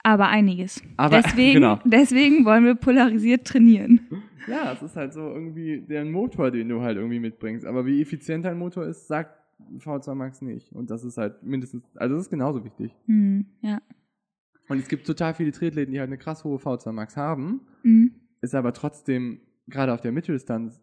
Aber 0.03 0.29
einiges. 0.29 0.83
Aber- 0.97 1.17
deswegen, 1.23 1.55
genau. 1.55 1.79
deswegen 1.85 2.45
wollen 2.45 2.65
wir 2.65 2.75
polarisiert 2.75 3.47
trainieren. 3.47 4.01
Ja, 4.49 4.73
es 4.73 4.83
ist 4.83 4.97
halt 4.97 5.13
so 5.15 5.21
irgendwie 5.21 5.81
der 5.83 6.05
Motor, 6.05 6.51
den 6.51 6.69
du 6.69 6.81
halt 6.83 6.97
irgendwie 6.97 7.21
mitbringst, 7.21 7.65
aber 7.65 7.87
wie 7.87 8.03
effizient 8.03 8.45
ein 8.47 8.59
Motor 8.59 8.85
ist, 8.87 9.07
sagt 9.07 9.39
V2 9.79 10.15
Max 10.17 10.43
nicht 10.43 10.73
und 10.73 10.91
das 10.91 11.05
ist 11.05 11.17
halt 11.19 11.45
mindestens, 11.45 11.85
also 11.95 12.17
das 12.17 12.25
ist 12.25 12.31
genauso 12.31 12.65
wichtig. 12.65 12.91
Hm, 13.07 13.47
ja. 13.61 13.81
Und 14.69 14.79
es 14.79 14.89
gibt 14.89 15.07
total 15.07 15.35
viele 15.35 15.53
Triathleten, 15.53 15.93
die 15.93 16.01
halt 16.01 16.09
eine 16.09 16.19
krass 16.19 16.43
hohe 16.43 16.59
V2 16.59 16.91
Max 16.91 17.17
haben, 17.17 17.61
Mhm. 17.85 18.13
ist 18.41 18.57
aber 18.57 18.73
trotzdem 18.73 19.41
gerade 19.69 19.93
auf 19.95 20.01
der 20.01 20.11
Mitteldistanz 20.11 20.81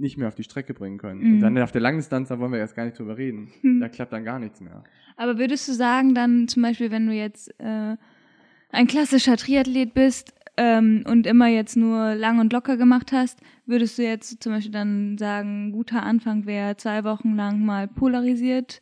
nicht 0.00 0.16
mehr 0.16 0.28
auf 0.28 0.34
die 0.34 0.42
Strecke 0.42 0.74
bringen 0.74 0.98
können. 0.98 1.20
Mhm. 1.20 1.34
Und 1.34 1.40
dann 1.40 1.58
auf 1.58 1.72
der 1.72 1.80
Langdistanz, 1.80 2.28
da 2.28 2.38
wollen 2.38 2.52
wir 2.52 2.58
erst 2.58 2.74
gar 2.74 2.84
nicht 2.84 2.98
drüber 2.98 3.16
reden. 3.16 3.50
Hm. 3.60 3.80
Da 3.80 3.88
klappt 3.88 4.12
dann 4.12 4.24
gar 4.24 4.38
nichts 4.38 4.60
mehr. 4.60 4.82
Aber 5.16 5.38
würdest 5.38 5.68
du 5.68 5.72
sagen, 5.72 6.14
dann 6.14 6.48
zum 6.48 6.62
Beispiel, 6.62 6.90
wenn 6.90 7.06
du 7.06 7.12
jetzt 7.12 7.54
äh, 7.58 7.96
ein 8.70 8.86
klassischer 8.86 9.36
Triathlet 9.36 9.94
bist 9.94 10.32
ähm, 10.56 11.04
und 11.06 11.26
immer 11.26 11.48
jetzt 11.48 11.76
nur 11.76 12.14
lang 12.14 12.38
und 12.38 12.52
locker 12.52 12.76
gemacht 12.76 13.12
hast, 13.12 13.40
würdest 13.66 13.98
du 13.98 14.02
jetzt 14.02 14.42
zum 14.42 14.52
Beispiel 14.52 14.72
dann 14.72 15.18
sagen, 15.18 15.72
guter 15.72 16.02
Anfang 16.02 16.46
wäre, 16.46 16.76
zwei 16.76 17.04
Wochen 17.04 17.34
lang 17.34 17.64
mal 17.64 17.86
polarisiert 17.86 18.80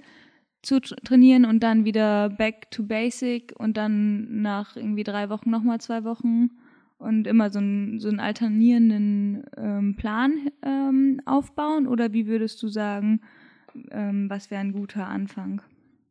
zu 0.63 0.77
tr- 0.77 1.03
trainieren 1.05 1.45
und 1.45 1.63
dann 1.63 1.85
wieder 1.85 2.31
back 2.31 2.71
to 2.71 2.83
basic 2.83 3.55
und 3.59 3.77
dann 3.77 4.43
nach 4.43 4.77
irgendwie 4.77 5.05
drei 5.05 5.29
Wochen 5.29 5.51
nochmal 5.51 5.81
zwei 5.81 6.05
Wochen 6.05 6.51
und 6.99 7.27
immer 7.27 7.51
so, 7.51 7.61
ein, 7.61 7.99
so 7.99 8.09
einen 8.09 8.21
alternierenden 8.21 9.45
ähm, 9.57 9.97
Plan 9.97 10.51
ähm, 10.63 11.21
aufbauen? 11.25 11.87
Oder 11.87 12.13
wie 12.13 12.27
würdest 12.27 12.63
du 12.63 12.69
sagen, 12.69 13.21
ähm, 13.91 14.29
was 14.29 14.51
wäre 14.51 14.61
ein 14.61 14.73
guter 14.73 15.07
Anfang? 15.07 15.63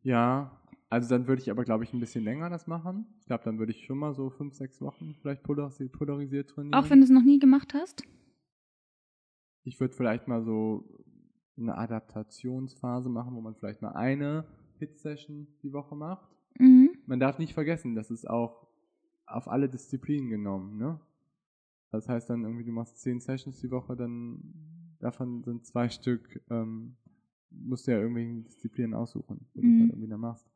Ja, 0.04 0.52
also 0.90 1.10
dann 1.10 1.28
würde 1.28 1.42
ich 1.42 1.52
aber, 1.52 1.66
glaube 1.66 1.84
ich, 1.84 1.94
ein 1.94 2.00
bisschen 2.00 2.24
länger 2.24 2.50
das 2.50 2.68
machen. 2.68 3.06
Ich 3.20 3.26
glaube, 3.26 3.44
dann 3.44 3.60
würde 3.60 3.74
ich 3.74 3.86
schon 3.86 3.98
mal 3.98 4.14
so 4.14 4.30
fünf, 4.30 4.54
sechs 4.54 4.82
Wochen 4.82 5.16
vielleicht 5.22 5.44
polarisiert, 5.44 5.92
polarisiert 5.92 6.50
trainieren. 6.50 6.74
Auch 6.74 6.90
wenn 6.90 7.00
du 7.00 7.04
es 7.04 7.10
noch 7.10 7.24
nie 7.24 7.40
gemacht 7.40 7.74
hast? 7.74 8.04
ich 9.68 9.80
würde 9.80 9.94
vielleicht 9.94 10.28
mal 10.28 10.42
so 10.44 10.86
eine 11.58 11.78
Adaptationsphase 11.78 13.10
machen, 13.10 13.36
wo 13.36 13.42
man 13.42 13.56
vielleicht 13.56 13.82
mal 13.82 13.92
eine 13.92 14.46
Hit-Session 14.80 15.48
die 15.62 15.74
Woche 15.74 15.96
macht. 15.96 16.28
Mhm. 16.58 16.92
Man 17.06 17.20
darf 17.20 17.38
nicht 17.38 17.54
vergessen, 17.54 17.94
das 17.94 18.10
ist 18.10 18.30
auch 18.30 18.66
auf 19.28 19.48
alle 19.48 19.70
Disziplinen 19.70 20.30
genommen, 20.30 20.78
ne? 20.78 21.00
Das 21.92 22.10
heißt 22.10 22.30
dann 22.30 22.44
irgendwie, 22.44 22.66
du 22.66 22.72
machst 22.72 23.00
zehn 23.00 23.20
Sessions 23.20 23.60
die 23.60 23.72
Woche, 23.72 23.96
dann 23.96 24.42
davon 25.00 25.44
sind 25.44 25.66
zwei 25.66 25.90
Stück, 25.90 26.42
ähm, 26.50 26.96
musst 27.50 27.88
du 27.88 27.92
ja 27.92 28.00
irgendwelche 28.00 28.42
Disziplinen 28.42 28.94
aussuchen, 28.94 29.48
wo 29.54 29.62
du 29.62 29.68
Mhm. 29.68 29.80
halt 29.80 29.90
irgendwie 29.92 30.10
dann 30.10 30.20
machst. 30.20 30.50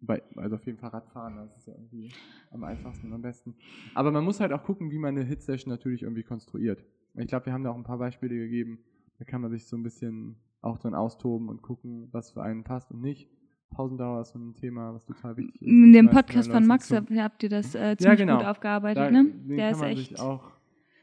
Bei, 0.00 0.22
also 0.36 0.56
auf 0.56 0.66
jeden 0.66 0.78
Fall 0.78 0.90
Radfahren, 0.90 1.36
das 1.36 1.56
ist 1.56 1.66
ja 1.68 1.74
irgendwie 1.74 2.10
am 2.50 2.64
einfachsten 2.64 3.06
und 3.06 3.12
am 3.14 3.22
besten. 3.22 3.54
Aber 3.94 4.10
man 4.10 4.24
muss 4.24 4.40
halt 4.40 4.52
auch 4.52 4.64
gucken, 4.64 4.90
wie 4.90 4.98
man 4.98 5.16
eine 5.16 5.24
Hit-Session 5.24 5.70
natürlich 5.70 6.02
irgendwie 6.02 6.24
konstruiert. 6.24 6.84
Ich 7.14 7.28
glaube, 7.28 7.46
wir 7.46 7.52
haben 7.52 7.62
da 7.64 7.70
auch 7.70 7.76
ein 7.76 7.84
paar 7.84 7.98
Beispiele 7.98 8.34
gegeben. 8.36 8.80
Da 9.18 9.24
kann 9.24 9.40
man 9.40 9.50
sich 9.50 9.66
so 9.66 9.76
ein 9.76 9.82
bisschen 9.82 10.36
auch 10.60 10.78
drin 10.78 10.94
austoben 10.94 11.48
und 11.48 11.62
gucken, 11.62 12.08
was 12.12 12.30
für 12.32 12.42
einen 12.42 12.64
passt 12.64 12.90
und 12.90 13.00
nicht. 13.00 13.30
Pausendauer 13.72 14.22
ist 14.22 14.32
so 14.32 14.38
ein 14.38 14.54
Thema, 14.54 14.94
was 14.94 15.04
total 15.04 15.36
wichtig 15.36 15.62
ist. 15.62 15.68
In 15.68 15.92
dem 15.92 16.10
Podcast 16.10 16.50
von 16.50 16.66
Max 16.66 16.92
habt 16.92 17.42
ihr 17.42 17.48
das 17.48 17.74
äh, 17.74 17.96
ziemlich 17.96 18.20
genau. 18.20 18.38
gut 18.38 18.46
aufgearbeitet, 18.46 19.04
da, 19.04 19.10
ne? 19.10 19.24
Den 19.24 19.56
Der 19.56 19.70
ist 19.70 19.82
echt, 19.82 20.20
auch, 20.20 20.50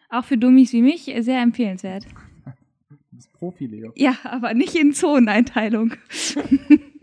auch 0.10 0.24
für 0.24 0.38
Dummies 0.38 0.74
wie 0.74 0.82
mich, 0.82 1.14
sehr 1.20 1.42
empfehlenswert. 1.42 2.06
du 2.90 2.96
bist 3.12 3.34
Profi, 3.34 3.66
Leo. 3.68 3.92
Ja, 3.96 4.16
aber 4.24 4.54
nicht 4.54 4.76
in 4.76 4.94
Zoneneinteilung. 4.94 5.94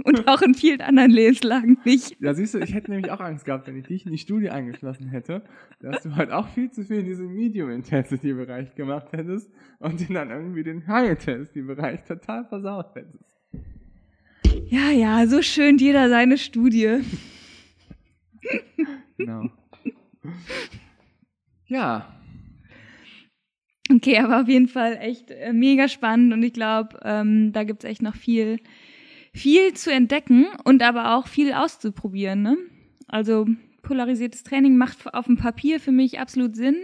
Und 0.06 0.28
auch 0.28 0.40
in 0.40 0.54
vielen 0.54 0.80
anderen 0.82 1.10
Lebenslagen 1.10 1.78
nicht. 1.84 2.16
Ja, 2.20 2.32
siehst 2.32 2.54
du, 2.54 2.60
ich 2.60 2.72
hätte 2.72 2.92
nämlich 2.92 3.10
auch 3.10 3.18
Angst 3.18 3.44
gehabt, 3.44 3.66
wenn 3.66 3.76
ich 3.76 3.88
dich 3.88 4.06
in 4.06 4.12
die 4.12 4.18
Studie 4.18 4.50
eingeschlossen 4.50 5.08
hätte, 5.08 5.42
dass 5.80 6.04
du 6.04 6.14
halt 6.14 6.30
auch 6.30 6.46
viel 6.46 6.70
zu 6.70 6.84
viel 6.84 6.98
in 6.98 7.06
diesem 7.06 7.34
Medium-Intensity-Bereich 7.34 8.76
gemacht 8.76 9.08
hättest 9.10 9.50
und 9.80 10.08
dann 10.14 10.30
irgendwie 10.30 10.62
den 10.62 10.86
High-Intensity-Bereich 10.86 12.04
total 12.04 12.44
versaut 12.44 12.94
hättest. 12.94 13.36
Ja, 14.64 14.90
ja, 14.90 15.26
so 15.26 15.42
schön 15.42 15.78
jeder 15.78 16.09
seine 16.09 16.38
Studie. 16.38 17.00
Genau. 19.18 19.50
Ja, 21.66 22.16
Okay, 23.90 24.18
aber 24.18 24.40
auf 24.40 24.48
jeden 24.48 24.68
Fall 24.68 24.98
echt 25.00 25.30
äh, 25.30 25.52
mega 25.52 25.88
spannend 25.88 26.32
und 26.32 26.42
ich 26.42 26.52
glaube, 26.52 26.98
ähm, 27.04 27.52
da 27.52 27.62
gibt's 27.64 27.84
echt 27.84 28.02
noch 28.02 28.16
viel, 28.16 28.59
viel 29.32 29.74
zu 29.74 29.92
entdecken 29.92 30.46
und 30.64 30.82
aber 30.82 31.14
auch 31.16 31.28
viel 31.28 31.52
auszuprobieren. 31.52 32.42
Ne? 32.42 32.57
Also 33.07 33.46
polarisiertes 33.82 34.42
Training 34.42 34.76
macht 34.76 35.14
auf 35.14 35.26
dem 35.26 35.36
Papier 35.36 35.78
für 35.78 35.92
mich 35.92 36.18
absolut 36.18 36.57
Sinn. 36.57 36.76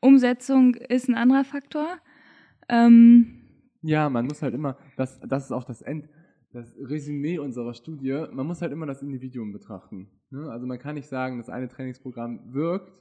Umsetzung 0.00 0.74
ist 0.74 1.08
ein 1.08 1.14
anderer 1.14 1.44
Faktor. 1.44 1.88
Ähm, 2.68 3.38
Ja, 3.80 4.10
man 4.10 4.26
muss 4.26 4.42
halt 4.42 4.54
immer, 4.54 4.76
das, 4.96 5.18
das 5.20 5.46
ist 5.46 5.52
auch 5.52 5.64
das 5.64 5.80
End, 5.80 6.08
das 6.52 6.74
Resümee 6.78 7.38
unserer 7.38 7.74
Studie, 7.74 8.26
man 8.32 8.46
muss 8.46 8.60
halt 8.60 8.72
immer 8.72 8.86
das 8.86 9.02
Individuum 9.02 9.52
betrachten. 9.52 10.08
Ne? 10.30 10.50
Also 10.50 10.66
man 10.66 10.78
kann 10.78 10.96
nicht 10.96 11.08
sagen, 11.08 11.38
das 11.38 11.48
eine 11.48 11.68
Trainingsprogramm 11.68 12.52
wirkt, 12.52 12.92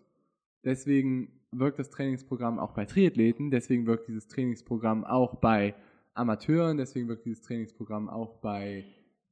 deswegen 0.63 1.39
wirkt 1.51 1.79
das 1.79 1.89
Trainingsprogramm 1.89 2.59
auch 2.59 2.73
bei 2.73 2.85
Triathleten, 2.85 3.49
deswegen 3.49 3.87
wirkt 3.87 4.07
dieses 4.07 4.27
Trainingsprogramm 4.27 5.03
auch 5.03 5.35
bei 5.35 5.73
Amateuren, 6.13 6.77
deswegen 6.77 7.07
wirkt 7.07 7.25
dieses 7.25 7.41
Trainingsprogramm 7.41 8.07
auch 8.07 8.35
bei 8.35 8.85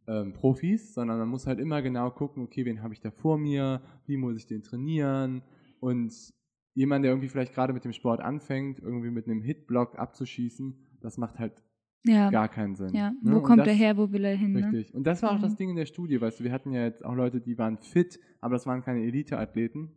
ähm, 0.07 0.33
Profis, 0.33 0.93
sondern 0.95 1.19
man 1.19 1.29
muss 1.29 1.45
halt 1.45 1.59
immer 1.59 1.81
genau 1.81 2.09
gucken, 2.09 2.43
okay, 2.43 2.65
wen 2.65 2.81
habe 2.81 2.93
ich 2.93 3.01
da 3.01 3.11
vor 3.11 3.37
mir, 3.37 3.81
wie 4.07 4.17
muss 4.17 4.37
ich 4.37 4.47
den 4.47 4.63
trainieren 4.63 5.43
und 5.79 6.33
jemand, 6.73 7.03
der 7.03 7.11
irgendwie 7.11 7.29
vielleicht 7.29 7.53
gerade 7.53 7.73
mit 7.73 7.85
dem 7.85 7.93
Sport 7.93 8.21
anfängt, 8.21 8.79
irgendwie 8.79 9.11
mit 9.11 9.27
einem 9.27 9.41
Hitblock 9.41 9.99
abzuschießen, 9.99 10.75
das 11.01 11.17
macht 11.17 11.37
halt 11.37 11.61
ja, 12.07 12.29
gar 12.29 12.47
keinen 12.47 12.75
Sinn. 12.75 12.93
ja. 12.93 13.11
ne? 13.11 13.17
Wo 13.21 13.37
Und 13.37 13.43
kommt 13.43 13.59
das, 13.59 13.67
er 13.67 13.73
her, 13.73 13.97
wo 13.97 14.11
will 14.11 14.23
er 14.25 14.35
hin? 14.35 14.53
Ne? 14.53 14.59
Richtig. 14.71 14.93
Und 14.95 15.05
das 15.05 15.21
war 15.21 15.31
auch 15.31 15.37
Mhm. 15.37 15.41
das 15.41 15.55
Ding 15.55 15.69
in 15.69 15.75
der 15.75 15.85
Studie, 15.85 16.19
weißt 16.19 16.39
du, 16.39 16.43
wir 16.43 16.51
hatten 16.51 16.71
ja 16.71 16.83
jetzt 16.83 17.03
auch 17.05 17.13
Leute, 17.15 17.39
die 17.41 17.57
waren 17.57 17.77
fit, 17.77 18.19
aber 18.41 18.55
das 18.55 18.65
waren 18.65 18.81
keine 18.83 19.01
Elite-Athleten. 19.03 19.91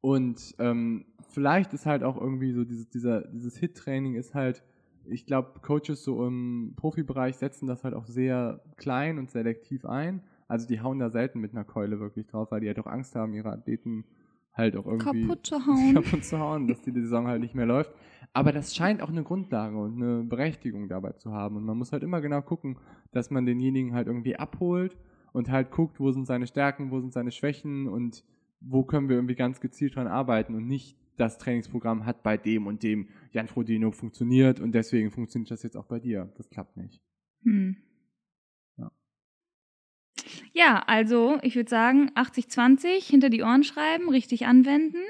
Und 0.00 0.54
ähm, 0.58 1.06
vielleicht 1.30 1.72
ist 1.72 1.86
halt 1.86 2.02
auch 2.04 2.16
irgendwie 2.20 2.52
so 2.52 2.64
dieses, 2.64 2.88
dieser, 2.88 3.22
dieses 3.28 3.56
Hit-Training 3.56 4.14
ist 4.14 4.34
halt, 4.34 4.62
ich 5.04 5.26
glaube, 5.26 5.60
Coaches 5.62 6.04
so 6.04 6.24
im 6.26 6.74
Profibereich 6.76 7.36
setzen 7.36 7.66
das 7.66 7.82
halt 7.84 7.94
auch 7.94 8.06
sehr 8.06 8.60
klein 8.76 9.18
und 9.18 9.30
selektiv 9.30 9.84
ein. 9.84 10.22
Also 10.48 10.68
die 10.68 10.80
hauen 10.80 10.98
da 11.00 11.10
selten 11.10 11.40
mit 11.40 11.52
einer 11.52 11.64
Keule 11.64 11.98
wirklich 11.98 12.26
drauf, 12.26 12.50
weil 12.52 12.60
die 12.60 12.68
halt 12.68 12.78
auch 12.78 12.86
Angst 12.86 13.16
haben, 13.16 13.32
ihre 13.34 13.50
Athleten 13.50 14.04
halt 14.52 14.76
auch 14.76 14.86
irgendwie 14.86 15.22
Kaputt 15.26 15.46
zu 15.46 15.66
hauen. 15.66 15.94
kaputt 15.94 16.24
zu 16.24 16.38
hauen, 16.38 16.68
dass 16.68 16.80
die 16.82 16.92
Saison 16.92 17.26
halt 17.26 17.40
nicht 17.40 17.54
mehr 17.54 17.66
läuft. 17.66 17.92
Aber 18.36 18.52
das 18.52 18.76
scheint 18.76 19.00
auch 19.00 19.08
eine 19.08 19.22
Grundlage 19.22 19.78
und 19.78 19.96
eine 19.96 20.22
Berechtigung 20.22 20.90
dabei 20.90 21.12
zu 21.12 21.32
haben. 21.32 21.56
Und 21.56 21.64
man 21.64 21.78
muss 21.78 21.92
halt 21.92 22.02
immer 22.02 22.20
genau 22.20 22.42
gucken, 22.42 22.78
dass 23.10 23.30
man 23.30 23.46
denjenigen 23.46 23.94
halt 23.94 24.08
irgendwie 24.08 24.36
abholt 24.36 24.94
und 25.32 25.50
halt 25.50 25.70
guckt, 25.70 25.98
wo 26.00 26.12
sind 26.12 26.26
seine 26.26 26.46
Stärken, 26.46 26.90
wo 26.90 27.00
sind 27.00 27.14
seine 27.14 27.30
Schwächen 27.30 27.88
und 27.88 28.24
wo 28.60 28.84
können 28.84 29.08
wir 29.08 29.16
irgendwie 29.16 29.36
ganz 29.36 29.62
gezielt 29.62 29.96
dran 29.96 30.06
arbeiten 30.06 30.54
und 30.54 30.66
nicht 30.66 30.98
das 31.16 31.38
Trainingsprogramm 31.38 32.04
hat 32.04 32.22
bei 32.22 32.36
dem 32.36 32.66
und 32.66 32.82
dem 32.82 33.08
Jan 33.32 33.48
Frodeno 33.48 33.90
funktioniert 33.90 34.60
und 34.60 34.72
deswegen 34.72 35.10
funktioniert 35.10 35.50
das 35.50 35.62
jetzt 35.62 35.78
auch 35.78 35.86
bei 35.86 35.98
dir. 35.98 36.30
Das 36.36 36.50
klappt 36.50 36.76
nicht. 36.76 37.00
Hm. 37.42 37.78
Ja. 38.76 38.92
Ja, 40.52 40.84
also 40.86 41.38
ich 41.40 41.56
würde 41.56 41.70
sagen, 41.70 42.10
80-20 42.14 43.02
hinter 43.02 43.30
die 43.30 43.40
Ohren 43.40 43.64
schreiben, 43.64 44.10
richtig 44.10 44.44
anwenden 44.44 45.00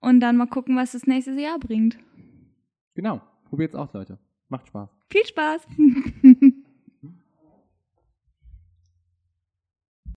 und 0.00 0.20
dann 0.20 0.38
mal 0.38 0.46
gucken, 0.46 0.76
was 0.76 0.92
das 0.92 1.06
nächste 1.06 1.32
Jahr 1.32 1.58
bringt. 1.58 1.98
Genau. 2.98 3.20
Probiert's 3.48 3.76
aus, 3.76 3.92
Leute. 3.92 4.18
Macht 4.48 4.66
Spaß. 4.66 4.88
Viel 5.08 5.24
Spaß! 5.24 5.68